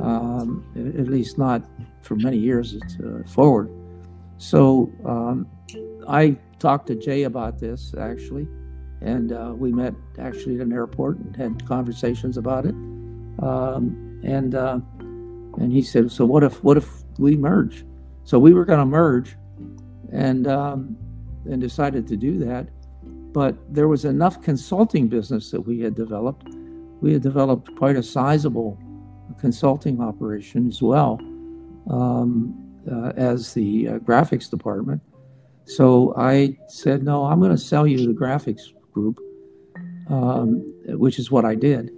um, 0.00 0.64
at 0.76 1.08
least 1.08 1.38
not 1.38 1.62
for 2.02 2.14
many 2.16 2.38
years 2.38 2.76
uh, 3.04 3.28
forward. 3.28 3.70
So 4.38 4.92
um, 5.04 5.46
I 6.08 6.38
talked 6.58 6.86
to 6.86 6.94
Jay 6.94 7.24
about 7.24 7.58
this 7.58 7.94
actually, 7.98 8.46
and 9.00 9.32
uh, 9.32 9.52
we 9.56 9.72
met 9.72 9.94
actually 10.18 10.56
at 10.56 10.62
an 10.62 10.72
airport 10.72 11.18
and 11.18 11.36
had 11.36 11.66
conversations 11.66 12.36
about 12.36 12.64
it. 12.64 12.74
Um, 13.42 14.20
and 14.24 14.54
uh, 14.54 14.80
and 15.60 15.72
he 15.72 15.82
said, 15.82 16.10
"So 16.10 16.24
what 16.24 16.42
if 16.42 16.62
what 16.64 16.76
if 16.76 16.88
we 17.18 17.36
merge?" 17.36 17.84
So 18.24 18.38
we 18.38 18.52
were 18.52 18.64
going 18.64 18.80
to 18.80 18.86
merge, 18.86 19.36
and 20.12 20.46
um, 20.46 20.96
and 21.44 21.60
decided 21.60 22.06
to 22.08 22.16
do 22.16 22.38
that 22.38 22.68
but 23.32 23.56
there 23.72 23.88
was 23.88 24.04
enough 24.04 24.42
consulting 24.42 25.08
business 25.08 25.50
that 25.50 25.60
we 25.60 25.80
had 25.80 25.94
developed. 25.94 26.48
We 27.00 27.12
had 27.12 27.22
developed 27.22 27.74
quite 27.76 27.96
a 27.96 28.02
sizable 28.02 28.78
consulting 29.38 30.00
operation 30.00 30.66
as 30.68 30.82
well 30.82 31.20
um, 31.90 32.54
uh, 32.90 33.12
as 33.16 33.54
the 33.54 33.88
uh, 33.88 33.98
graphics 33.98 34.50
department. 34.50 35.02
So 35.66 36.14
I 36.16 36.58
said, 36.68 37.02
no, 37.02 37.26
I'm 37.26 37.38
going 37.38 37.52
to 37.52 37.58
sell 37.58 37.86
you 37.86 38.06
the 38.06 38.18
graphics 38.18 38.72
group, 38.92 39.20
um, 40.08 40.64
which 40.86 41.18
is 41.18 41.30
what 41.30 41.44
I 41.44 41.54
did, 41.54 41.90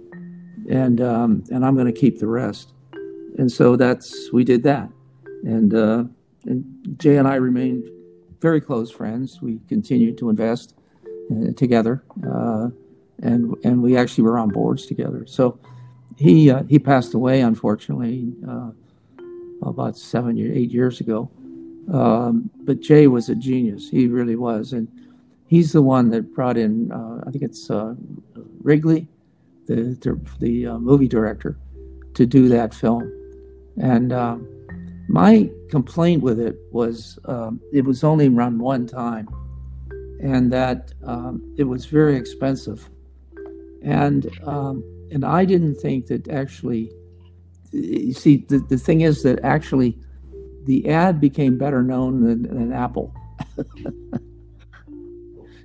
and 0.69 0.99
um, 0.99 1.43
and 1.49 1.65
I'm 1.65 1.73
going 1.73 1.91
to 1.91 1.99
keep 1.99 2.19
the 2.19 2.27
rest. 2.27 2.73
And 3.37 3.51
so 3.51 3.75
that's 3.75 4.31
we 4.33 4.43
did 4.43 4.63
that, 4.63 4.89
and 5.43 5.73
uh, 5.73 6.03
and 6.45 6.95
Jay 6.97 7.17
and 7.17 7.27
I 7.27 7.35
remained 7.35 7.89
very 8.41 8.59
close 8.59 8.91
friends. 8.91 9.41
We 9.41 9.59
continued 9.69 10.17
to 10.17 10.29
invest 10.29 10.75
uh, 11.31 11.53
together, 11.55 12.03
uh, 12.27 12.69
and 13.21 13.55
and 13.63 13.81
we 13.81 13.95
actually 13.95 14.25
were 14.25 14.37
on 14.37 14.49
boards 14.49 14.85
together. 14.85 15.25
So 15.27 15.59
he 16.17 16.51
uh, 16.51 16.63
he 16.63 16.77
passed 16.77 17.13
away 17.13 17.41
unfortunately 17.41 18.33
about 19.63 19.97
seven 19.97 20.39
or 20.39 20.51
eight 20.51 20.71
years 20.71 20.99
ago. 20.99 21.29
Um, 21.91 22.49
but 22.63 22.79
Jay 22.79 23.07
was 23.07 23.29
a 23.29 23.35
genius. 23.35 23.89
He 23.89 24.07
really 24.07 24.35
was, 24.35 24.73
and 24.73 24.87
he's 25.47 25.71
the 25.71 25.81
one 25.81 26.09
that 26.09 26.33
brought 26.33 26.57
in. 26.57 26.91
I 26.91 27.31
think 27.31 27.43
it's 27.43 27.69
Ridley, 28.61 29.07
the 29.67 29.97
the, 30.01 30.19
the 30.39 30.79
movie 30.79 31.07
director, 31.07 31.57
to 32.15 32.25
do 32.25 32.49
that 32.49 32.73
film, 32.73 33.11
and. 33.81 34.13
Um, 34.13 34.47
my 35.09 35.49
complaint 35.69 36.23
with 36.23 36.39
it 36.39 36.55
was 36.71 37.19
um, 37.25 37.59
it 37.73 37.83
was 37.83 38.01
only 38.01 38.29
run 38.29 38.59
one 38.59 38.87
time 38.87 39.27
and 40.21 40.51
that 40.53 40.93
um, 41.03 41.41
it 41.57 41.63
was 41.63 41.85
very 41.85 42.15
expensive. 42.15 42.89
And 43.83 44.29
um, 44.43 44.83
and 45.11 45.25
I 45.25 45.45
didn't 45.45 45.75
think 45.75 46.07
that 46.07 46.29
actually, 46.29 46.91
you 47.71 48.13
see, 48.13 48.45
the, 48.47 48.59
the 48.59 48.77
thing 48.77 49.01
is 49.01 49.23
that 49.23 49.43
actually 49.43 49.97
the 50.65 50.87
ad 50.89 51.19
became 51.19 51.57
better 51.57 51.81
known 51.81 52.23
than, 52.23 52.43
than 52.43 52.71
Apple. 52.71 53.13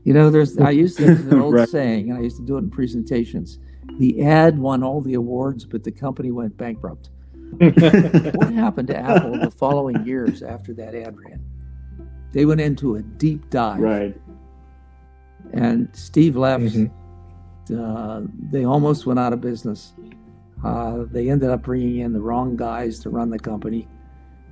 you 0.05 0.15
know, 0.15 0.31
there's 0.31 0.59
I 0.59 0.71
used 0.71 0.97
to 0.99 1.07
an 1.07 1.41
old 1.41 1.55
right. 1.59 1.69
saying, 1.69 2.11
and 2.11 2.19
I 2.19 2.23
used 2.23 2.39
to 2.39 2.43
do 2.43 2.57
it 2.57 2.61
in 2.61 2.71
presentations. 2.71 3.59
The 3.99 4.25
ad 4.25 4.59
won 4.59 4.83
all 4.83 5.03
the 5.03 5.15
awards, 5.15 5.65
but 5.67 5.85
the 5.85 5.93
company 5.93 6.31
went 6.33 6.57
bankrupt. 6.57 7.11
What 7.59 8.53
happened 8.53 8.89
to 8.89 8.97
Apple 8.97 9.39
the 9.39 9.51
following 9.51 10.05
years 10.07 10.43
after 10.43 10.75
that 10.75 10.95
ad 10.95 11.17
ran? 11.19 11.43
they 12.37 12.45
went 12.45 12.61
into 12.61 12.97
a 12.97 13.03
deep 13.03 13.49
dive. 13.49 13.79
Right. 13.79 14.15
And 15.55 15.89
Steve 15.95 16.37
left. 16.37 16.65
Mm-hmm. 16.65 17.81
Uh, 17.81 18.21
they 18.51 18.65
almost 18.65 19.07
went 19.07 19.19
out 19.19 19.33
of 19.33 19.41
business. 19.41 19.95
Uh, 20.63 21.05
they 21.11 21.31
ended 21.31 21.49
up 21.49 21.63
bringing 21.63 22.01
in 22.01 22.13
the 22.13 22.21
wrong 22.21 22.55
guys 22.55 22.99
to 23.01 23.09
run 23.09 23.31
the 23.31 23.39
company. 23.39 23.89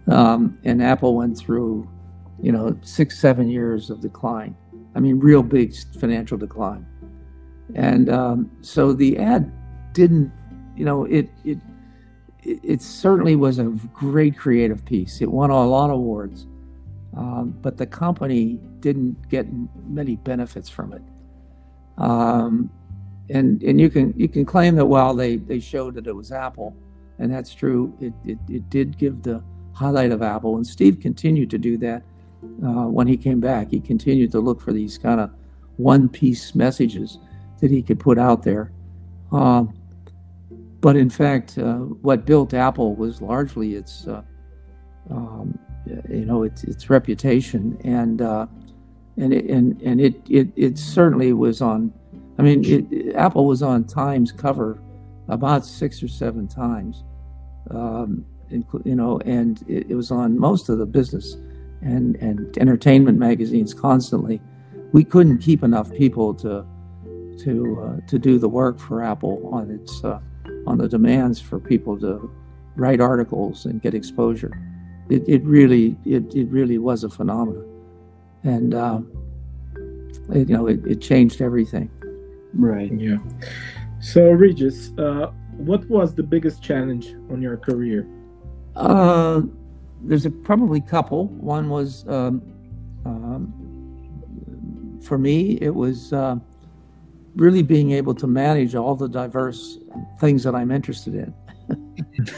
Um, 0.07 0.59
and 0.65 0.83
Apple 0.83 1.15
went 1.15 1.37
through, 1.37 1.87
you 2.43 2.53
know, 2.53 2.75
six, 2.81 3.19
seven 3.19 3.51
years 3.51 3.91
of 3.91 4.01
decline. 4.01 4.57
I 4.95 5.01
mean, 5.01 5.19
real 5.19 5.43
big 5.43 5.75
financial 6.01 6.39
decline. 6.39 6.87
And 7.75 8.09
um, 8.09 8.51
so 8.63 8.95
the 8.95 9.19
ad 9.19 9.53
didn't, 9.93 10.33
you 10.75 10.87
know, 10.87 11.05
it, 11.05 11.29
it, 11.45 11.59
it 12.45 12.83
certainly 12.83 13.37
was 13.37 13.59
a 13.59 13.65
great 13.93 14.37
creative 14.37 14.85
piece. 14.85 15.21
It 15.21 15.31
won 15.31 15.51
a 15.51 15.67
lot 15.67 15.91
of 15.91 15.97
awards, 15.97 16.47
um, 17.17 17.57
but 17.63 17.77
the 17.77 17.87
company 17.87 18.61
didn't 18.81 19.29
get 19.29 19.47
many 19.89 20.17
benefits 20.17 20.69
from 20.69 20.93
it. 20.93 21.03
Um, 21.99 22.71
and 23.31 23.63
and 23.63 23.81
you 23.81 23.89
can 23.89 24.13
you 24.17 24.29
can 24.29 24.45
claim 24.45 24.77
that 24.77 24.87
well 24.87 25.15
they 25.15 25.37
they 25.37 25.61
showed 25.61 25.95
that 25.95 26.07
it 26.07 26.15
was 26.15 26.33
Apple, 26.33 26.77
and 27.19 27.33
that's 27.33 27.55
true. 27.55 27.97
It 28.01 28.13
it, 28.25 28.39
it 28.49 28.69
did 28.71 28.99
give 28.99 29.23
the 29.23 29.43
highlight 29.73 30.13
of 30.13 30.23
Apple, 30.23 30.57
and 30.57 30.67
Steve 30.67 31.01
continued 31.01 31.51
to 31.51 31.59
do 31.59 31.79
that 31.79 32.03
uh, 32.63 32.87
when 32.87 33.07
he 33.07 33.17
came 33.17 33.41
back. 33.41 33.71
He 33.71 33.81
continued 33.81 34.31
to 34.33 34.41
look 34.41 34.61
for 34.61 34.73
these 34.73 34.99
kind 34.99 35.21
of 35.21 35.31
one 35.77 36.09
piece 36.09 36.55
messages 36.55 37.19
that 37.61 37.71
he 37.71 37.83
could 37.83 37.99
put 37.99 38.19
out 38.19 38.43
there. 38.43 38.71
Uh, 39.33 39.65
but 40.85 40.97
in 40.97 41.09
fact, 41.09 41.57
uh, 41.57 41.77
what 41.77 42.27
built 42.27 42.53
Apple 42.53 42.95
was 42.95 43.23
largely 43.23 43.75
its 43.75 44.07
uh, 44.07 44.21
um, 45.11 45.59
you 46.11 46.27
know 46.27 46.43
its 46.43 46.63
its 46.65 46.91
reputation 46.91 47.79
and 47.85 48.21
uh, 48.21 48.47
and 49.17 49.33
it, 49.33 49.47
and 49.47 49.81
and 49.81 49.99
it, 49.99 50.15
it 50.29 50.49
it 50.57 50.77
certainly 50.77 51.33
was 51.33 51.63
on 51.63 51.91
I 52.39 52.43
mean, 52.43 52.63
it, 52.67 53.17
Apple 53.17 53.47
was 53.47 53.63
on 53.63 53.85
Time's 53.85 54.31
cover 54.31 54.79
about 55.29 55.65
six 55.65 56.03
or 56.03 56.09
seven 56.09 56.47
times, 56.47 57.03
um, 57.71 58.27
you 58.51 58.95
know, 58.95 59.19
and 59.25 59.65
it, 59.67 59.91
it, 59.91 59.95
was 59.95 60.11
on 60.11 60.39
most 60.39 60.69
of 60.69 60.77
the 60.77 60.85
business 60.85 61.39
and, 61.81 62.17
and 62.17 62.59
entertainment 62.59 63.19
magazines 63.19 63.73
constantly. 63.73 64.39
We 64.93 65.03
couldn't 65.03 65.39
keep 65.39 65.63
enough 65.63 65.91
people 65.95 66.35
to 66.35 66.67
to 67.43 67.83
uh, 67.83 68.07
to 68.07 68.19
do 68.19 68.39
the 68.39 68.51
work 68.51 68.79
for 68.79 69.03
Apple 69.03 69.49
on 69.51 69.71
its 69.71 70.05
uh, 70.05 70.21
on 70.67 70.79
the 70.79 70.89
demands 70.89 71.41
for 71.41 71.59
people 71.59 71.99
to 72.01 72.31
write 72.77 73.01
articles 73.01 73.67
and 73.67 73.81
get 73.81 73.95
exposure. 73.95 74.59
It, 75.09 75.29
it 75.29 75.45
really 75.45 75.97
it, 76.05 76.35
it 76.35 76.49
really 76.49 76.79
was 76.79 77.05
a 77.05 77.11
phenomenon, 77.11 77.67
and 78.43 78.75
uh, 78.75 79.01
it, 80.33 80.49
you 80.49 80.57
know 80.57 80.67
it, 80.67 80.85
it 80.87 81.01
changed 81.01 81.43
everything. 81.43 81.91
Right. 82.55 82.93
Yeah. 82.93 83.19
So, 84.01 84.31
Regis, 84.31 84.93
uh, 84.99 85.33
what 85.57 85.85
was 85.89 86.15
the 86.15 86.23
biggest 86.23 86.63
challenge 86.63 87.15
on 87.31 87.43
your 87.43 87.57
career? 87.57 88.07
Uh, 88.77 89.43
there's 90.03 90.27
a 90.27 90.31
probably 90.31 90.81
couple. 90.81 91.29
One 91.29 91.69
was 91.69 92.07
um, 92.09 92.43
um, 93.05 95.01
for 95.03 95.19
me, 95.19 95.59
it 95.61 95.75
was 95.75 96.13
uh, 96.13 96.37
really 97.37 97.63
being 97.63 97.93
able 97.93 98.15
to 98.15 98.27
manage 98.27 98.75
all 98.75 98.95
the 98.95 99.09
diverse 99.09 99.79
things 100.21 100.43
that 100.45 100.55
I'm 100.55 100.71
interested 100.71 101.15
in. 101.15 101.35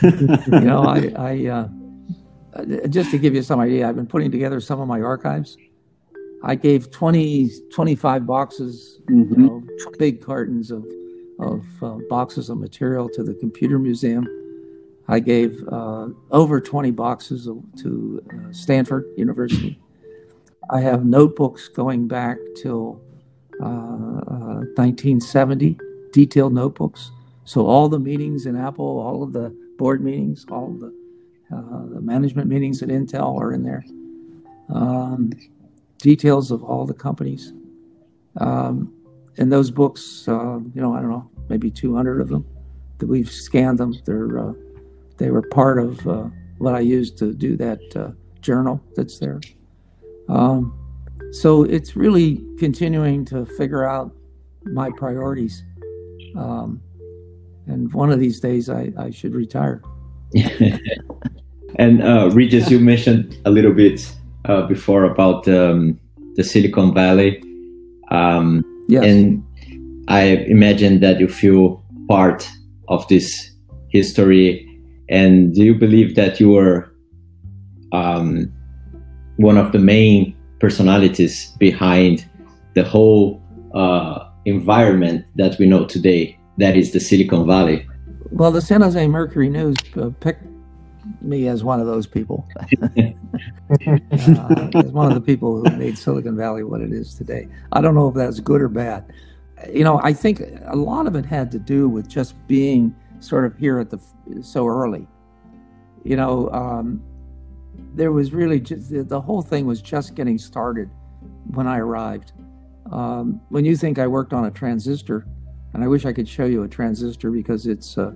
you 0.02 0.60
know, 0.60 0.82
I, 0.82 1.12
I 1.16 1.46
uh, 1.46 2.88
just 2.88 3.10
to 3.10 3.18
give 3.18 3.34
you 3.34 3.42
some 3.42 3.60
idea, 3.60 3.88
I've 3.88 3.96
been 3.96 4.06
putting 4.06 4.30
together 4.30 4.60
some 4.60 4.80
of 4.80 4.88
my 4.88 5.00
archives 5.00 5.56
I 6.42 6.54
gave 6.54 6.90
20, 6.90 7.50
25 7.72 8.26
boxes, 8.26 9.00
mm-hmm. 9.06 9.40
you 9.40 9.46
know, 9.46 9.62
big 9.98 10.24
cartons 10.24 10.70
of, 10.70 10.86
of 11.40 11.64
uh, 11.82 11.96
boxes 12.08 12.50
of 12.50 12.58
material 12.58 13.08
to 13.10 13.22
the 13.22 13.34
computer 13.34 13.78
museum. 13.78 14.28
I 15.08 15.20
gave 15.20 15.62
uh, 15.68 16.08
over 16.30 16.60
20 16.60 16.90
boxes 16.90 17.48
to 17.78 18.22
uh, 18.30 18.52
Stanford 18.52 19.06
University. 19.16 19.78
I 20.70 20.80
have 20.80 21.04
notebooks 21.04 21.68
going 21.68 22.08
back 22.08 22.38
till 22.60 23.00
1970, 23.60 25.68
uh, 25.68 25.70
uh, 25.70 25.74
detailed 26.12 26.52
notebooks. 26.52 27.12
So 27.44 27.66
all 27.66 27.88
the 27.88 27.98
meetings 27.98 28.46
in 28.46 28.56
Apple, 28.56 28.84
all 28.84 29.22
of 29.22 29.32
the 29.32 29.54
board 29.78 30.02
meetings, 30.02 30.44
all 30.50 30.72
the, 30.72 30.92
uh, 31.54 31.86
the 31.94 32.00
management 32.00 32.48
meetings 32.48 32.82
at 32.82 32.88
Intel 32.88 33.40
are 33.40 33.52
in 33.52 33.62
there. 33.62 33.84
Um, 34.68 35.32
details 35.98 36.50
of 36.50 36.64
all 36.64 36.86
the 36.86 36.94
companies. 36.94 37.52
Um, 38.38 38.92
and 39.38 39.52
those 39.52 39.70
books, 39.70 40.26
uh, 40.28 40.58
you 40.74 40.82
know, 40.82 40.94
I 40.94 41.00
don't 41.00 41.10
know, 41.10 41.30
maybe 41.48 41.70
200 41.70 42.20
of 42.20 42.28
them 42.28 42.44
that 42.98 43.06
we've 43.06 43.30
scanned 43.30 43.78
them. 43.78 43.94
They're 44.04 44.38
uh, 44.38 44.52
they 45.18 45.30
were 45.30 45.42
part 45.42 45.78
of 45.78 46.06
uh, 46.06 46.24
what 46.58 46.74
I 46.74 46.80
used 46.80 47.16
to 47.18 47.32
do 47.32 47.56
that 47.56 47.80
journal 48.42 48.82
that's 48.94 49.18
there. 49.18 49.40
Um, 50.28 50.85
so 51.32 51.64
it's 51.64 51.96
really 51.96 52.44
continuing 52.58 53.24
to 53.26 53.44
figure 53.44 53.84
out 53.84 54.14
my 54.64 54.90
priorities. 54.96 55.62
Um, 56.36 56.80
and 57.66 57.92
one 57.92 58.12
of 58.12 58.20
these 58.20 58.40
days, 58.40 58.70
I, 58.70 58.92
I 58.96 59.10
should 59.10 59.34
retire. 59.34 59.82
and 61.76 62.02
uh, 62.02 62.30
Regis, 62.32 62.70
you 62.70 62.78
mentioned 62.78 63.36
a 63.44 63.50
little 63.50 63.72
bit 63.72 64.14
uh, 64.44 64.62
before 64.62 65.04
about 65.04 65.48
um, 65.48 65.98
the 66.34 66.44
Silicon 66.44 66.94
Valley. 66.94 67.42
Um, 68.10 68.64
yes. 68.88 69.04
And 69.04 69.42
I 70.08 70.22
imagine 70.48 71.00
that 71.00 71.18
you 71.18 71.28
feel 71.28 71.84
part 72.08 72.48
of 72.88 73.06
this 73.08 73.50
history. 73.88 74.62
And 75.08 75.54
do 75.54 75.64
you 75.64 75.74
believe 75.74 76.14
that 76.14 76.38
you 76.38 76.50
were 76.50 76.92
um, 77.92 78.52
one 79.36 79.56
of 79.56 79.72
the 79.72 79.78
main 79.78 80.35
personalities 80.58 81.52
behind 81.58 82.28
the 82.74 82.84
whole 82.84 83.42
uh, 83.74 84.28
environment 84.44 85.26
that 85.36 85.58
we 85.58 85.66
know 85.66 85.84
today, 85.86 86.38
that 86.58 86.76
is 86.76 86.92
the 86.92 87.00
Silicon 87.00 87.46
Valley? 87.46 87.86
Well, 88.30 88.50
the 88.50 88.62
San 88.62 88.80
Jose 88.80 89.06
Mercury 89.06 89.48
News 89.48 89.76
uh, 89.96 90.10
picked 90.20 90.44
me 91.20 91.48
as 91.48 91.62
one 91.62 91.80
of 91.80 91.86
those 91.86 92.06
people. 92.06 92.46
uh, 92.60 93.10
as 94.74 94.86
one 94.92 95.08
of 95.08 95.14
the 95.14 95.22
people 95.24 95.62
who 95.62 95.76
made 95.76 95.96
Silicon 95.98 96.36
Valley 96.36 96.64
what 96.64 96.80
it 96.80 96.92
is 96.92 97.14
today. 97.14 97.48
I 97.72 97.80
don't 97.80 97.94
know 97.94 98.08
if 98.08 98.14
that's 98.14 98.40
good 98.40 98.60
or 98.60 98.68
bad. 98.68 99.04
You 99.72 99.84
know, 99.84 100.00
I 100.02 100.12
think 100.12 100.42
a 100.66 100.76
lot 100.76 101.06
of 101.06 101.14
it 101.16 101.24
had 101.24 101.50
to 101.52 101.58
do 101.58 101.88
with 101.88 102.08
just 102.08 102.34
being 102.46 102.94
sort 103.20 103.44
of 103.44 103.56
here 103.56 103.78
at 103.78 103.90
the 103.90 103.98
so 104.42 104.66
early. 104.66 105.06
You 106.04 106.16
know, 106.16 106.50
um, 106.50 107.02
there 107.96 108.12
was 108.12 108.32
really 108.32 108.60
just 108.60 109.08
the 109.08 109.20
whole 109.20 109.42
thing 109.42 109.66
was 109.66 109.80
just 109.80 110.14
getting 110.14 110.38
started 110.38 110.90
when 111.46 111.66
I 111.66 111.78
arrived. 111.78 112.32
Um, 112.92 113.40
when 113.48 113.64
you 113.64 113.76
think 113.76 113.98
I 113.98 114.06
worked 114.06 114.32
on 114.32 114.44
a 114.44 114.50
transistor, 114.50 115.26
and 115.74 115.82
I 115.82 115.88
wish 115.88 116.04
I 116.04 116.12
could 116.12 116.28
show 116.28 116.44
you 116.44 116.62
a 116.62 116.68
transistor 116.68 117.30
because 117.30 117.66
it's 117.66 117.98
uh, 117.98 118.12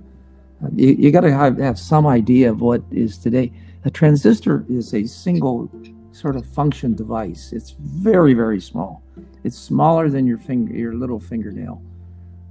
you, 0.75 0.89
you 0.99 1.11
got 1.11 1.23
to 1.23 1.33
have, 1.33 1.59
have 1.59 1.79
some 1.79 2.07
idea 2.07 2.51
of 2.51 2.61
what 2.61 2.83
is 2.91 3.19
today. 3.19 3.53
A 3.85 3.91
transistor 3.91 4.67
is 4.69 4.95
a 4.95 5.07
single 5.07 5.71
sort 6.13 6.37
of 6.37 6.45
function 6.47 6.95
device. 6.95 7.53
It's 7.53 7.71
very, 7.81 8.35
very 8.35 8.61
small. 8.61 9.03
It's 9.45 9.59
smaller 9.59 10.11
than 10.11 10.27
your 10.27 10.39
finger, 10.39 10.75
your 10.75 10.95
little 10.95 11.19
fingernail. 11.19 11.83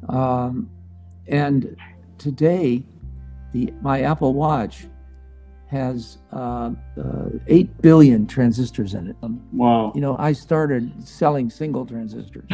Um, 0.07 0.69
and 1.27 1.77
today, 2.17 2.83
the 3.53 3.71
my 3.81 4.01
Apple 4.01 4.33
Watch 4.33 4.87
has 5.69 6.17
uh, 6.33 6.71
uh, 6.97 7.29
eight 7.47 7.81
billion 7.81 8.25
transistors 8.25 8.95
in 8.95 9.09
it. 9.09 9.15
Um, 9.21 9.41
wow! 9.53 9.91
You 9.93 10.01
know, 10.01 10.15
I 10.17 10.33
started 10.33 11.07
selling 11.07 11.49
single 11.49 11.85
transistors, 11.85 12.49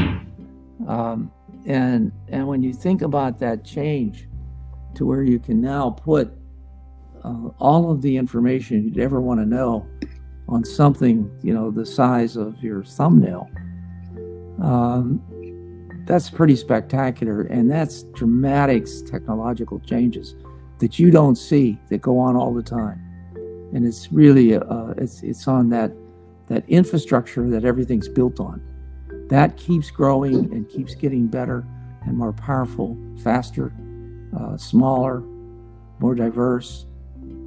um, 0.87 1.31
and 1.65 2.11
and 2.27 2.47
when 2.47 2.61
you 2.61 2.73
think 2.73 3.01
about 3.01 3.39
that 3.39 3.63
change, 3.63 4.27
to 4.95 5.05
where 5.05 5.23
you 5.23 5.39
can 5.39 5.61
now 5.61 5.91
put 5.91 6.33
uh, 7.23 7.49
all 7.59 7.89
of 7.89 8.01
the 8.01 8.17
information 8.17 8.83
you'd 8.83 8.99
ever 8.99 9.21
want 9.21 9.39
to 9.39 9.45
know 9.45 9.87
on 10.47 10.63
something, 10.63 11.31
you 11.41 11.53
know, 11.53 11.71
the 11.71 11.85
size 11.85 12.35
of 12.35 12.61
your 12.61 12.83
thumbnail. 12.83 13.49
Um, 14.61 15.21
that's 16.05 16.29
pretty 16.29 16.55
spectacular, 16.55 17.43
and 17.43 17.71
that's 17.71 18.03
dramatic 18.13 18.85
technological 19.07 19.79
changes 19.79 20.35
that 20.79 20.99
you 20.99 21.09
don't 21.09 21.35
see 21.35 21.79
that 21.89 22.01
go 22.01 22.19
on 22.19 22.35
all 22.35 22.53
the 22.53 22.61
time. 22.61 23.01
And 23.73 23.85
it's 23.85 24.11
really 24.11 24.55
uh, 24.55 24.93
it's 24.97 25.21
it's 25.23 25.47
on 25.47 25.69
that 25.69 25.91
that 26.47 26.67
infrastructure 26.69 27.49
that 27.49 27.65
everything's 27.65 28.07
built 28.07 28.39
on. 28.39 28.61
That 29.29 29.57
keeps 29.57 29.89
growing 29.89 30.35
and 30.53 30.69
keeps 30.69 30.93
getting 30.93 31.27
better 31.27 31.65
and 32.05 32.17
more 32.17 32.33
powerful, 32.33 32.97
faster, 33.23 33.73
uh, 34.37 34.55
smaller, 34.57 35.21
more 35.99 36.13
diverse, 36.13 36.85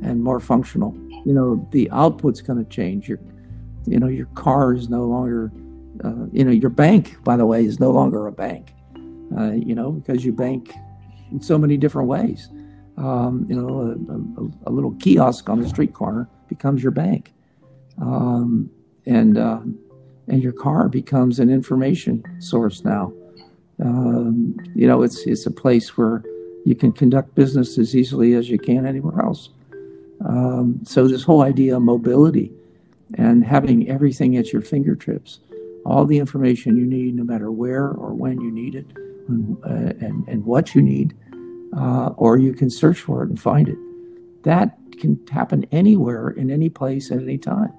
and 0.03 0.23
more 0.23 0.41
functional. 0.41 0.97
You 1.25 1.35
know, 1.35 1.69
the 1.71 1.89
output's 1.93 2.41
going 2.41 2.65
to 2.65 2.69
change. 2.71 3.09
Your, 3.09 3.21
you 3.87 3.99
know, 3.99 4.09
your 4.09 4.27
car 4.27 4.75
is 4.75 4.89
no 4.89 5.05
longer, 5.05 5.53
uh, 6.05 6.27
you 6.33 6.45
know, 6.45 6.51
your 6.51 6.71
bank, 6.71 7.23
by 7.25 7.37
the 7.37 7.47
way, 7.47 7.65
is 7.65 7.79
no 7.79 7.91
longer 7.91 8.27
a 8.27 8.33
bank, 8.33 8.75
uh, 9.37 9.53
you 9.53 9.75
know, 9.75 9.93
because 9.93 10.25
you 10.25 10.33
bank 10.33 10.75
in 11.31 11.41
so 11.41 11.59
many 11.59 11.77
different 11.77 12.09
ways. 12.09 12.49
Um, 12.99 13.47
you 13.49 13.55
know, 13.55 13.69
a, 13.69 14.41
a, 14.43 14.71
a, 14.71 14.73
little 14.73 14.93
kiosk 14.95 15.49
on 15.49 15.63
the 15.63 15.69
street 15.69 15.95
corner 15.95 16.29
becomes 16.49 16.83
your 16.83 16.91
bank, 16.91 17.33
um, 18.01 18.69
and 19.07 19.39
uh, 19.39 19.61
and 20.27 20.43
your 20.43 20.53
car 20.53 20.89
becomes 20.89 21.39
an 21.39 21.49
information 21.49 22.25
source 22.41 22.85
now. 22.85 23.13
Um, 23.81 24.57
you 24.75 24.89
know, 24.89 25.03
it's 25.03 25.27
it's 25.27 25.47
a 25.47 25.51
place 25.53 25.97
where 25.97 26.25
you 26.65 26.75
can 26.75 26.91
conduct 26.93 27.35
business 27.37 27.79
as 27.79 27.95
easily 27.95 28.35
as 28.35 28.51
you 28.51 28.59
can 28.59 28.85
anywhere 28.85 29.23
else. 29.25 29.51
Um, 30.25 30.81
so 30.85 31.07
this 31.07 31.23
whole 31.23 31.43
idea 31.43 31.77
of 31.77 31.83
mobility 31.83 32.53
and 33.15 33.45
having 33.45 33.89
everything 33.89 34.37
at 34.37 34.53
your 34.53 34.63
fingertips, 34.63 35.41
all 35.87 36.05
the 36.05 36.19
information 36.19 36.77
you 36.77 36.85
need, 36.85 37.15
no 37.15 37.25
matter 37.25 37.51
where 37.51 37.89
or 37.89 38.13
when 38.13 38.41
you 38.41 38.51
need 38.51 38.75
it, 38.75 38.87
and, 39.29 39.57
uh, 39.65 40.05
and, 40.05 40.27
and 40.29 40.45
what 40.45 40.75
you 40.75 40.83
need, 40.83 41.15
uh, 41.77 42.11
or 42.17 42.39
you 42.39 42.53
can 42.53 42.71
search 42.71 43.01
for 43.01 43.23
it 43.23 43.29
and 43.29 43.41
find 43.41 43.69
it. 43.69 43.79
That 44.45 44.79
can 45.01 45.21
happen 45.31 45.67
anywhere, 45.71 46.31
in 46.31 46.51
any 46.51 46.69
place, 46.69 47.11
at 47.11 47.19
any 47.19 47.39
time. 47.39 47.73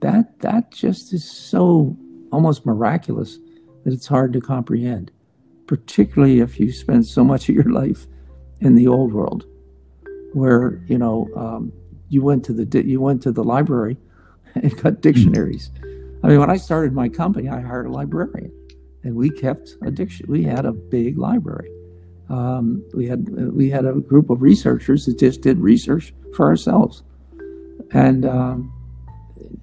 That 0.00 0.40
that 0.40 0.70
just 0.70 1.12
is 1.12 1.24
so 1.24 1.96
almost 2.30 2.66
miraculous 2.66 3.38
that 3.84 3.92
it's 3.92 4.06
hard 4.06 4.32
to 4.32 4.40
comprehend, 4.40 5.10
particularly 5.66 6.40
if 6.40 6.58
you 6.58 6.72
spend 6.72 7.06
so 7.06 7.24
much 7.24 7.48
of 7.48 7.54
your 7.54 7.70
life 7.70 8.06
in 8.60 8.74
the 8.74 8.88
old 8.88 9.12
world, 9.12 9.46
where 10.32 10.82
you 10.86 10.98
know 10.98 11.28
um, 11.36 11.72
you 12.08 12.22
went 12.22 12.44
to 12.46 12.52
the 12.52 12.84
you 12.84 13.00
went 13.00 13.22
to 13.22 13.32
the 13.32 13.44
library 13.44 13.96
and 14.54 14.76
got 14.82 15.00
dictionaries. 15.00 15.70
I 16.22 16.28
mean, 16.28 16.40
when 16.40 16.50
I 16.50 16.56
started 16.56 16.92
my 16.92 17.08
company, 17.08 17.48
I 17.48 17.60
hired 17.60 17.86
a 17.86 17.90
librarian, 17.90 18.52
and 19.02 19.14
we 19.14 19.30
kept 19.30 19.76
a 19.82 19.90
diction. 19.90 20.26
We 20.28 20.42
had 20.44 20.64
a 20.64 20.72
big 20.72 21.18
library. 21.18 21.70
Um, 22.28 22.82
we 22.94 23.06
had 23.06 23.28
we 23.52 23.68
had 23.68 23.84
a 23.84 23.92
group 23.92 24.30
of 24.30 24.40
researchers 24.42 25.06
that 25.06 25.18
just 25.18 25.42
did 25.42 25.58
research 25.58 26.14
for 26.34 26.46
ourselves, 26.46 27.02
and 27.92 28.24
um, 28.24 28.72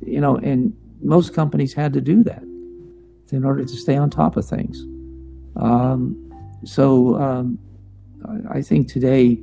you 0.05 0.22
know, 0.22 0.38
and 0.38 0.76
most 1.01 1.34
companies 1.34 1.74
had 1.74 1.93
to 1.93 2.01
do 2.01 2.24
that 2.24 2.43
in 3.32 3.43
order 3.45 3.64
to 3.64 3.76
stay 3.76 3.97
on 3.97 4.09
top 4.09 4.38
of 4.38 4.45
things. 4.45 4.84
Um, 5.55 6.32
so 6.64 7.16
um, 7.16 7.57
I 8.49 8.62
think 8.62 8.88
today, 8.88 9.39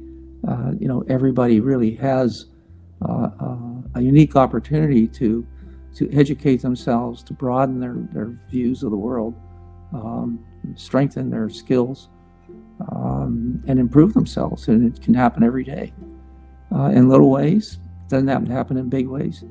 uh, 0.47 0.73
you 0.79 0.87
know, 0.87 1.03
everybody 1.09 1.61
really 1.61 1.95
has 1.97 2.47
uh, 3.03 3.31
uh, 3.41 3.57
a 3.95 4.01
unique 4.01 4.37
opportunity 4.37 5.09
to 5.09 5.47
to 5.97 6.09
educate 6.13 6.63
themselves, 6.63 7.25
to 7.25 7.33
broaden 7.33 7.81
their, 7.81 7.97
their 8.13 8.39
views 8.51 8.85
of 8.85 8.91
the 8.93 8.97
world, 8.97 9.35
um, 9.93 10.39
strengthen 10.77 11.29
their 11.29 11.49
skills, 11.49 12.09
um, 12.93 13.63
and 13.67 13.79
improve 13.79 14.15
themselves. 14.15 14.69
And 14.69 14.95
it 14.95 15.03
can 15.03 15.15
happen 15.15 15.43
every 15.43 15.65
day 15.65 15.93
uh, 16.75 16.87
in 16.87 17.09
little 17.09 17.31
ways. 17.31 17.79
It 18.01 18.09
doesn't 18.09 18.29
happen 18.29 18.47
to 18.49 18.55
happen 18.55 18.77
in 18.77 18.89
big 18.89 19.07
ways, 19.07 19.45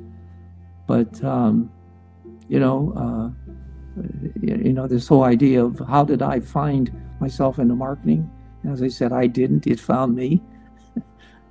but 0.87 1.23
um, 1.23 1.71
you 2.47 2.59
know, 2.59 2.93
uh, 2.95 4.01
you 4.41 4.73
know, 4.73 4.87
this 4.87 5.07
whole 5.07 5.23
idea 5.23 5.63
of 5.63 5.79
how 5.87 6.03
did 6.03 6.21
I 6.21 6.39
find 6.39 6.91
myself 7.19 7.59
into 7.59 7.75
marketing? 7.75 8.29
As 8.69 8.81
I 8.81 8.87
said, 8.87 9.11
I 9.11 9.27
didn't. 9.27 9.67
It 9.67 9.79
found 9.79 10.15
me. 10.15 10.41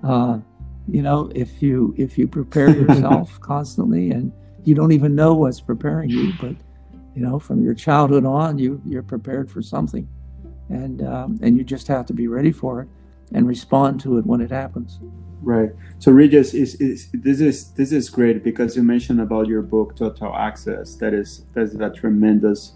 Uh, 0.05 0.39
you 0.87 1.03
know, 1.03 1.33
if 1.35 1.63
you 1.63 1.95
if 1.97 2.17
you 2.17 2.29
prepare 2.29 2.69
yourself 2.81 3.41
constantly 3.41 4.11
and 4.11 4.31
you 4.65 4.75
don't 4.75 4.93
even 4.93 5.15
know 5.15 5.35
what's 5.35 5.61
preparing 5.61 6.11
you, 6.11 6.33
but 6.41 6.55
you 7.15 7.23
know, 7.23 7.39
from 7.39 7.65
your 7.65 7.75
childhood 7.75 8.25
on, 8.25 8.59
you 8.59 8.81
you're 8.85 9.03
prepared 9.03 9.51
for 9.51 9.63
something, 9.63 10.07
and 10.69 11.03
um, 11.03 11.39
and 11.43 11.57
you 11.57 11.65
just 11.65 11.89
have 11.89 12.07
to 12.07 12.13
be 12.13 12.29
ready 12.29 12.53
for 12.53 12.83
it 12.83 12.89
and 13.33 13.47
respond 13.47 14.01
to 14.01 14.19
it 14.19 14.27
when 14.27 14.41
it 14.41 14.51
happens. 14.51 14.99
Right. 15.43 15.71
So 15.99 16.13
Regis, 16.13 16.55
is, 16.55 16.75
is 16.77 17.09
this 17.13 17.41
is 17.41 17.73
this 17.73 17.93
is 17.93 18.11
great 18.11 18.43
because 18.43 18.77
you 18.77 18.83
mentioned 18.83 19.21
about 19.21 19.47
your 19.47 19.63
book 19.63 19.97
Total 19.97 20.35
Access. 20.35 20.97
That 20.97 21.15
is 21.15 21.45
that's 21.55 21.75
a 21.75 21.91
tremendous 21.91 22.73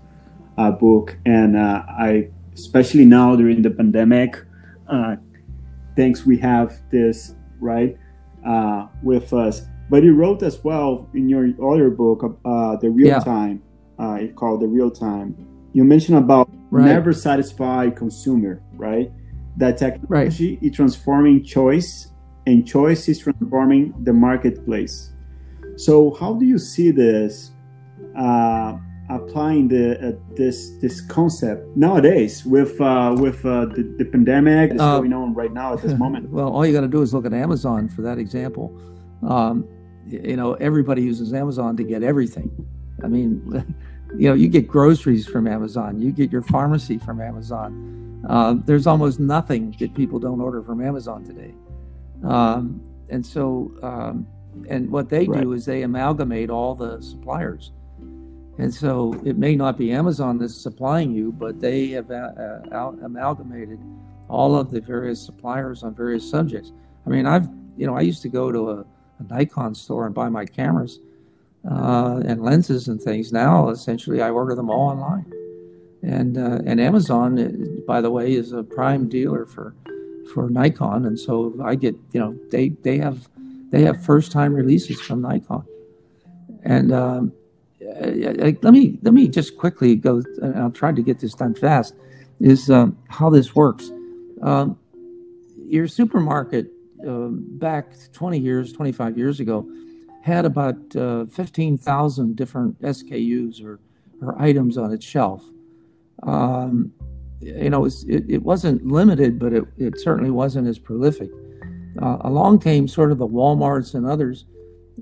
uh, 0.59 0.71
book, 0.71 1.17
and 1.27 1.57
uh, 1.57 1.83
I 1.89 2.31
especially 2.55 3.05
now 3.05 3.35
during 3.37 3.63
the 3.63 3.71
pandemic, 3.71 4.45
uh, 4.89 5.17
thanks 5.97 6.27
we 6.27 6.39
have 6.39 6.79
this 6.91 7.35
right 7.61 7.97
uh, 8.47 8.87
with 9.03 9.33
us. 9.33 9.63
But 9.89 10.05
you 10.05 10.15
wrote 10.15 10.43
as 10.43 10.63
well 10.63 11.09
in 11.15 11.29
your 11.29 11.49
other 11.73 11.91
book, 11.91 12.39
uh, 12.45 12.77
the 12.77 12.91
real 12.91 13.09
yeah. 13.09 13.19
time. 13.21 13.63
Uh, 13.99 14.19
it's 14.21 14.35
called 14.35 14.61
the 14.61 14.69
real 14.69 14.91
time. 14.91 15.35
You 15.73 15.85
mentioned 15.85 16.17
about 16.17 16.49
right. 16.71 16.87
never 16.87 17.13
satisfied 17.13 17.97
consumer, 17.97 18.63
right? 18.75 19.11
That 19.57 19.79
technology 19.79 20.55
right. 20.55 20.63
is 20.63 20.77
transforming 20.77 21.45
choice, 21.45 22.09
and 22.47 22.67
choice 22.67 23.09
is 23.09 23.19
transforming 23.19 23.95
the 24.05 24.13
marketplace. 24.13 25.13
So, 25.77 26.15
how 26.15 26.35
do 26.35 26.47
you 26.47 26.59
see 26.59 26.91
this? 26.91 27.53
Uh, 28.17 28.77
applying 29.11 29.69
the 29.69 30.09
uh, 30.09 30.13
this 30.37 30.71
this 30.81 31.01
concept 31.01 31.77
nowadays 31.77 32.45
with 32.45 32.81
uh, 32.81 33.15
with 33.19 33.45
uh, 33.45 33.67
the, 33.67 33.95
the 33.99 34.05
pandemic 34.05 34.71
that's 34.71 34.83
uh, 34.83 34.99
going 34.99 35.13
on 35.13 35.35
right 35.35 35.53
now 35.53 35.75
at 35.75 35.83
this 35.83 35.99
moment? 35.99 36.31
well, 36.31 36.49
all 36.49 36.65
you 36.65 36.73
got 36.73 36.83
to 36.83 36.89
do 36.89 37.03
is 37.03 37.13
look 37.13 37.27
at 37.27 37.33
Amazon 37.33 37.89
for 37.89 38.03
that 38.03 38.19
example. 38.19 38.73
Um, 39.29 39.69
you 40.07 40.37
know, 40.37 40.55
everybody 40.55 41.03
uses 41.03 41.33
Amazon 41.33 41.77
to 41.77 41.85
get 41.85 42.03
everything. 42.03 42.51
I 43.03 43.09
mean, 43.09 43.65
you 44.17 44.29
know, 44.29 44.35
you 44.35 44.49
get 44.49 44.67
groceries 44.67 45.27
from 45.27 45.47
Amazon, 45.47 46.01
you 46.01 46.13
get 46.13 46.31
your 46.31 46.43
pharmacy 46.43 46.99
from 46.99 47.21
Amazon. 47.21 48.25
Uh, 48.29 48.55
there's 48.65 48.87
almost 48.87 49.21
nothing 49.21 49.75
that 49.79 49.95
people 49.95 50.19
don't 50.19 50.41
order 50.41 50.63
from 50.63 50.83
Amazon 50.83 51.25
today. 51.25 51.55
Um, 52.25 52.83
and 53.09 53.25
so, 53.25 53.73
um, 53.83 54.27
and 54.69 54.91
what 54.91 55.09
they 55.09 55.27
right. 55.27 55.43
do 55.43 55.53
is 55.53 55.65
they 55.65 55.83
amalgamate 55.83 56.51
all 56.51 56.75
the 56.75 57.01
suppliers. 57.01 57.73
And 58.59 58.73
so 58.73 59.19
it 59.25 59.39
may 59.39 59.57
not 59.57 59.79
be 59.79 59.93
Amazon 59.93 60.39
that's 60.39 60.55
supplying 60.55 61.13
you, 61.13 61.33
but 61.33 61.61
they 61.61 61.89
have 61.91 62.11
uh, 62.11 62.33
uh 62.71 62.93
amalgamated 63.03 63.81
all 64.29 64.55
of 64.55 64.71
the 64.71 64.81
various 64.81 65.21
suppliers 65.25 65.83
on 65.83 65.95
various 65.95 66.29
subjects. 66.29 66.73
I 67.07 67.11
mean, 67.11 67.27
I've, 67.27 67.49
you 67.77 67.87
know, 67.87 67.97
I 67.97 68.03
used 68.03 68.23
to 68.23 68.29
go 68.29 68.53
to 68.53 68.71
a, 68.71 68.81
a 68.81 69.23
Nikon 69.29 69.75
store 69.75 70.05
and 70.05 70.15
buy 70.15 70.29
my 70.29 70.45
cameras 70.45 71.01
uh, 71.69 72.21
and 72.25 72.43
lenses 72.43 72.89
and 72.89 73.01
things. 73.01 73.33
Now, 73.33 73.69
essentially, 73.69 74.23
I 74.23 74.31
order 74.31 74.55
them 74.55 74.71
all 74.71 74.89
online. 74.89 75.31
And 76.03 76.39
uh, 76.39 76.61
and 76.65 76.81
Amazon, 76.81 77.39
uh, 77.39 77.81
by 77.87 78.01
the 78.01 78.11
way, 78.11 78.33
is 78.33 78.53
a 78.53 78.63
prime 78.63 79.09
dealer 79.09 79.45
for 79.45 79.75
for 80.33 80.49
Nikon, 80.49 81.05
and 81.05 81.19
so 81.19 81.55
I 81.63 81.75
get, 81.75 81.95
you 82.13 82.21
know, 82.21 82.39
they 82.51 82.71
they 82.71 82.97
have 82.99 83.29
they 83.71 83.83
have 83.83 84.03
first 84.03 84.33
time 84.33 84.55
releases 84.55 84.99
from 84.99 85.21
Nikon, 85.21 85.67
and 86.63 86.91
um, 86.91 87.33
let 87.81 88.73
me 88.73 88.99
let 89.03 89.13
me 89.13 89.29
just 89.29 89.59
quickly 89.59 89.95
go. 89.95 90.23
and 90.41 90.57
I'll 90.59 90.71
try 90.71 90.91
to 90.91 91.03
get 91.03 91.21
this 91.21 91.35
done 91.35 91.55
fast. 91.55 91.95
Is 92.41 92.71
um, 92.71 92.97
how 93.09 93.29
this 93.29 93.55
works. 93.55 93.91
Um, 94.41 94.79
your 95.67 95.87
supermarket 95.87 96.69
uh, 97.07 97.29
back 97.29 97.93
20 98.13 98.39
years, 98.39 98.73
25 98.73 99.19
years 99.19 99.41
ago, 99.41 99.69
had 100.23 100.45
about 100.45 100.97
uh, 100.97 101.27
15,000 101.27 102.37
different 102.37 102.81
SKUs 102.83 103.65
or, 103.65 103.81
or 104.21 104.41
items 104.41 104.77
on 104.77 104.93
its 104.93 105.05
shelf. 105.05 105.45
Um, 106.23 106.93
you 107.41 107.71
know, 107.71 107.87
it, 107.87 107.95
it, 108.07 108.43
wasn't 108.43 108.87
limited, 108.87 109.39
but 109.39 109.55
it, 109.55 109.65
it 109.79 109.99
certainly 109.99 110.31
wasn't 110.31 110.69
as 110.69 110.79
prolific. 110.79 111.31
Uh, 112.01 112.19
along 112.21 112.59
came 112.59 112.87
sort 112.87 113.11
of 113.11 113.19
the 113.19 113.27
Walmarts 113.27 113.95
and 113.95 114.07
others 114.07 114.45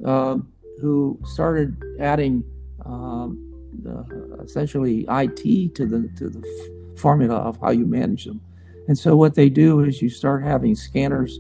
uh, 0.07 0.39
who 0.81 1.19
started 1.25 1.77
adding 1.99 2.45
um, 2.87 3.45
uh, 3.87 4.43
essentially 4.43 5.05
IT 5.09 5.75
to 5.75 5.85
the 5.87 6.09
to 6.17 6.31
the 6.31 6.39
f- 6.39 6.99
formula 6.99 7.37
of 7.37 7.59
how 7.61 7.71
you 7.71 7.85
manage 7.85 8.25
them. 8.25 8.41
And 8.87 8.97
so 8.97 9.17
what 9.17 9.35
they 9.35 9.49
do 9.49 9.81
is 9.81 10.01
you 10.01 10.09
start 10.09 10.43
having 10.43 10.75
scanners 10.75 11.39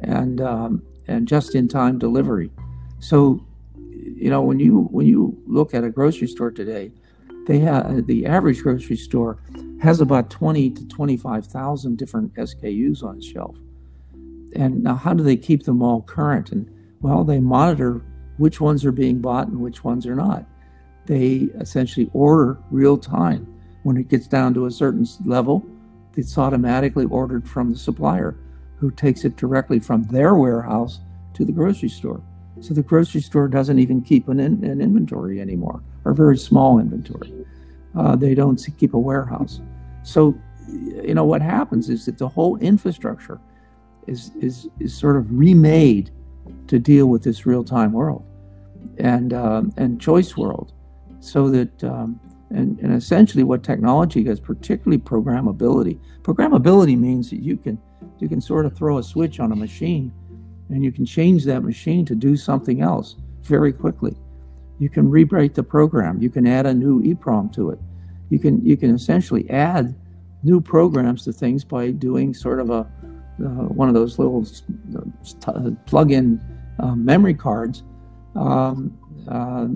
and 0.00 0.40
um, 0.40 0.82
and 1.06 1.28
just-in-time 1.28 1.98
delivery. 1.98 2.50
So 3.00 3.44
you 3.90 4.30
know 4.30 4.42
when 4.42 4.58
you 4.58 4.88
when 4.90 5.06
you 5.06 5.40
look 5.46 5.74
at 5.74 5.84
a 5.84 5.90
grocery 5.90 6.28
store 6.28 6.50
today, 6.50 6.92
they 7.46 7.58
have 7.60 8.06
the 8.06 8.26
average 8.26 8.62
grocery 8.62 8.96
store 8.96 9.38
has 9.80 10.00
about 10.00 10.28
20 10.28 10.70
to 10.70 10.88
25,000 10.88 11.96
different 11.96 12.34
SKUs 12.34 13.04
on 13.04 13.18
its 13.18 13.26
shelf. 13.26 13.56
And 14.56 14.82
now 14.82 14.96
how 14.96 15.14
do 15.14 15.22
they 15.22 15.36
keep 15.36 15.62
them 15.62 15.82
all 15.82 16.02
current? 16.02 16.50
And 16.50 16.68
well, 17.00 17.22
they 17.22 17.38
monitor 17.38 18.02
which 18.38 18.60
ones 18.60 18.84
are 18.84 18.92
being 18.92 19.20
bought 19.20 19.46
and 19.46 19.60
which 19.60 19.84
ones 19.84 20.04
are 20.04 20.16
not 20.16 20.46
they 21.08 21.48
essentially 21.58 22.08
order 22.12 22.58
real 22.70 22.96
time. 22.96 23.46
When 23.82 23.96
it 23.96 24.08
gets 24.08 24.28
down 24.28 24.54
to 24.54 24.66
a 24.66 24.70
certain 24.70 25.06
level, 25.24 25.66
it's 26.16 26.36
automatically 26.36 27.06
ordered 27.06 27.48
from 27.48 27.72
the 27.72 27.78
supplier 27.78 28.36
who 28.76 28.90
takes 28.90 29.24
it 29.24 29.36
directly 29.36 29.80
from 29.80 30.04
their 30.04 30.34
warehouse 30.34 31.00
to 31.34 31.44
the 31.44 31.52
grocery 31.52 31.88
store. 31.88 32.20
So 32.60 32.74
the 32.74 32.82
grocery 32.82 33.20
store 33.20 33.48
doesn't 33.48 33.78
even 33.78 34.02
keep 34.02 34.28
an, 34.28 34.40
in, 34.40 34.64
an 34.64 34.80
inventory 34.80 35.40
anymore, 35.40 35.82
or 36.04 36.12
a 36.12 36.14
very 36.14 36.36
small 36.36 36.78
inventory. 36.78 37.32
Uh, 37.96 38.16
they 38.16 38.34
don't 38.34 38.60
keep 38.76 38.94
a 38.94 38.98
warehouse. 38.98 39.60
So, 40.02 40.34
you 40.68 41.14
know, 41.14 41.24
what 41.24 41.42
happens 41.42 41.88
is 41.88 42.06
that 42.06 42.18
the 42.18 42.28
whole 42.28 42.56
infrastructure 42.58 43.40
is 44.06 44.32
is 44.40 44.68
is 44.80 44.96
sort 44.96 45.16
of 45.16 45.26
remade 45.30 46.10
to 46.66 46.78
deal 46.78 47.06
with 47.06 47.22
this 47.22 47.46
real 47.46 47.62
time 47.62 47.92
world 47.92 48.24
and 48.98 49.32
um, 49.32 49.72
and 49.76 50.00
choice 50.00 50.36
world, 50.36 50.72
so 51.20 51.48
that 51.50 51.84
um, 51.84 52.20
and, 52.50 52.78
and 52.80 52.94
essentially 52.94 53.44
what 53.44 53.62
technology 53.62 54.22
does, 54.22 54.40
particularly 54.40 54.98
programmability. 54.98 55.98
Programmability 56.22 56.98
means 56.98 57.30
that 57.30 57.42
you 57.42 57.56
can 57.56 57.78
you 58.18 58.28
can 58.28 58.40
sort 58.40 58.66
of 58.66 58.76
throw 58.76 58.98
a 58.98 59.02
switch 59.02 59.40
on 59.40 59.52
a 59.52 59.56
machine, 59.56 60.12
and 60.70 60.84
you 60.84 60.92
can 60.92 61.04
change 61.04 61.44
that 61.44 61.62
machine 61.62 62.04
to 62.06 62.14
do 62.14 62.36
something 62.36 62.80
else 62.80 63.16
very 63.42 63.72
quickly. 63.72 64.14
You 64.78 64.88
can 64.88 65.08
rewrite 65.10 65.54
the 65.54 65.62
program. 65.62 66.20
You 66.22 66.30
can 66.30 66.46
add 66.46 66.66
a 66.66 66.74
new 66.74 67.02
EEPROM 67.02 67.52
to 67.54 67.70
it. 67.70 67.78
You 68.30 68.38
can 68.38 68.64
you 68.64 68.76
can 68.76 68.94
essentially 68.94 69.48
add 69.50 69.94
new 70.42 70.60
programs 70.60 71.24
to 71.24 71.32
things 71.32 71.64
by 71.64 71.90
doing 71.90 72.34
sort 72.34 72.60
of 72.60 72.70
a 72.70 72.80
uh, 73.40 73.66
one 73.80 73.88
of 73.88 73.94
those 73.94 74.18
little 74.18 74.44
uh, 75.46 75.70
plug-in 75.86 76.40
uh, 76.80 76.94
memory 76.94 77.34
cards 77.34 77.82
um, 78.36 78.96
uh, 79.28 79.68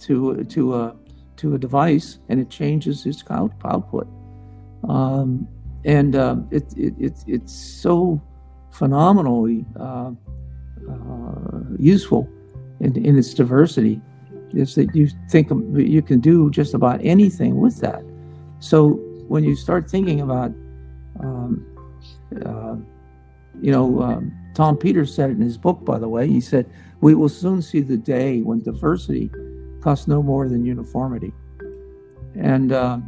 to 0.00 0.44
to 0.44 0.74
a 0.74 0.96
to 1.36 1.54
a 1.54 1.58
device, 1.58 2.18
and 2.28 2.40
it 2.40 2.50
changes 2.50 3.06
its 3.06 3.22
out, 3.30 3.52
output. 3.64 4.08
Um, 4.88 5.46
and 5.84 6.16
uh, 6.16 6.36
it, 6.50 6.64
it, 6.76 6.94
it, 6.98 7.24
it's 7.26 7.52
so 7.52 8.20
phenomenally 8.78 9.64
uh, 9.78 10.12
uh, 10.88 11.60
useful 11.78 12.28
in, 12.80 12.96
in 13.04 13.18
its 13.18 13.34
diversity 13.34 14.00
is 14.52 14.76
that 14.76 14.94
you 14.94 15.08
think 15.28 15.50
you 15.74 16.00
can 16.00 16.20
do 16.20 16.48
just 16.50 16.74
about 16.74 17.00
anything 17.02 17.60
with 17.60 17.80
that. 17.80 18.02
So 18.60 18.92
when 19.26 19.42
you 19.44 19.56
start 19.56 19.90
thinking 19.90 20.20
about, 20.20 20.52
um, 21.20 21.66
uh, 22.46 22.76
you 23.60 23.72
know, 23.72 24.00
um, 24.00 24.32
Tom 24.54 24.76
Peters 24.76 25.14
said 25.14 25.30
it 25.30 25.32
in 25.34 25.42
his 25.42 25.58
book, 25.58 25.84
by 25.84 25.98
the 25.98 26.08
way. 26.08 26.28
He 26.28 26.40
said, 26.40 26.70
We 27.00 27.14
will 27.14 27.28
soon 27.28 27.60
see 27.60 27.80
the 27.80 27.96
day 27.96 28.40
when 28.42 28.62
diversity 28.62 29.30
costs 29.82 30.06
no 30.06 30.22
more 30.22 30.48
than 30.48 30.64
uniformity. 30.64 31.32
And, 32.36 32.72
uh, 32.72 32.98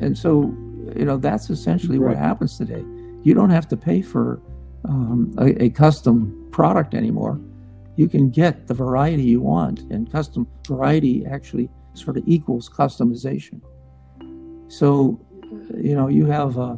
and 0.00 0.16
so, 0.16 0.54
you 0.94 1.04
know, 1.06 1.16
that's 1.16 1.48
essentially 1.48 1.98
right. 1.98 2.10
what 2.10 2.18
happens 2.18 2.58
today. 2.58 2.84
You 3.22 3.32
don't 3.34 3.50
have 3.50 3.66
to 3.68 3.76
pay 3.76 4.02
for 4.02 4.40
um, 4.84 5.34
a, 5.38 5.64
a 5.64 5.70
custom 5.70 6.48
product 6.50 6.94
anymore. 6.94 7.40
You 7.96 8.08
can 8.08 8.30
get 8.30 8.66
the 8.66 8.74
variety 8.74 9.22
you 9.22 9.40
want, 9.40 9.80
and 9.90 10.10
custom 10.10 10.46
variety 10.66 11.24
actually 11.26 11.68
sort 11.94 12.16
of 12.16 12.24
equals 12.26 12.68
customization. 12.68 13.60
So, 14.68 15.20
you 15.76 15.94
know, 15.94 16.08
you 16.08 16.26
have 16.26 16.58
uh, 16.58 16.76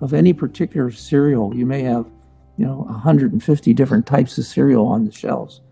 of 0.00 0.12
any 0.12 0.32
particular 0.32 0.90
cereal, 0.90 1.54
you 1.54 1.64
may 1.64 1.82
have 1.82 2.06
you 2.58 2.66
know 2.66 2.82
150 2.82 3.72
different 3.72 4.06
types 4.06 4.36
of 4.36 4.44
cereal 4.44 4.86
on 4.86 5.04
the 5.06 5.12
shelves, 5.12 5.62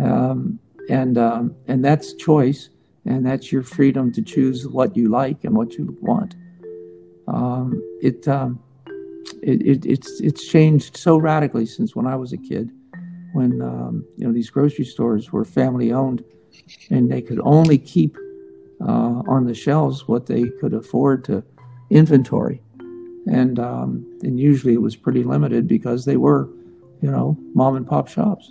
um, 0.00 0.58
and 0.88 1.18
um, 1.18 1.54
and 1.66 1.84
that's 1.84 2.14
choice, 2.14 2.70
and 3.04 3.26
that's 3.26 3.52
your 3.52 3.62
freedom 3.62 4.12
to 4.12 4.22
choose 4.22 4.66
what 4.66 4.96
you 4.96 5.08
like 5.08 5.44
and 5.44 5.54
what 5.54 5.74
you 5.74 5.96
want. 6.00 6.36
Um, 7.28 7.82
it, 8.00 8.26
um, 8.28 8.60
it, 9.42 9.62
it, 9.62 9.86
it's 9.86 10.20
it's 10.20 10.46
changed 10.46 10.96
so 10.96 11.16
radically 11.16 11.66
since 11.66 11.94
when 11.94 12.06
I 12.06 12.16
was 12.16 12.32
a 12.32 12.38
kid, 12.38 12.70
when 13.32 13.60
um, 13.62 14.04
you 14.16 14.26
know 14.26 14.32
these 14.32 14.50
grocery 14.50 14.84
stores 14.84 15.32
were 15.32 15.44
family 15.44 15.92
owned, 15.92 16.24
and 16.90 17.10
they 17.10 17.22
could 17.22 17.40
only 17.42 17.78
keep 17.78 18.16
uh, 18.80 19.22
on 19.26 19.46
the 19.46 19.54
shelves 19.54 20.08
what 20.08 20.26
they 20.26 20.44
could 20.60 20.74
afford 20.74 21.24
to 21.24 21.42
inventory 21.90 22.60
and 23.26 23.58
um, 23.58 24.18
and 24.22 24.38
usually 24.38 24.74
it 24.74 24.80
was 24.80 24.96
pretty 24.96 25.24
limited 25.24 25.66
because 25.66 26.04
they 26.04 26.16
were, 26.16 26.48
you 27.02 27.10
know, 27.10 27.36
mom 27.54 27.76
and 27.76 27.86
pop 27.86 28.08
shops. 28.08 28.50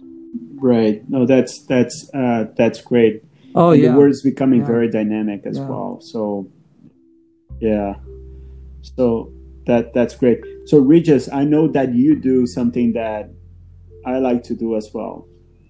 Right. 0.56 1.08
No, 1.10 1.26
that's 1.26 1.66
that's 1.66 2.10
uh, 2.14 2.46
that's 2.58 2.82
great. 2.82 3.24
Oh 3.56 3.72
and 3.72 3.82
yeah. 3.82 3.94
The 3.94 4.02
is 4.02 4.22
becoming 4.22 4.62
yeah. 4.62 4.68
very 4.68 4.90
dynamic 4.90 5.46
as 5.46 5.58
yeah. 5.58 5.68
well. 5.68 6.00
So, 6.02 6.50
yeah. 7.60 7.96
So 8.98 9.32
that 9.66 9.94
that's 9.94 10.16
great. 10.16 10.42
So 10.66 10.80
Regis, 10.80 11.32
I 11.32 11.44
know 11.44 11.68
that 11.68 11.94
you 11.94 12.16
do 12.16 12.48
something 12.48 12.94
that 12.94 13.30
I 14.06 14.18
like 14.18 14.44
to 14.44 14.56
do 14.56 14.76
as 14.76 14.90
well, 14.94 15.28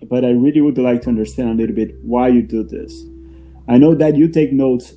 but 0.09 0.23
I 0.23 0.29
really 0.29 0.61
would 0.61 0.77
like 0.77 1.01
to 1.01 1.09
understand 1.09 1.49
a 1.49 1.53
little 1.53 1.75
bit 1.75 1.95
why 2.01 2.29
you 2.29 2.41
do 2.41 2.63
this. 2.63 3.03
I 3.67 3.77
know 3.77 3.93
that 3.95 4.15
you 4.15 4.29
take 4.29 4.53
notes. 4.53 4.95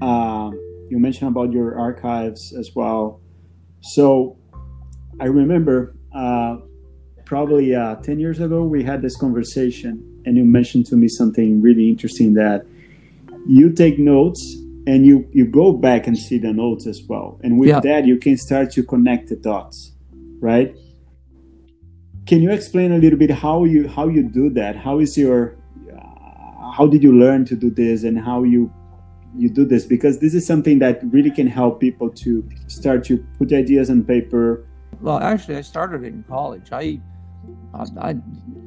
Uh, 0.00 0.50
you 0.88 0.98
mentioned 0.98 1.28
about 1.28 1.52
your 1.52 1.78
archives 1.78 2.52
as 2.58 2.70
well. 2.74 3.20
So 3.80 4.36
I 5.20 5.26
remember 5.26 5.94
uh, 6.12 6.56
probably 7.24 7.74
uh, 7.74 7.96
10 7.96 8.18
years 8.18 8.40
ago, 8.40 8.64
we 8.64 8.82
had 8.82 9.02
this 9.02 9.16
conversation, 9.16 10.22
and 10.26 10.36
you 10.36 10.44
mentioned 10.44 10.86
to 10.86 10.96
me 10.96 11.08
something 11.08 11.62
really 11.62 11.88
interesting 11.88 12.34
that 12.34 12.66
you 13.46 13.72
take 13.72 13.98
notes 13.98 14.61
and 14.86 15.06
you, 15.06 15.28
you 15.32 15.46
go 15.46 15.72
back 15.72 16.06
and 16.06 16.18
see 16.18 16.38
the 16.38 16.52
notes 16.52 16.86
as 16.86 17.02
well. 17.08 17.40
And 17.42 17.58
with 17.58 17.68
yeah. 17.68 17.80
that, 17.80 18.06
you 18.06 18.18
can 18.18 18.36
start 18.36 18.70
to 18.72 18.82
connect 18.82 19.28
the 19.28 19.36
dots, 19.36 19.92
right? 20.40 20.74
Can 22.26 22.42
you 22.42 22.50
explain 22.50 22.92
a 22.92 22.98
little 22.98 23.18
bit 23.18 23.30
how 23.30 23.64
you 23.64 23.88
how 23.88 24.08
you 24.08 24.22
do 24.22 24.48
that? 24.50 24.76
How 24.76 25.00
is 25.00 25.18
your 25.18 25.56
uh, 25.92 26.72
how 26.72 26.86
did 26.86 27.02
you 27.02 27.18
learn 27.18 27.44
to 27.46 27.56
do 27.56 27.68
this, 27.68 28.04
and 28.04 28.18
how 28.18 28.44
you 28.44 28.72
you 29.36 29.48
do 29.48 29.64
this 29.64 29.84
because 29.84 30.18
this 30.18 30.34
is 30.34 30.46
something 30.46 30.78
that 30.80 31.00
really 31.10 31.30
can 31.30 31.46
help 31.46 31.80
people 31.80 32.10
to 32.10 32.46
start 32.66 33.04
to 33.04 33.18
put 33.38 33.52
ideas 33.52 33.90
on 33.90 34.04
paper. 34.04 34.66
Well, 35.00 35.18
actually, 35.18 35.56
I 35.56 35.62
started 35.62 36.04
in 36.04 36.24
college. 36.28 36.70
I, 36.70 37.00
I, 37.74 38.16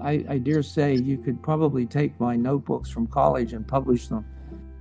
I, 0.02 0.26
I 0.28 0.38
dare 0.38 0.64
say 0.64 0.96
you 0.96 1.18
could 1.18 1.42
probably 1.42 1.86
take 1.86 2.20
my 2.20 2.36
notebooks 2.36 2.90
from 2.90 3.08
college 3.08 3.54
and 3.54 3.66
publish 3.68 4.08
them. 4.08 4.26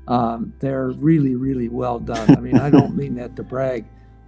Um, 0.06 0.52
they're 0.60 0.90
really, 0.90 1.34
really 1.34 1.68
well 1.68 1.98
done. 1.98 2.36
I 2.36 2.40
mean, 2.40 2.58
I 2.58 2.70
don't 2.70 2.96
mean 3.00 3.14
that 3.16 3.36
to 3.36 3.42
brag. 3.42 3.84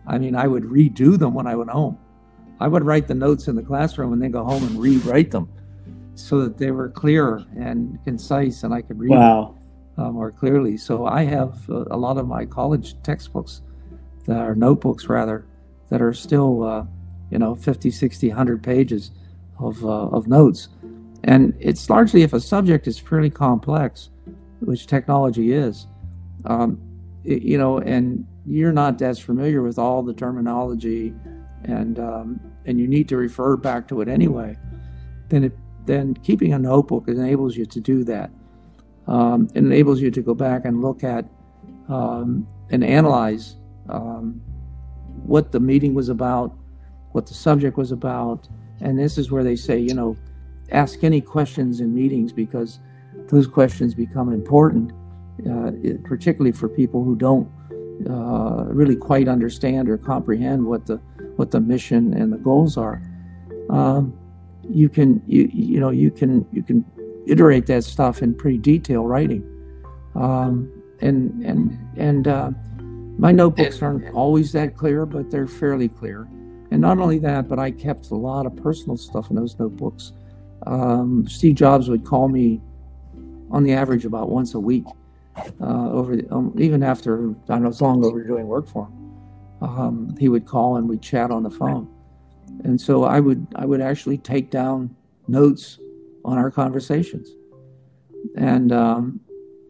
I 0.06 0.18
mean, 0.18 0.34
I 0.36 0.46
would 0.46 0.64
redo 0.64 1.18
them 1.18 1.34
when 1.34 1.46
I 1.46 1.54
went 1.54 1.70
home. 1.70 1.98
I 2.60 2.68
would 2.68 2.84
write 2.84 3.06
the 3.06 3.14
notes 3.14 3.48
in 3.48 3.56
the 3.56 3.62
classroom 3.62 4.12
and 4.12 4.22
then 4.22 4.30
go 4.30 4.44
home 4.44 4.62
and 4.62 4.78
rewrite 4.78 5.30
them 5.30 5.48
so 6.14 6.40
that 6.40 6.56
they 6.56 6.70
were 6.70 6.88
clear 6.88 7.44
and 7.56 7.98
concise 8.04 8.62
and 8.62 8.72
I 8.72 8.80
could 8.80 8.98
read 8.98 9.10
wow. 9.10 9.54
them 9.96 10.06
uh, 10.06 10.10
more 10.10 10.30
clearly. 10.30 10.76
So 10.76 11.06
I 11.06 11.24
have 11.24 11.68
uh, 11.68 11.84
a 11.90 11.96
lot 11.96 12.16
of 12.16 12.26
my 12.26 12.46
college 12.46 13.00
textbooks, 13.02 13.62
that 14.26 14.38
are 14.38 14.54
notebooks 14.54 15.08
rather, 15.08 15.46
that 15.88 16.02
are 16.02 16.12
still, 16.12 16.64
uh, 16.64 16.84
you 17.30 17.38
know, 17.38 17.54
50, 17.54 17.90
60, 17.90 18.28
100 18.28 18.62
pages 18.62 19.12
of, 19.58 19.84
uh, 19.84 20.08
of 20.08 20.26
notes. 20.26 20.68
And 21.24 21.54
it's 21.60 21.88
largely 21.88 22.22
if 22.22 22.32
a 22.32 22.40
subject 22.40 22.86
is 22.86 22.98
fairly 22.98 23.30
complex, 23.30 24.10
which 24.60 24.86
technology 24.86 25.52
is, 25.52 25.86
um, 26.44 26.80
it, 27.24 27.42
you 27.42 27.58
know, 27.58 27.78
and 27.78 28.26
you're 28.46 28.72
not 28.72 29.00
as 29.02 29.18
familiar 29.18 29.62
with 29.62 29.78
all 29.78 30.02
the 30.02 30.14
terminology 30.14 31.14
and, 31.64 31.98
um, 31.98 32.40
and 32.64 32.78
you 32.78 32.86
need 32.86 33.08
to 33.08 33.16
refer 33.16 33.56
back 33.56 33.88
to 33.88 34.00
it 34.00 34.08
anyway, 34.08 34.56
then 35.28 35.44
it, 35.44 35.52
then 35.84 36.14
keeping 36.14 36.52
a 36.52 36.58
notebook 36.58 37.08
enables 37.08 37.56
you 37.56 37.66
to 37.66 37.80
do 37.80 38.04
that 38.04 38.30
um, 39.06 39.48
it 39.54 39.58
enables 39.58 40.00
you 40.00 40.10
to 40.10 40.20
go 40.20 40.34
back 40.34 40.64
and 40.64 40.82
look 40.82 41.04
at 41.04 41.24
um, 41.88 42.46
and 42.70 42.82
analyze 42.82 43.56
um, 43.88 44.40
what 45.24 45.52
the 45.52 45.60
meeting 45.60 45.94
was 45.94 46.08
about, 46.08 46.56
what 47.12 47.26
the 47.26 47.34
subject 47.34 47.76
was 47.76 47.92
about. 47.92 48.48
And 48.80 48.98
this 48.98 49.16
is 49.16 49.30
where 49.30 49.44
they 49.44 49.56
say, 49.56 49.78
you 49.78 49.94
know, 49.94 50.16
ask 50.72 51.04
any 51.04 51.20
questions 51.20 51.80
in 51.80 51.94
meetings 51.94 52.32
because 52.32 52.80
those 53.28 53.46
questions 53.46 53.94
become 53.94 54.32
important, 54.32 54.92
uh, 55.50 55.72
particularly 56.04 56.52
for 56.52 56.68
people 56.68 57.02
who 57.04 57.16
don't 57.16 57.50
uh, 58.08 58.64
really 58.66 58.96
quite 58.96 59.28
understand 59.28 59.88
or 59.88 59.98
comprehend 59.98 60.64
what 60.64 60.86
the 60.86 60.96
what 61.36 61.50
the 61.50 61.60
mission 61.60 62.14
and 62.14 62.32
the 62.32 62.38
goals 62.38 62.76
are. 62.76 63.02
Um, 63.70 64.16
you 64.68 64.88
can 64.88 65.22
you 65.26 65.48
you 65.52 65.80
know 65.80 65.90
you 65.90 66.10
can 66.10 66.46
you 66.52 66.62
can 66.62 66.84
iterate 67.26 67.66
that 67.66 67.84
stuff 67.84 68.22
in 68.22 68.34
pretty 68.34 68.58
detailed 68.58 69.08
writing. 69.08 69.44
Um, 70.14 70.72
and 71.00 71.44
and 71.44 71.78
and 71.96 72.28
uh, 72.28 72.50
my 73.18 73.32
notebooks 73.32 73.82
aren't 73.82 74.14
always 74.14 74.52
that 74.52 74.76
clear, 74.76 75.06
but 75.06 75.30
they're 75.30 75.46
fairly 75.46 75.88
clear. 75.88 76.28
And 76.70 76.80
not 76.80 76.98
only 76.98 77.18
that, 77.20 77.48
but 77.48 77.58
I 77.58 77.70
kept 77.70 78.10
a 78.10 78.14
lot 78.14 78.46
of 78.46 78.56
personal 78.56 78.96
stuff 78.96 79.30
in 79.30 79.36
those 79.36 79.58
notebooks. 79.58 80.12
Um, 80.66 81.26
Steve 81.28 81.54
Jobs 81.54 81.88
would 81.88 82.04
call 82.04 82.28
me 82.28 82.60
on 83.56 83.62
the 83.62 83.72
average 83.72 84.04
about 84.04 84.28
once 84.28 84.54
a 84.54 84.60
week, 84.60 84.84
uh, 85.62 85.90
over 85.90 86.14
the, 86.16 86.30
um, 86.30 86.54
even 86.58 86.82
after 86.82 87.34
I 87.48 87.58
know 87.58 87.68
was 87.68 87.80
long 87.80 88.04
over 88.04 88.22
doing 88.22 88.46
work 88.46 88.68
for 88.68 88.86
him. 88.86 88.92
Um, 89.62 90.16
he 90.18 90.28
would 90.28 90.44
call 90.44 90.76
and 90.76 90.86
we'd 90.86 91.00
chat 91.00 91.30
on 91.30 91.42
the 91.42 91.50
phone, 91.50 91.88
and 92.64 92.78
so 92.78 93.04
I 93.04 93.18
would 93.20 93.46
I 93.56 93.64
would 93.64 93.80
actually 93.80 94.18
take 94.18 94.50
down 94.50 94.94
notes 95.26 95.78
on 96.22 96.36
our 96.36 96.50
conversations. 96.50 97.30
And 98.36 98.70
um, 98.72 99.20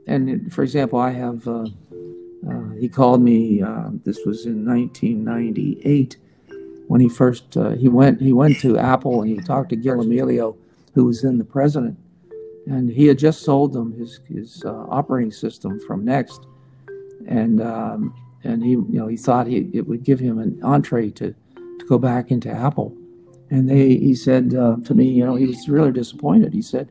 and 0.09 0.53
for 0.53 0.65
example, 0.65 0.99
I 0.99 1.13
have 1.13 1.47
uh, 1.47 1.67
uh, 2.51 2.71
he 2.81 2.89
called 2.89 3.23
me. 3.23 3.63
Uh, 3.63 3.91
this 4.05 4.19
was 4.27 4.47
in 4.47 4.67
1998 4.67 6.17
when 6.89 7.01
he 7.01 7.09
first 7.09 7.57
uh, 7.57 7.71
he 7.71 7.89
went 7.89 8.21
he 8.21 8.33
went 8.33 8.59
to 8.61 8.79
Apple 8.79 9.23
and 9.23 9.31
he 9.31 9.37
talked 9.39 9.71
to 9.71 9.77
Gil 9.77 9.99
Amelio, 9.99 10.57
who 10.95 11.05
was 11.05 11.23
then 11.23 11.39
the 11.39 11.45
president, 11.45 11.97
and 12.67 12.91
he 12.91 13.07
had 13.07 13.19
just 13.19 13.43
sold 13.43 13.73
them 13.73 13.93
his 13.93 14.21
his 14.29 14.63
uh, 14.65 14.87
operating 14.89 15.31
system 15.31 15.81
from 15.87 16.05
Next, 16.05 16.47
and 17.27 17.63
um, 17.63 18.15
and 18.45 18.63
he 18.63 18.71
you 18.71 18.87
know 18.91 19.07
he 19.07 19.17
thought 19.17 19.47
he 19.47 19.71
it 19.73 19.87
would 19.87 20.03
give 20.03 20.19
him 20.19 20.39
an 20.39 20.61
entree 20.63 21.11
to 21.13 21.35
to 21.59 21.87
go 21.89 21.99
back 21.99 22.31
into 22.31 22.51
Apple, 22.51 22.95
and 23.51 23.69
they 23.69 23.97
he 23.97 24.15
said 24.15 24.55
uh, 24.55 24.77
to 24.85 24.95
me 24.95 25.09
you 25.09 25.25
know 25.25 25.37
he 25.37 25.47
was 25.47 25.69
really 25.69 25.93
disappointed. 25.93 26.53
He 26.53 26.63
said, 26.63 26.91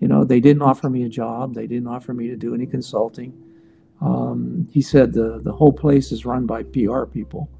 you 0.00 0.08
know 0.08 0.24
they 0.24 0.40
didn't 0.40 0.62
offer 0.62 0.88
me 0.88 1.04
a 1.04 1.08
job, 1.08 1.54
they 1.54 1.66
didn't 1.66 1.88
offer 1.88 2.14
me 2.14 2.28
to 2.28 2.36
do 2.36 2.54
any 2.54 2.66
consulting. 2.66 3.32
Um, 4.00 4.66
he 4.72 4.80
said 4.80 5.12
the 5.12 5.40
the 5.44 5.52
whole 5.52 5.72
place 5.72 6.10
is 6.10 6.24
run 6.24 6.46
by 6.46 6.62
PR 6.62 7.04
people. 7.04 7.50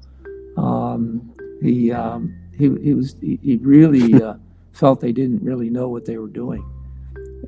Um, 0.57 1.33
he 1.61 1.91
um, 1.91 2.35
he 2.57 2.75
he 2.81 2.93
was 2.95 3.15
he, 3.21 3.39
he 3.43 3.57
really 3.57 4.21
uh, 4.23 4.35
felt 4.71 5.01
they 5.01 5.11
didn't 5.11 5.43
really 5.43 5.69
know 5.69 5.87
what 5.87 6.05
they 6.05 6.17
were 6.17 6.27
doing 6.27 6.65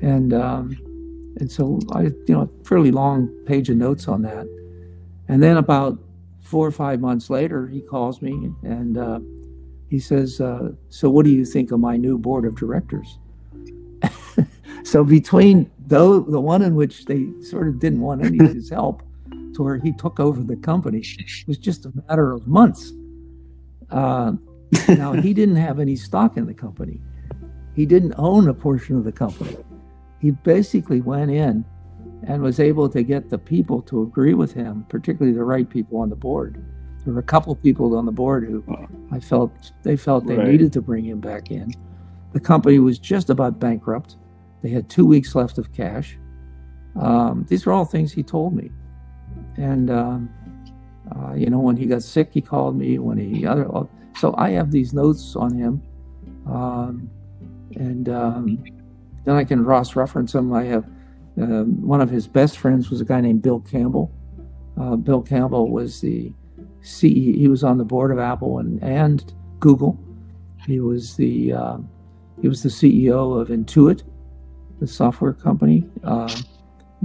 and 0.02 0.32
um, 0.32 0.76
and 1.38 1.50
so 1.50 1.78
I, 1.92 2.02
you 2.02 2.24
know, 2.28 2.50
fairly 2.64 2.90
long 2.90 3.28
page 3.46 3.68
of 3.68 3.76
notes 3.76 4.08
on 4.08 4.22
that. 4.22 4.46
And 5.28 5.42
then 5.42 5.56
about 5.56 5.98
four 6.40 6.66
or 6.66 6.70
five 6.70 7.00
months 7.00 7.28
later, 7.28 7.66
he 7.66 7.80
calls 7.80 8.22
me 8.22 8.50
and 8.62 8.96
uh, 8.96 9.20
he 9.88 9.98
says, 9.98 10.40
uh, 10.40 10.70
"So 10.88 11.10
what 11.10 11.24
do 11.24 11.30
you 11.30 11.44
think 11.44 11.72
of 11.72 11.80
my 11.80 11.96
new 11.96 12.18
board 12.18 12.44
of 12.44 12.56
directors?" 12.56 13.18
so 14.84 15.04
between 15.04 15.70
though 15.86 16.20
the 16.20 16.40
one 16.40 16.62
in 16.62 16.74
which 16.74 17.04
they 17.04 17.28
sort 17.42 17.68
of 17.68 17.80
didn't 17.80 18.00
want 18.00 18.24
any 18.24 18.38
of 18.38 18.54
his 18.54 18.70
help, 18.70 19.02
to 19.54 19.62
where 19.62 19.78
he 19.78 19.92
took 19.92 20.20
over 20.20 20.42
the 20.42 20.56
company, 20.56 20.98
it 21.00 21.46
was 21.46 21.58
just 21.58 21.86
a 21.86 21.92
matter 22.08 22.32
of 22.32 22.46
months. 22.46 22.92
Uh, 23.90 24.32
now 24.88 25.12
he 25.12 25.32
didn't 25.32 25.56
have 25.56 25.80
any 25.80 25.96
stock 25.96 26.36
in 26.36 26.46
the 26.46 26.54
company. 26.54 27.00
He 27.74 27.86
didn't 27.86 28.14
own 28.18 28.48
a 28.48 28.54
portion 28.54 28.96
of 28.96 29.04
the 29.04 29.12
company 29.12 29.56
he 30.20 30.30
basically 30.30 31.00
went 31.00 31.30
in 31.30 31.64
and 32.26 32.42
was 32.42 32.60
able 32.60 32.88
to 32.88 33.02
get 33.02 33.30
the 33.30 33.38
people 33.38 33.82
to 33.82 34.02
agree 34.02 34.34
with 34.34 34.52
him, 34.52 34.84
particularly 34.88 35.36
the 35.36 35.44
right 35.44 35.68
people 35.68 35.98
on 35.98 36.08
the 36.08 36.16
board. 36.16 36.64
There 37.04 37.14
were 37.14 37.20
a 37.20 37.22
couple 37.22 37.52
of 37.52 37.62
people 37.62 37.96
on 37.96 38.04
the 38.04 38.12
board 38.12 38.48
who 38.48 38.64
I 39.12 39.20
felt 39.20 39.72
they 39.82 39.96
felt 39.96 40.26
they 40.26 40.36
right. 40.36 40.48
needed 40.48 40.72
to 40.72 40.82
bring 40.82 41.04
him 41.04 41.20
back 41.20 41.50
in. 41.50 41.72
The 42.32 42.40
company 42.40 42.78
was 42.80 42.98
just 42.98 43.30
about 43.30 43.60
bankrupt. 43.60 44.16
They 44.62 44.70
had 44.70 44.88
two 44.90 45.06
weeks 45.06 45.34
left 45.34 45.58
of 45.58 45.72
cash. 45.72 46.18
Um, 47.00 47.46
these 47.48 47.66
are 47.66 47.72
all 47.72 47.84
things 47.84 48.12
he 48.12 48.22
told 48.22 48.54
me. 48.54 48.70
And 49.56 49.90
um, 49.90 50.30
uh, 51.14 51.34
you 51.34 51.48
know, 51.48 51.60
when 51.60 51.76
he 51.76 51.86
got 51.86 52.02
sick, 52.02 52.30
he 52.32 52.40
called 52.40 52.76
me. 52.76 52.98
When 52.98 53.18
he 53.18 53.46
other, 53.46 53.68
so 54.18 54.34
I 54.36 54.50
have 54.50 54.72
these 54.72 54.92
notes 54.92 55.36
on 55.36 55.54
him, 55.54 55.82
um, 56.46 57.08
and 57.76 58.08
um, 58.08 58.64
then 59.26 59.36
I 59.36 59.44
can 59.44 59.62
cross 59.64 59.94
reference 59.96 60.34
him. 60.34 60.52
I 60.52 60.64
have 60.64 60.84
uh, 61.38 61.64
one 61.64 62.00
of 62.00 62.08
his 62.08 62.26
best 62.26 62.58
friends 62.58 62.88
was 62.88 63.00
a 63.00 63.04
guy 63.04 63.20
named 63.20 63.42
Bill 63.42 63.60
Campbell. 63.60 64.10
Uh, 64.80 64.96
Bill 64.96 65.20
Campbell 65.20 65.70
was 65.70 66.00
the 66.00 66.32
CEO. 66.82 67.36
He 67.36 67.48
was 67.48 67.62
on 67.64 67.76
the 67.76 67.84
board 67.84 68.10
of 68.12 68.18
Apple 68.18 68.60
and, 68.60 68.82
and 68.82 69.34
Google. 69.60 69.98
He 70.66 70.80
was 70.80 71.16
the 71.16 71.52
uh, 71.52 71.78
he 72.40 72.48
was 72.48 72.62
the 72.62 72.68
CEO 72.68 73.38
of 73.38 73.48
Intuit, 73.48 74.02
the 74.80 74.86
software 74.86 75.32
company. 75.32 75.84
Uh, 76.04 76.34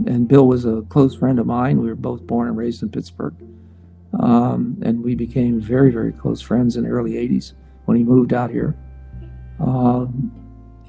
and 0.06 0.28
Bill 0.28 0.48
was 0.48 0.66
a 0.66 0.84
close 0.90 1.16
friend 1.16 1.40
of 1.40 1.46
mine. 1.46 1.82
We 1.82 1.88
were 1.88 1.96
both 1.96 2.26
born 2.26 2.48
and 2.48 2.58
raised 2.58 2.84
in 2.84 2.90
Pittsburgh. 2.90 3.36
Um, 4.20 4.78
and 4.84 5.04
we 5.04 5.16
became 5.16 5.60
very, 5.60 5.92
very 5.92 6.12
close 6.12 6.42
friends 6.42 6.76
in 6.76 6.84
the 6.84 6.90
early 6.90 7.14
80s 7.14 7.54
when 7.86 7.98
he 7.98 8.04
moved 8.04 8.34
out 8.34 8.52
here. 8.52 8.78
Um, 9.60 10.41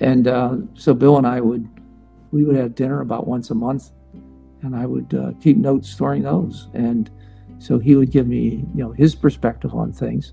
and 0.03 0.27
uh, 0.27 0.57
so 0.75 0.93
Bill 0.95 1.17
and 1.17 1.27
I 1.27 1.41
would 1.41 1.67
we 2.33 2.45
would 2.45 2.57
have 2.57 2.75
dinner 2.75 3.01
about 3.01 3.27
once 3.29 3.51
a 3.51 3.55
month, 3.55 3.93
and 4.63 4.75
I 4.75 4.85
would 4.85 5.15
uh, 5.15 5.33
keep 5.41 5.57
notes 5.57 5.89
storing 5.89 6.23
those. 6.23 6.69
And 6.75 7.11
so 7.59 7.79
he 7.79 7.95
would 7.95 8.11
give 8.11 8.27
me 8.27 8.65
you 8.75 8.83
know 8.83 8.91
his 8.93 9.15
perspective 9.15 9.75
on 9.75 9.93
things, 9.93 10.33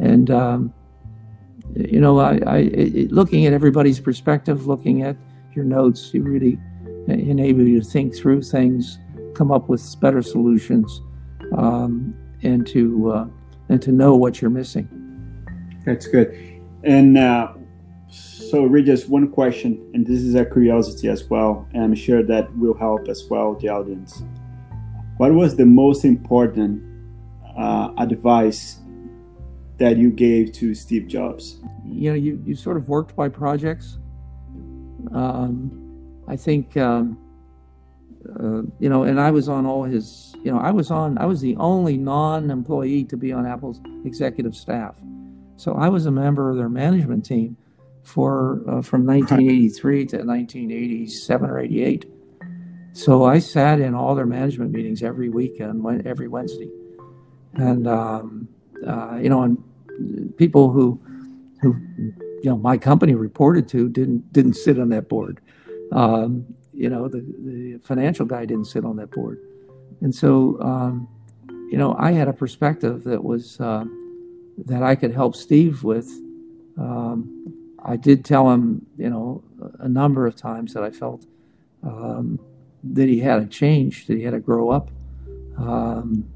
and 0.00 0.30
um, 0.30 0.72
you 1.74 2.00
know 2.00 2.18
I, 2.18 2.40
I 2.46 2.56
it, 2.58 3.12
looking 3.12 3.44
at 3.44 3.52
everybody's 3.52 4.00
perspective, 4.00 4.66
looking 4.66 5.02
at 5.02 5.16
your 5.54 5.66
notes, 5.66 6.12
you 6.14 6.22
really 6.22 6.58
enable 7.06 7.62
you 7.62 7.80
to 7.80 7.86
think 7.86 8.14
through 8.14 8.42
things, 8.42 8.98
come 9.34 9.52
up 9.52 9.68
with 9.68 10.00
better 10.00 10.22
solutions, 10.22 11.02
um, 11.56 12.14
and 12.42 12.66
to 12.68 13.10
uh, 13.10 13.26
and 13.68 13.82
to 13.82 13.92
know 13.92 14.16
what 14.16 14.40
you're 14.40 14.50
missing. 14.50 14.88
That's 15.84 16.06
good. 16.06 16.34
And 16.82 17.18
uh, 17.18 17.52
so, 18.16 18.64
Regis, 18.64 19.06
one 19.06 19.28
question, 19.30 19.90
and 19.92 20.06
this 20.06 20.22
is 20.22 20.34
a 20.34 20.44
curiosity 20.44 21.08
as 21.08 21.28
well, 21.28 21.68
and 21.74 21.82
I'm 21.82 21.94
sure 21.94 22.22
that 22.22 22.56
will 22.56 22.74
help 22.74 23.08
as 23.08 23.24
well 23.28 23.54
the 23.54 23.68
audience. 23.68 24.22
What 25.18 25.34
was 25.34 25.56
the 25.56 25.66
most 25.66 26.04
important 26.04 26.82
uh, 27.58 27.92
advice 27.98 28.78
that 29.78 29.96
you 29.98 30.10
gave 30.10 30.52
to 30.52 30.74
Steve 30.74 31.08
Jobs? 31.08 31.60
You 31.84 32.10
know, 32.10 32.16
you, 32.16 32.42
you 32.46 32.54
sort 32.54 32.76
of 32.76 32.88
worked 32.88 33.14
by 33.16 33.28
projects. 33.28 33.98
Um, 35.12 36.22
I 36.26 36.36
think, 36.36 36.76
um, 36.76 37.18
uh, 38.28 38.62
you 38.78 38.88
know, 38.88 39.02
and 39.02 39.20
I 39.20 39.30
was 39.30 39.48
on 39.48 39.66
all 39.66 39.84
his, 39.84 40.34
you 40.42 40.50
know, 40.50 40.58
I 40.58 40.70
was 40.70 40.90
on, 40.90 41.18
I 41.18 41.26
was 41.26 41.40
the 41.42 41.56
only 41.56 41.96
non 41.96 42.50
employee 42.50 43.04
to 43.04 43.16
be 43.16 43.32
on 43.32 43.44
Apple's 43.44 43.80
executive 44.04 44.56
staff. 44.56 44.94
So 45.56 45.74
I 45.74 45.88
was 45.88 46.06
a 46.06 46.10
member 46.10 46.50
of 46.50 46.56
their 46.56 46.68
management 46.68 47.24
team 47.26 47.56
for 48.06 48.62
uh, 48.68 48.82
from 48.82 49.04
1983 49.04 50.06
to 50.06 50.16
1987 50.18 51.50
or 51.50 51.58
88. 51.58 52.04
So 52.92 53.24
I 53.24 53.40
sat 53.40 53.80
in 53.80 53.94
all 53.94 54.14
their 54.14 54.26
management 54.26 54.70
meetings 54.70 55.02
every 55.02 55.28
weekend, 55.28 56.06
every 56.06 56.28
Wednesday, 56.28 56.70
and 57.54 57.88
um, 57.88 58.48
uh, 58.86 59.18
you 59.20 59.28
know, 59.28 59.42
and 59.42 60.36
people 60.36 60.70
who 60.70 61.00
who 61.60 61.76
you 62.06 62.44
know 62.44 62.56
my 62.56 62.78
company 62.78 63.14
reported 63.14 63.68
to 63.70 63.88
didn't 63.88 64.32
didn't 64.32 64.54
sit 64.54 64.78
on 64.78 64.88
that 64.90 65.08
board. 65.08 65.40
Um, 65.90 66.46
you 66.72 66.88
know, 66.88 67.08
the 67.08 67.20
the 67.20 67.80
financial 67.82 68.24
guy 68.24 68.44
didn't 68.44 68.66
sit 68.66 68.84
on 68.84 68.96
that 68.96 69.10
board, 69.10 69.40
and 70.00 70.14
so 70.14 70.62
um, 70.62 71.08
you 71.70 71.76
know, 71.76 71.96
I 71.98 72.12
had 72.12 72.28
a 72.28 72.32
perspective 72.32 73.02
that 73.04 73.24
was 73.24 73.60
uh, 73.60 73.84
that 74.64 74.84
I 74.84 74.94
could 74.94 75.12
help 75.12 75.34
Steve 75.34 75.82
with. 75.82 76.08
Um, 76.78 77.55
I 77.86 77.96
did 77.96 78.24
tell 78.24 78.50
him, 78.50 78.84
you 78.98 79.08
know, 79.08 79.44
a 79.78 79.88
number 79.88 80.26
of 80.26 80.34
times 80.34 80.74
that 80.74 80.82
I 80.82 80.90
felt 80.90 81.24
um, 81.84 82.40
that 82.82 83.08
he 83.08 83.20
had 83.20 83.36
to 83.36 83.46
change, 83.46 84.06
that 84.06 84.16
he 84.16 84.24
had 84.24 84.32
to 84.32 84.40
grow 84.40 84.70
up. 84.70 84.90
Um, 85.56 86.28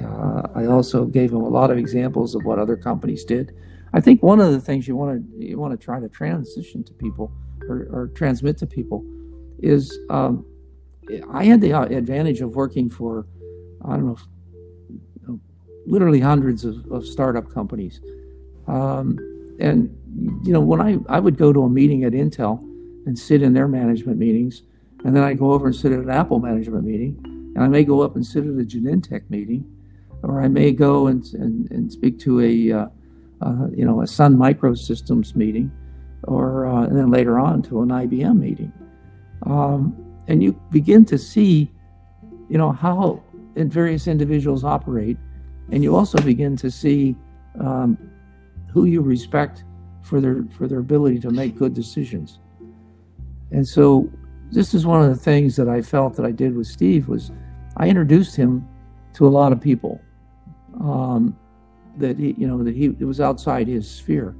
uh, 0.00 0.42
I 0.54 0.66
also 0.66 1.04
gave 1.04 1.32
him 1.32 1.40
a 1.40 1.48
lot 1.48 1.70
of 1.70 1.78
examples 1.78 2.34
of 2.34 2.44
what 2.44 2.58
other 2.58 2.76
companies 2.76 3.24
did. 3.24 3.54
I 3.92 4.00
think 4.00 4.22
one 4.22 4.40
of 4.40 4.52
the 4.52 4.60
things 4.60 4.88
you 4.88 4.96
want 4.96 5.38
to 5.38 5.44
you 5.44 5.58
want 5.58 5.78
to 5.78 5.84
try 5.84 6.00
to 6.00 6.08
transition 6.08 6.82
to 6.84 6.92
people 6.92 7.30
or, 7.68 7.86
or 7.92 8.10
transmit 8.14 8.56
to 8.58 8.66
people 8.66 9.04
is 9.60 9.96
um, 10.10 10.46
I 11.30 11.44
had 11.44 11.60
the 11.60 11.72
advantage 11.72 12.40
of 12.40 12.56
working 12.56 12.88
for 12.88 13.26
I 13.84 13.96
don't 13.96 14.06
know 14.06 15.40
literally 15.86 16.20
hundreds 16.20 16.64
of, 16.64 16.90
of 16.90 17.06
startup 17.06 17.52
companies, 17.52 18.00
um, 18.66 19.18
and 19.60 19.96
you 20.16 20.52
know, 20.52 20.60
when 20.60 20.80
I, 20.80 20.98
I 21.08 21.20
would 21.20 21.36
go 21.36 21.52
to 21.52 21.62
a 21.62 21.68
meeting 21.68 22.04
at 22.04 22.12
Intel 22.12 22.58
and 23.06 23.18
sit 23.18 23.42
in 23.42 23.52
their 23.52 23.68
management 23.68 24.18
meetings, 24.18 24.62
and 25.04 25.14
then 25.14 25.22
I 25.22 25.34
go 25.34 25.52
over 25.52 25.66
and 25.66 25.76
sit 25.76 25.92
at 25.92 25.98
an 25.98 26.10
Apple 26.10 26.38
management 26.38 26.84
meeting, 26.84 27.20
and 27.54 27.62
I 27.62 27.68
may 27.68 27.84
go 27.84 28.00
up 28.00 28.16
and 28.16 28.24
sit 28.24 28.44
at 28.44 28.50
a 28.50 28.64
Genentech 28.64 29.28
meeting, 29.28 29.64
or 30.22 30.40
I 30.40 30.48
may 30.48 30.72
go 30.72 31.08
and, 31.08 31.24
and, 31.34 31.70
and 31.70 31.92
speak 31.92 32.18
to 32.20 32.40
a, 32.40 32.72
uh, 32.72 32.86
uh, 33.42 33.66
you 33.74 33.84
know, 33.84 34.02
a 34.02 34.06
Sun 34.06 34.36
Microsystems 34.36 35.36
meeting, 35.36 35.70
or 36.24 36.66
uh, 36.66 36.84
and 36.84 36.96
then 36.96 37.10
later 37.10 37.38
on 37.38 37.62
to 37.62 37.82
an 37.82 37.88
IBM 37.88 38.38
meeting. 38.38 38.72
Um, 39.44 39.94
and 40.28 40.42
you 40.42 40.58
begin 40.70 41.04
to 41.06 41.18
see, 41.18 41.70
you 42.48 42.56
know, 42.56 42.72
how 42.72 43.22
various 43.56 44.06
individuals 44.06 44.64
operate, 44.64 45.18
and 45.70 45.82
you 45.82 45.94
also 45.94 46.18
begin 46.22 46.56
to 46.56 46.70
see 46.70 47.14
um, 47.60 47.98
who 48.72 48.86
you 48.86 49.02
respect 49.02 49.64
for 50.04 50.20
their 50.20 50.44
for 50.56 50.68
their 50.68 50.78
ability 50.78 51.18
to 51.18 51.30
make 51.30 51.56
good 51.56 51.74
decisions. 51.74 52.38
And 53.50 53.66
so 53.66 54.08
this 54.52 54.74
is 54.74 54.86
one 54.86 55.02
of 55.02 55.08
the 55.08 55.20
things 55.20 55.56
that 55.56 55.68
I 55.68 55.82
felt 55.82 56.14
that 56.16 56.26
I 56.26 56.30
did 56.30 56.54
with 56.54 56.66
Steve 56.66 57.08
was 57.08 57.32
I 57.76 57.88
introduced 57.88 58.36
him 58.36 58.68
to 59.14 59.26
a 59.26 59.30
lot 59.30 59.50
of 59.50 59.60
people 59.60 60.00
um, 60.80 61.36
that 61.96 62.18
he, 62.18 62.34
you 62.36 62.46
know 62.46 62.62
that 62.62 62.74
he 62.74 62.86
it 62.86 63.04
was 63.04 63.20
outside 63.20 63.66
his 63.66 63.90
sphere. 63.90 64.36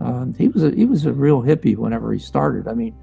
Um, 0.00 0.34
he 0.36 0.48
was 0.48 0.64
a, 0.64 0.70
he 0.70 0.86
was 0.86 1.06
a 1.06 1.12
real 1.12 1.40
hippie 1.42 1.76
whenever 1.76 2.12
he 2.12 2.18
started. 2.18 2.66
I 2.66 2.72
mean, 2.72 2.96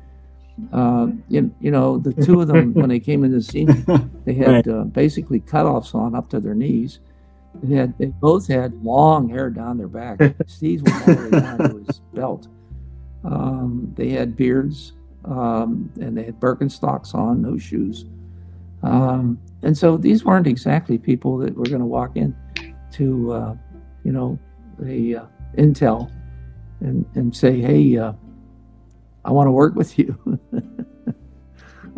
uh, 0.73 1.07
you, 1.29 1.53
you 1.61 1.71
know, 1.71 1.99
the 1.99 2.13
two 2.13 2.41
of 2.41 2.47
them 2.47 2.73
when 2.73 2.89
they 2.89 2.99
came 2.99 3.23
in 3.23 3.31
the 3.31 3.41
scene, 3.41 3.85
they 4.25 4.33
had 4.33 4.67
uh, 4.67 4.83
basically 4.85 5.39
cutoffs 5.39 5.95
on 5.95 6.15
up 6.15 6.29
to 6.31 6.39
their 6.39 6.55
knees. 6.55 6.99
They 7.63 7.75
had 7.75 7.97
they 7.97 8.07
both 8.07 8.47
had 8.47 8.73
long 8.83 9.29
hair 9.29 9.49
down 9.49 9.77
their 9.77 9.87
back. 9.87 10.19
Steve's 10.47 10.83
went 11.05 11.07
all 11.07 11.15
the 11.15 11.23
way 11.23 11.39
down 11.39 11.57
to 11.57 11.77
his 11.85 12.01
belt. 12.13 12.47
Um, 13.23 13.93
they 13.95 14.09
had 14.09 14.35
beards 14.35 14.93
um, 15.25 15.91
and 15.99 16.17
they 16.17 16.23
had 16.23 16.39
Birkenstocks 16.39 17.13
on, 17.13 17.41
no 17.41 17.57
shoes. 17.57 18.05
Um, 18.83 19.39
and 19.63 19.77
so 19.77 19.97
these 19.97 20.23
weren't 20.23 20.47
exactly 20.47 20.97
people 20.97 21.37
that 21.39 21.55
were 21.55 21.65
going 21.65 21.79
to 21.79 21.85
walk 21.85 22.15
in 22.15 22.35
to, 22.93 23.31
uh, 23.33 23.55
you 24.03 24.11
know, 24.11 24.39
a 24.85 25.15
uh, 25.15 25.25
Intel 25.57 26.11
and 26.79 27.05
and 27.15 27.35
say, 27.35 27.59
hey, 27.59 27.97
uh, 27.97 28.13
I 29.25 29.31
want 29.31 29.47
to 29.47 29.51
work 29.51 29.75
with 29.75 29.97
you. 29.97 30.39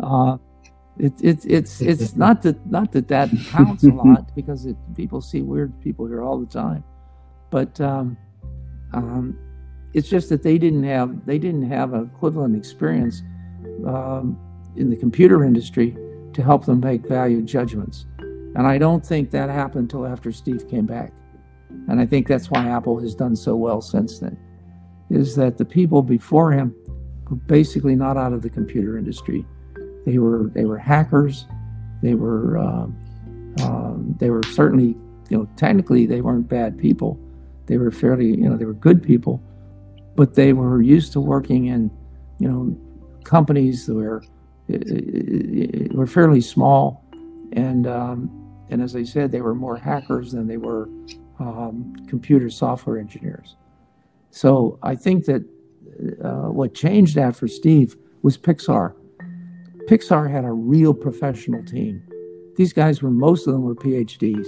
uh, 1.02 1.08
it's 1.20 1.44
it's 1.44 1.80
it's 1.80 2.16
not 2.24 2.42
that 2.42 2.64
not 2.70 2.92
that 2.92 3.08
that 3.08 3.30
counts 3.48 3.84
a 3.84 3.88
lot 3.88 4.34
because 4.34 4.66
it, 4.66 4.76
people 4.94 5.20
see 5.20 5.42
weird 5.42 5.78
people 5.80 6.06
here 6.06 6.22
all 6.22 6.38
the 6.38 6.46
time, 6.46 6.84
but 7.50 7.80
um, 7.80 8.16
um, 8.92 9.38
it's 9.94 10.08
just 10.08 10.28
that 10.28 10.42
they 10.42 10.58
didn't 10.58 10.84
have 10.84 11.26
they 11.26 11.38
didn't 11.38 11.68
have 11.68 11.94
equivalent 11.94 12.56
experience 12.56 13.22
um, 13.86 14.38
in 14.76 14.90
the 14.90 14.96
computer 14.96 15.44
industry 15.44 15.96
to 16.32 16.42
help 16.42 16.64
them 16.64 16.80
make 16.80 17.06
value 17.06 17.42
judgments. 17.42 18.06
And 18.56 18.66
I 18.66 18.78
don't 18.78 19.04
think 19.04 19.30
that 19.30 19.48
happened 19.48 19.92
until 19.92 20.06
after 20.06 20.32
Steve 20.32 20.68
came 20.68 20.86
back. 20.86 21.12
And 21.88 22.00
I 22.00 22.06
think 22.06 22.26
that's 22.26 22.50
why 22.50 22.68
Apple 22.68 22.98
has 23.00 23.14
done 23.14 23.36
so 23.36 23.54
well 23.54 23.80
since 23.80 24.18
then. 24.18 24.36
Is 25.08 25.36
that 25.36 25.56
the 25.56 25.64
people 25.64 26.02
before 26.02 26.52
him 26.52 26.74
were 27.28 27.36
basically 27.36 27.94
not 27.94 28.16
out 28.16 28.32
of 28.32 28.42
the 28.42 28.50
computer 28.50 28.98
industry. 28.98 29.46
They 30.06 30.18
were 30.18 30.50
they 30.54 30.64
were 30.64 30.78
hackers. 30.78 31.46
They 32.02 32.14
were 32.14 32.58
um, 32.58 32.96
um, 33.62 34.16
they 34.18 34.30
were 34.30 34.42
certainly 34.52 34.96
you 35.28 35.38
know 35.38 35.48
technically 35.56 36.06
they 36.06 36.20
weren't 36.20 36.48
bad 36.48 36.78
people. 36.78 37.18
They 37.66 37.76
were 37.76 37.90
fairly 37.90 38.26
you 38.26 38.48
know 38.48 38.56
they 38.56 38.64
were 38.64 38.74
good 38.74 39.02
people, 39.02 39.42
but 40.16 40.34
they 40.34 40.52
were 40.52 40.82
used 40.82 41.12
to 41.12 41.20
working 41.20 41.66
in 41.66 41.90
you 42.38 42.48
know 42.48 42.76
companies 43.24 43.88
where 43.88 44.22
were 44.68 45.88
were 45.92 46.06
fairly 46.06 46.40
small, 46.40 47.04
and 47.52 47.86
um, 47.86 48.30
and 48.70 48.82
as 48.82 48.96
I 48.96 49.04
said, 49.04 49.32
they 49.32 49.40
were 49.40 49.54
more 49.54 49.76
hackers 49.76 50.32
than 50.32 50.46
they 50.46 50.56
were 50.56 50.88
um, 51.38 51.94
computer 52.08 52.50
software 52.50 52.98
engineers. 52.98 53.56
So 54.30 54.78
I 54.82 54.94
think 54.94 55.24
that 55.26 55.42
uh, 56.22 56.50
what 56.50 56.74
changed 56.74 57.16
that 57.16 57.34
for 57.34 57.48
Steve 57.48 57.96
was 58.22 58.38
Pixar. 58.38 58.94
Pixar 59.90 60.30
had 60.30 60.44
a 60.44 60.52
real 60.52 60.94
professional 60.94 61.64
team. 61.64 62.00
These 62.54 62.72
guys 62.72 63.02
were 63.02 63.10
most 63.10 63.48
of 63.48 63.54
them 63.54 63.62
were 63.62 63.74
PhDs. 63.74 64.46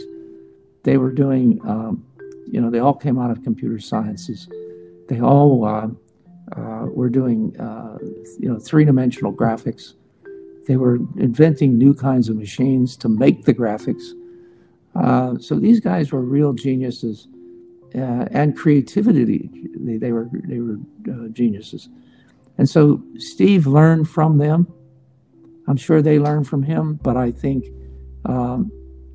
They 0.84 0.98
were 0.98 1.10
doing, 1.10 1.60
um, 1.66 2.04
you 2.46 2.60
know, 2.60 2.70
they 2.70 2.78
all 2.78 2.94
came 2.94 3.18
out 3.18 3.32
of 3.32 3.42
computer 3.42 3.80
sciences. 3.80 4.48
They 5.08 5.20
all 5.20 5.64
uh, 5.64 5.88
uh, 6.56 6.86
were 6.86 7.08
doing, 7.08 7.58
uh, 7.60 7.98
you 8.38 8.48
know, 8.48 8.60
three-dimensional 8.60 9.32
graphics. 9.32 9.94
They 10.68 10.76
were 10.76 10.94
inventing 11.16 11.76
new 11.76 11.92
kinds 11.92 12.28
of 12.28 12.36
machines 12.36 12.96
to 12.98 13.08
make 13.08 13.44
the 13.44 13.52
graphics. 13.52 14.12
Uh, 14.94 15.38
so 15.38 15.56
these 15.56 15.80
guys 15.80 16.12
were 16.12 16.22
real 16.22 16.52
geniuses, 16.52 17.26
uh, 17.96 18.26
and 18.30 18.56
creativity. 18.56 19.50
They, 19.74 19.96
they 19.96 20.12
were 20.12 20.28
they 20.32 20.60
were 20.60 20.78
uh, 21.10 21.28
geniuses, 21.32 21.88
and 22.58 22.70
so 22.70 23.02
Steve 23.16 23.66
learned 23.66 24.08
from 24.08 24.38
them. 24.38 24.72
I'm 25.68 25.76
sure 25.76 26.02
they 26.02 26.18
learned 26.18 26.48
from 26.48 26.62
him, 26.62 26.98
but 27.02 27.16
I 27.16 27.30
think 27.30 27.66
um, 28.24 28.70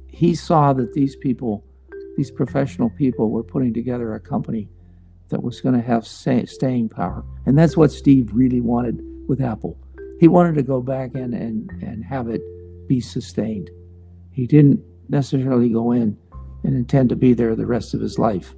he 0.08 0.36
saw 0.36 0.74
that 0.74 0.94
these 0.94 1.16
people, 1.16 1.66
these 2.16 2.32
professional 2.32 2.90
people, 2.90 3.30
were 3.30 3.44
putting 3.44 3.74
together 3.74 4.14
a 4.14 4.20
company 4.20 4.70
that 5.30 5.44
was 5.44 5.60
going 5.60 5.76
to 5.76 5.82
have 5.82 6.08
staying 6.08 6.90
power, 6.90 7.26
and 7.46 7.58
that's 7.58 7.76
what 7.76 7.92
Steve 7.92 8.32
really 8.34 8.62
wanted 8.62 9.02
with 9.28 9.42
Apple 9.42 9.78
he 10.20 10.28
wanted 10.28 10.56
to 10.56 10.64
go 10.64 10.82
back 10.82 11.14
in 11.16 11.34
and, 11.34 11.70
and 11.82 12.04
have 12.04 12.28
it 12.28 12.42
be 12.88 13.00
sustained. 13.00 13.70
He 14.32 14.48
didn't 14.48 14.82
necessarily 15.10 15.70
go 15.70 15.92
in 15.92 16.18
and 16.64 16.76
intend 16.76 17.10
to 17.10 17.16
be 17.16 17.34
there 17.34 17.56
the 17.56 17.66
rest 17.66 17.94
of 17.94 18.02
his 18.02 18.18
life. 18.18 18.56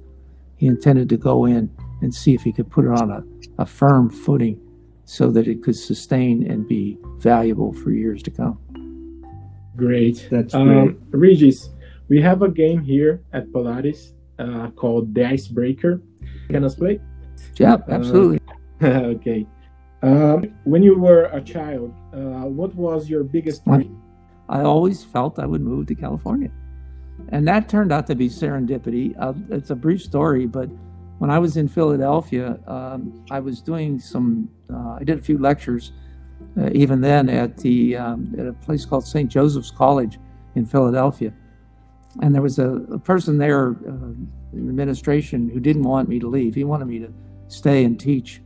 He 0.56 0.66
intended 0.66 1.08
to 1.10 1.16
go 1.16 1.44
in 1.44 1.70
and 2.00 2.14
see 2.14 2.34
if 2.34 2.42
he 2.42 2.52
could 2.52 2.70
put 2.70 2.86
it 2.86 2.90
on 2.90 3.10
a, 3.10 3.22
a 3.62 3.66
firm 3.66 4.10
footing 4.10 4.60
so 5.10 5.28
that 5.28 5.48
it 5.48 5.60
could 5.60 5.74
sustain 5.74 6.48
and 6.48 6.68
be 6.68 6.96
valuable 7.18 7.72
for 7.72 7.90
years 7.90 8.22
to 8.22 8.30
come. 8.30 8.56
Great. 9.74 10.28
That's 10.30 10.54
um, 10.54 10.68
great. 10.68 10.78
Um, 10.78 10.98
Regis, 11.10 11.70
we 12.08 12.22
have 12.22 12.42
a 12.42 12.48
game 12.48 12.80
here 12.80 13.20
at 13.32 13.52
Polaris 13.52 14.12
uh, 14.38 14.70
called 14.70 15.12
The 15.12 15.24
Icebreaker. 15.24 16.00
Can 16.48 16.64
us 16.64 16.76
play? 16.76 17.00
Yeah, 17.56 17.78
absolutely. 17.88 18.38
Uh, 18.80 18.86
okay. 19.16 19.48
Um, 20.02 20.54
when 20.62 20.84
you 20.84 20.96
were 20.96 21.24
a 21.24 21.40
child, 21.40 21.92
uh, 22.14 22.46
what 22.46 22.72
was 22.76 23.10
your 23.10 23.24
biggest 23.24 23.64
dream? 23.64 24.00
I 24.48 24.60
always 24.62 25.02
felt 25.02 25.40
I 25.40 25.46
would 25.46 25.60
move 25.60 25.88
to 25.88 25.96
California. 25.96 26.52
And 27.30 27.48
that 27.48 27.68
turned 27.68 27.90
out 27.90 28.06
to 28.06 28.14
be 28.14 28.28
serendipity. 28.28 29.16
Uh, 29.18 29.32
it's 29.50 29.70
a 29.70 29.76
brief 29.76 30.02
story, 30.02 30.46
but 30.46 30.70
when 31.20 31.30
I 31.30 31.38
was 31.38 31.56
in 31.56 31.68
Philadelphia, 31.68 32.58
um, 32.66 33.24
I 33.30 33.40
was 33.40 33.60
doing 33.60 33.98
some, 33.98 34.50
uh, 34.72 34.96
I 35.00 35.04
did 35.04 35.18
a 35.18 35.22
few 35.22 35.38
lectures 35.38 35.92
uh, 36.58 36.70
even 36.72 37.00
then 37.00 37.28
at, 37.28 37.56
the, 37.58 37.96
um, 37.96 38.34
at 38.38 38.46
a 38.46 38.52
place 38.52 38.84
called 38.84 39.06
St. 39.06 39.30
Joseph's 39.30 39.70
College 39.70 40.18
in 40.54 40.66
Philadelphia. 40.66 41.32
And 42.22 42.34
there 42.34 42.42
was 42.42 42.58
a, 42.58 42.70
a 42.90 42.98
person 42.98 43.38
there 43.38 43.68
uh, 43.68 44.12
in 44.52 44.64
the 44.64 44.70
administration 44.70 45.48
who 45.48 45.60
didn't 45.60 45.84
want 45.84 46.08
me 46.08 46.18
to 46.18 46.26
leave. 46.26 46.54
He 46.54 46.64
wanted 46.64 46.86
me 46.86 46.98
to 46.98 47.12
stay 47.48 47.84
and 47.84 48.00
teach. 48.00 48.42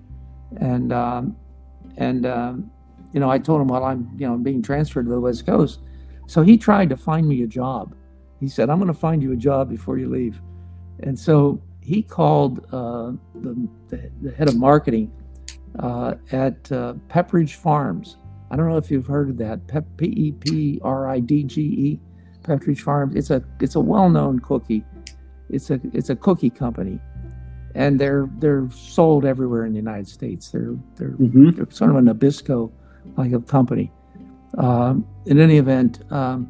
And 0.60 0.92
um, 0.92 1.36
and, 1.96 2.26
um, 2.26 2.70
you 3.12 3.20
know, 3.20 3.30
I 3.30 3.38
told 3.38 3.60
him, 3.60 3.68
well, 3.68 3.84
I'm, 3.84 4.10
you 4.18 4.26
know, 4.26 4.36
being 4.36 4.62
transferred 4.62 5.06
to 5.06 5.10
the 5.10 5.20
West 5.20 5.46
Coast. 5.46 5.80
So 6.26 6.42
he 6.42 6.56
tried 6.56 6.88
to 6.90 6.96
find 6.96 7.28
me 7.28 7.42
a 7.42 7.46
job. 7.46 7.94
He 8.40 8.48
said, 8.48 8.70
I'm 8.70 8.78
going 8.78 8.92
to 8.92 8.98
find 8.98 9.22
you 9.22 9.32
a 9.32 9.36
job 9.36 9.68
before 9.68 9.98
you 9.98 10.08
leave. 10.08 10.40
And 11.02 11.18
so 11.18 11.62
he 11.84 12.02
called 12.02 12.60
uh, 12.72 13.12
the, 13.34 13.68
the, 13.88 14.10
the, 14.22 14.30
head 14.32 14.48
of 14.48 14.56
marketing 14.56 15.12
uh, 15.78 16.14
at 16.32 16.72
uh, 16.72 16.94
Pepperidge 17.08 17.54
Farms. 17.54 18.16
I 18.50 18.56
don't 18.56 18.68
know 18.68 18.76
if 18.78 18.90
you've 18.90 19.06
heard 19.06 19.28
of 19.28 19.36
that. 19.38 19.60
P 19.96 20.06
E 20.06 20.32
P 20.32 20.80
R 20.82 21.08
I 21.08 21.20
D 21.20 21.44
G 21.44 21.60
E, 21.60 22.00
Pepperidge 22.42 22.80
Farms. 22.80 23.14
It's 23.16 23.30
a 23.30 23.42
it's 23.60 23.74
a 23.74 23.80
well-known 23.80 24.38
cookie. 24.40 24.84
It's 25.50 25.70
a 25.70 25.80
it's 25.92 26.10
a 26.10 26.16
cookie 26.16 26.50
company 26.50 27.00
and 27.74 28.00
they're 28.00 28.28
they're 28.38 28.68
sold 28.70 29.24
everywhere 29.24 29.66
in 29.66 29.72
the 29.72 29.78
United 29.78 30.08
States. 30.08 30.50
They're 30.50 30.76
they're, 30.96 31.10
mm-hmm. 31.10 31.50
they're 31.50 31.70
sort 31.70 31.90
of 31.90 31.96
a 31.96 32.00
Nabisco 32.00 32.72
like 33.16 33.32
a 33.32 33.40
company. 33.40 33.92
Um, 34.56 35.06
in 35.26 35.40
any 35.40 35.58
event, 35.58 36.00
um, 36.12 36.48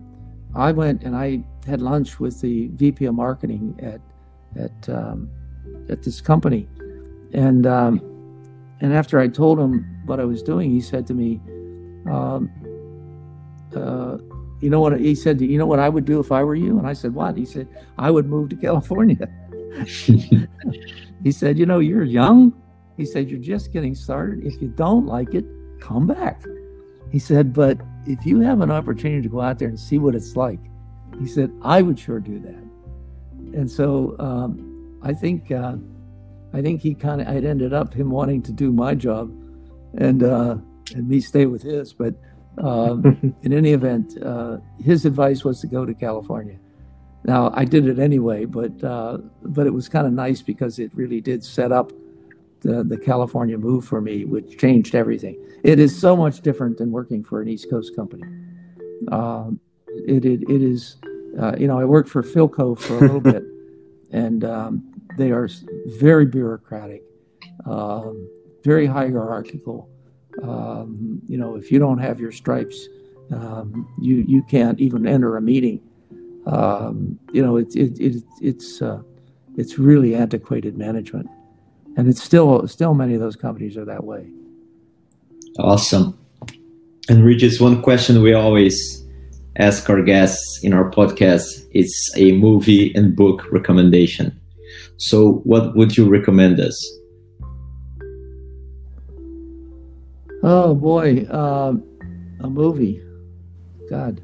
I 0.54 0.72
went 0.72 1.02
and 1.02 1.16
I 1.16 1.42
had 1.66 1.80
lunch 1.80 2.20
with 2.20 2.40
the 2.40 2.68
VP 2.74 3.06
of 3.06 3.14
marketing 3.14 3.78
at 3.82 4.00
at 4.58 4.88
um, 4.88 5.30
at 5.88 6.02
this 6.02 6.20
company, 6.20 6.68
and 7.32 7.66
um, 7.66 8.00
and 8.80 8.92
after 8.92 9.18
I 9.18 9.28
told 9.28 9.58
him 9.58 9.84
what 10.06 10.20
I 10.20 10.24
was 10.24 10.42
doing, 10.42 10.70
he 10.70 10.80
said 10.80 11.06
to 11.08 11.14
me, 11.14 11.40
um, 12.10 12.50
uh, 13.74 14.18
"You 14.60 14.70
know 14.70 14.80
what?" 14.80 14.98
He 15.00 15.14
said, 15.14 15.40
"You 15.40 15.58
know 15.58 15.66
what 15.66 15.78
I 15.78 15.88
would 15.88 16.04
do 16.04 16.20
if 16.20 16.32
I 16.32 16.42
were 16.44 16.54
you?" 16.54 16.78
And 16.78 16.86
I 16.86 16.92
said, 16.92 17.14
"What?" 17.14 17.36
He 17.36 17.44
said, 17.44 17.68
"I 17.98 18.10
would 18.10 18.26
move 18.26 18.48
to 18.50 18.56
California." 18.56 19.28
He 21.24 21.32
said, 21.32 21.58
You 21.58 21.66
know, 21.66 21.80
you're 21.80 22.04
young. 22.04 22.52
He 22.96 23.06
said, 23.06 23.28
You're 23.28 23.40
just 23.40 23.72
getting 23.72 23.94
started. 23.94 24.44
If 24.44 24.60
you 24.62 24.68
don't 24.68 25.06
like 25.06 25.34
it, 25.34 25.46
come 25.80 26.06
back. 26.06 26.44
He 27.10 27.18
said, 27.18 27.52
But 27.52 27.80
if 28.06 28.24
you 28.26 28.40
have 28.40 28.60
an 28.60 28.70
opportunity 28.70 29.22
to 29.22 29.28
go 29.28 29.40
out 29.40 29.58
there 29.58 29.68
and 29.68 29.80
see 29.80 29.98
what 29.98 30.14
it's 30.14 30.36
like, 30.36 30.60
he 31.18 31.26
said, 31.26 31.50
I 31.62 31.80
would 31.80 31.98
sure 31.98 32.20
do 32.20 32.38
that. 32.40 32.63
And 33.54 33.70
so 33.70 34.16
um, 34.18 34.98
I 35.02 35.12
think 35.12 35.50
uh, 35.50 35.76
I 36.52 36.62
think 36.62 36.80
he 36.80 36.94
kind 36.94 37.20
of 37.20 37.28
I'd 37.28 37.44
ended 37.44 37.72
up 37.72 37.94
him 37.94 38.10
wanting 38.10 38.42
to 38.42 38.52
do 38.52 38.72
my 38.72 38.94
job 38.94 39.30
and 39.98 40.22
uh, 40.22 40.56
and 40.94 41.08
me 41.08 41.20
stay 41.20 41.46
with 41.46 41.62
his. 41.62 41.92
But 41.92 42.14
um, 42.58 43.34
in 43.42 43.52
any 43.52 43.72
event, 43.72 44.20
uh, 44.22 44.58
his 44.82 45.04
advice 45.04 45.44
was 45.44 45.60
to 45.60 45.66
go 45.66 45.84
to 45.84 45.94
California. 45.94 46.58
Now 47.24 47.52
I 47.54 47.64
did 47.64 47.88
it 47.88 47.98
anyway, 47.98 48.44
but 48.44 48.82
uh, 48.84 49.18
but 49.42 49.66
it 49.66 49.72
was 49.72 49.88
kind 49.88 50.06
of 50.06 50.12
nice 50.12 50.42
because 50.42 50.78
it 50.78 50.90
really 50.94 51.20
did 51.20 51.44
set 51.44 51.72
up 51.72 51.92
the 52.60 52.84
the 52.84 52.98
California 52.98 53.56
move 53.56 53.84
for 53.84 54.00
me, 54.00 54.24
which 54.24 54.58
changed 54.58 54.94
everything. 54.94 55.38
It 55.62 55.78
is 55.78 55.98
so 55.98 56.16
much 56.16 56.40
different 56.40 56.76
than 56.78 56.90
working 56.90 57.24
for 57.24 57.40
an 57.40 57.48
East 57.48 57.70
Coast 57.70 57.96
company. 57.96 58.24
Um, 59.10 59.60
it, 59.86 60.24
it 60.24 60.42
it 60.50 60.62
is, 60.62 60.96
uh, 61.40 61.56
you 61.58 61.66
know, 61.66 61.78
I 61.78 61.84
worked 61.84 62.08
for 62.08 62.22
Philco 62.22 62.78
for 62.78 62.96
a 62.96 63.00
little 63.00 63.20
bit, 63.32 63.44
and 64.12 64.44
um, 64.44 64.92
they 65.18 65.30
are 65.30 65.48
very 65.98 66.26
bureaucratic. 66.26 67.02
um, 67.66 68.28
very 68.64 68.86
hierarchical. 68.86 69.88
Um, 70.42 71.20
you 71.28 71.38
know, 71.38 71.54
if 71.56 71.70
you 71.70 71.78
don't 71.78 71.98
have 71.98 72.18
your 72.18 72.32
stripes, 72.32 72.88
um, 73.32 73.88
you 74.00 74.24
you 74.26 74.42
can't 74.42 74.80
even 74.80 75.06
enter 75.06 75.36
a 75.36 75.40
meeting. 75.42 75.80
Um, 76.46 77.18
you 77.32 77.42
know, 77.42 77.56
it's 77.56 77.76
it, 77.76 77.98
it, 78.00 78.22
it's 78.40 78.82
uh, 78.82 79.02
it's 79.56 79.78
really 79.78 80.14
antiquated 80.14 80.76
management, 80.76 81.28
and 81.96 82.08
it's 82.08 82.22
still 82.22 82.66
still 82.68 82.94
many 82.94 83.14
of 83.14 83.20
those 83.20 83.36
companies 83.36 83.76
are 83.76 83.84
that 83.84 84.04
way. 84.04 84.26
Awesome. 85.58 86.18
And 87.08 87.22
Regis, 87.24 87.60
one 87.60 87.82
question 87.82 88.22
we 88.22 88.32
always 88.32 89.03
ask 89.56 89.88
our 89.88 90.02
guests 90.02 90.60
in 90.62 90.72
our 90.72 90.90
podcast 90.90 91.66
is 91.72 92.12
a 92.16 92.32
movie 92.32 92.92
and 92.94 93.14
book 93.14 93.46
recommendation. 93.52 94.40
So, 94.96 95.42
what 95.44 95.76
would 95.76 95.96
you 95.96 96.08
recommend 96.08 96.60
us? 96.60 96.76
Oh 100.42 100.74
boy, 100.74 101.26
uh, 101.30 101.72
a 102.40 102.50
movie. 102.50 103.02
God, 103.88 104.20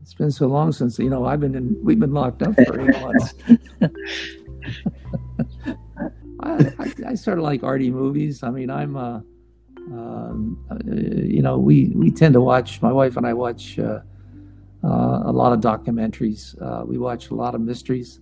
it's 0.00 0.14
been 0.14 0.30
so 0.32 0.46
long 0.46 0.72
since 0.72 0.98
you 0.98 1.10
know 1.10 1.24
I've 1.24 1.40
been 1.40 1.54
in. 1.54 1.76
We've 1.82 2.00
been 2.00 2.12
locked 2.12 2.42
up 2.42 2.54
for 2.54 2.80
eight 2.80 3.00
months. 3.02 3.34
I, 6.40 6.72
I, 6.78 6.92
I 7.08 7.14
sort 7.14 7.38
of 7.38 7.44
like 7.44 7.62
arty 7.62 7.90
movies. 7.90 8.42
I 8.42 8.50
mean, 8.50 8.70
I'm. 8.70 8.96
Uh, 8.96 9.20
um, 9.90 10.64
uh, 10.70 10.76
you 10.84 11.42
know, 11.42 11.58
we 11.58 11.92
we 11.94 12.10
tend 12.10 12.34
to 12.34 12.40
watch. 12.40 12.80
My 12.82 12.92
wife 12.92 13.16
and 13.16 13.26
I 13.26 13.32
watch 13.32 13.78
uh, 13.78 14.00
uh, 14.84 15.22
a 15.24 15.32
lot 15.32 15.52
of 15.52 15.60
documentaries. 15.60 16.60
Uh, 16.60 16.84
we 16.84 16.98
watch 16.98 17.30
a 17.30 17.34
lot 17.34 17.54
of 17.54 17.60
mysteries. 17.60 18.20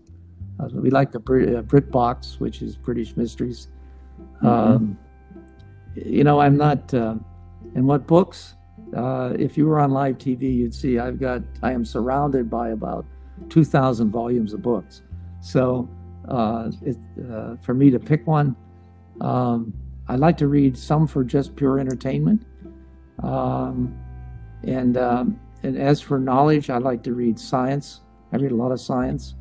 Uh, 0.58 0.68
we 0.72 0.90
like 0.90 1.12
the 1.12 1.18
Brit, 1.18 1.54
uh, 1.54 1.62
BritBox, 1.62 2.40
which 2.40 2.62
is 2.62 2.76
British 2.76 3.16
mysteries. 3.16 3.68
Mm-hmm. 4.42 4.46
Um, 4.46 4.98
you 5.94 6.24
know, 6.24 6.40
I'm 6.40 6.56
not. 6.56 6.92
and 6.92 7.86
what 7.86 8.06
books? 8.06 8.54
if 8.92 9.56
you 9.56 9.66
were 9.66 9.78
on 9.78 9.92
live 9.92 10.18
TV, 10.18 10.42
you'd 10.56 10.74
see 10.74 10.98
I've 10.98 11.20
got. 11.20 11.42
I 11.62 11.72
am 11.72 11.84
surrounded 11.84 12.48
by 12.48 12.70
about 12.70 13.04
two 13.48 13.64
thousand 13.64 14.10
volumes 14.10 14.54
of 14.54 14.62
books. 14.62 15.02
So, 15.40 15.88
it, 16.82 16.96
for 17.62 17.74
me 17.74 17.90
to 17.90 17.98
pick 17.98 18.26
one. 18.26 18.56
Um, 19.20 19.74
I 20.10 20.16
like 20.16 20.36
to 20.38 20.48
read 20.48 20.76
some 20.76 21.06
for 21.06 21.22
just 21.22 21.54
pure 21.54 21.78
entertainment. 21.78 22.44
Um, 23.22 23.96
and, 24.64 24.96
um, 24.96 25.38
and 25.62 25.78
as 25.78 26.00
for 26.00 26.18
knowledge, 26.18 26.68
I 26.68 26.78
like 26.78 27.04
to 27.04 27.14
read 27.14 27.38
science. 27.38 28.00
I 28.32 28.38
read 28.38 28.50
a 28.50 28.56
lot 28.56 28.72
of 28.72 28.80
science. 28.80 29.36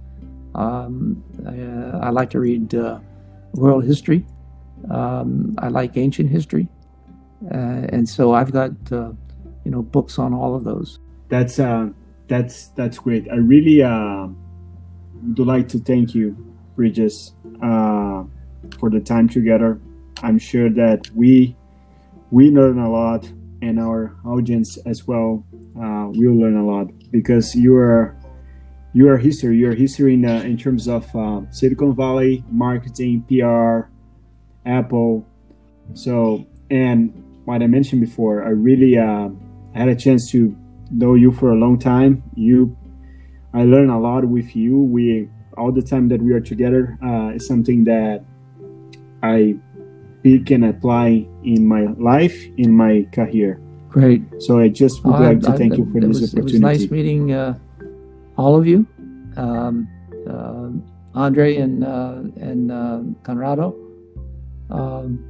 Um, 0.53 1.23
I, 1.47 1.59
uh, 1.59 1.99
I, 2.05 2.09
like 2.11 2.29
to 2.31 2.39
read 2.39 2.75
uh, 2.75 2.99
world 3.55 3.83
history. 3.83 4.27
Um, 4.91 5.55
I 5.57 5.69
like 5.69 5.97
ancient 5.97 6.29
history. 6.29 6.67
Uh, 7.51 7.89
and 7.89 8.07
so 8.07 8.33
I've 8.33 8.51
got, 8.51 8.71
uh, 8.91 9.11
you 9.65 9.71
know, 9.71 9.81
books 9.81 10.19
on 10.19 10.35
all 10.35 10.53
of 10.55 10.63
those. 10.63 10.99
That's, 11.29 11.57
uh, 11.57 11.89
that's, 12.27 12.67
that's 12.69 12.99
great. 12.99 13.27
I 13.31 13.37
really 13.37 13.81
uh, 13.81 14.27
would 15.35 15.47
like 15.47 15.67
to 15.69 15.79
thank 15.79 16.13
you, 16.13 16.37
Regis, 16.75 17.33
for 17.59 18.89
the 18.91 18.99
time 18.99 19.27
together 19.27 19.79
I'm 20.23 20.39
sure 20.39 20.69
that 20.69 21.09
we 21.15 21.55
we 22.31 22.51
learn 22.51 22.79
a 22.79 22.89
lot, 22.89 23.31
and 23.61 23.79
our 23.79 24.15
audience 24.25 24.77
as 24.85 25.07
well 25.07 25.43
uh, 25.75 26.07
will 26.09 26.35
learn 26.35 26.57
a 26.57 26.65
lot 26.65 26.87
because 27.11 27.55
you 27.55 27.75
are 27.75 28.15
you 28.93 29.09
are 29.09 29.17
history. 29.17 29.57
You 29.57 29.69
are 29.69 29.75
history 29.75 30.15
in, 30.15 30.25
uh, 30.25 30.41
in 30.41 30.57
terms 30.57 30.87
of 30.87 31.13
uh, 31.15 31.41
Silicon 31.51 31.95
Valley 31.95 32.43
marketing, 32.49 33.23
PR, 33.27 33.89
Apple. 34.65 35.25
So, 35.93 36.45
and 36.69 37.13
what 37.45 37.61
I 37.61 37.67
mentioned 37.67 38.01
before, 38.01 38.43
I 38.43 38.49
really 38.49 38.97
uh, 38.97 39.29
had 39.75 39.89
a 39.89 39.95
chance 39.95 40.29
to 40.31 40.55
know 40.91 41.13
you 41.15 41.31
for 41.31 41.51
a 41.51 41.55
long 41.55 41.77
time. 41.77 42.23
You, 42.35 42.75
I 43.53 43.63
learned 43.63 43.91
a 43.91 43.97
lot 43.97 44.25
with 44.25 44.55
you. 44.55 44.77
We 44.77 45.29
all 45.57 45.71
the 45.71 45.81
time 45.81 46.07
that 46.07 46.21
we 46.21 46.31
are 46.33 46.39
together 46.39 46.97
uh, 47.03 47.35
is 47.35 47.45
something 47.47 47.83
that 47.83 48.23
I 49.21 49.57
pick 50.23 50.45
can 50.45 50.63
apply 50.63 51.27
in 51.43 51.65
my 51.65 51.85
life, 51.97 52.35
in 52.57 52.71
my 52.71 53.07
career. 53.13 53.59
Great. 53.89 54.21
So 54.39 54.59
I 54.59 54.69
just 54.69 55.03
would 55.03 55.19
like 55.19 55.41
to 55.41 55.53
thank 55.53 55.73
I, 55.73 55.77
you 55.77 55.85
for 55.91 55.99
this 55.99 56.21
was, 56.21 56.33
opportunity. 56.33 56.57
It 56.57 56.61
was 56.61 56.61
nice 56.61 56.91
meeting 56.91 57.33
uh, 57.33 57.57
all 58.37 58.55
of 58.55 58.67
you, 58.67 58.85
um, 59.35 59.87
uh, 60.29 60.69
Andre 61.19 61.57
and 61.57 61.83
uh, 61.83 62.21
and 62.39 62.71
uh, 62.71 63.01
Conrado. 63.23 63.75
Um, 64.69 65.25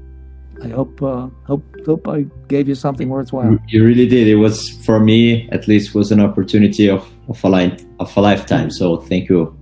I 0.62 0.68
hope 0.68 1.02
uh, 1.02 1.30
hope 1.48 1.64
hope 1.86 2.08
I 2.08 2.26
gave 2.50 2.68
you 2.68 2.76
something 2.76 3.08
worthwhile. 3.08 3.58
You 3.68 3.86
really 3.86 4.08
did. 4.08 4.28
It 4.28 4.36
was 4.36 4.70
for 4.86 5.00
me, 5.00 5.50
at 5.52 5.68
least, 5.68 5.96
was 5.96 6.12
an 6.12 6.20
opportunity 6.20 6.90
of 6.90 7.08
of 7.30 7.42
a 7.44 7.50
life 7.50 7.86
of 8.00 8.16
a 8.18 8.22
lifetime. 8.22 8.70
So 8.72 8.98
thank 8.98 9.30
you 9.30 9.58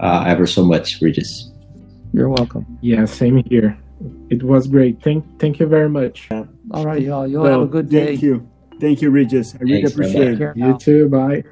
uh, 0.00 0.24
ever 0.26 0.46
so 0.46 0.64
much, 0.64 1.00
Regis. 1.00 1.50
You're 2.12 2.28
welcome. 2.28 2.66
Yeah, 2.82 3.06
same 3.06 3.42
here. 3.48 3.78
It 4.30 4.42
was 4.42 4.66
great. 4.66 5.02
Thank 5.02 5.38
thank 5.38 5.58
you 5.58 5.66
very 5.66 5.88
much. 5.88 6.28
Yeah. 6.30 6.44
All 6.72 6.86
right, 6.86 7.02
y'all. 7.02 7.26
You'll 7.26 7.42
well, 7.42 7.60
have 7.60 7.68
a 7.68 7.70
good 7.70 7.88
day. 7.88 8.06
Thank 8.06 8.22
you. 8.22 8.48
Thank 8.80 9.02
you, 9.02 9.10
Regis. 9.10 9.54
I 9.54 9.58
really 9.58 9.82
Thanks, 9.82 9.92
appreciate 9.92 10.40
it. 10.40 10.56
You 10.56 10.78
too. 10.78 11.08
Bye. 11.08 11.44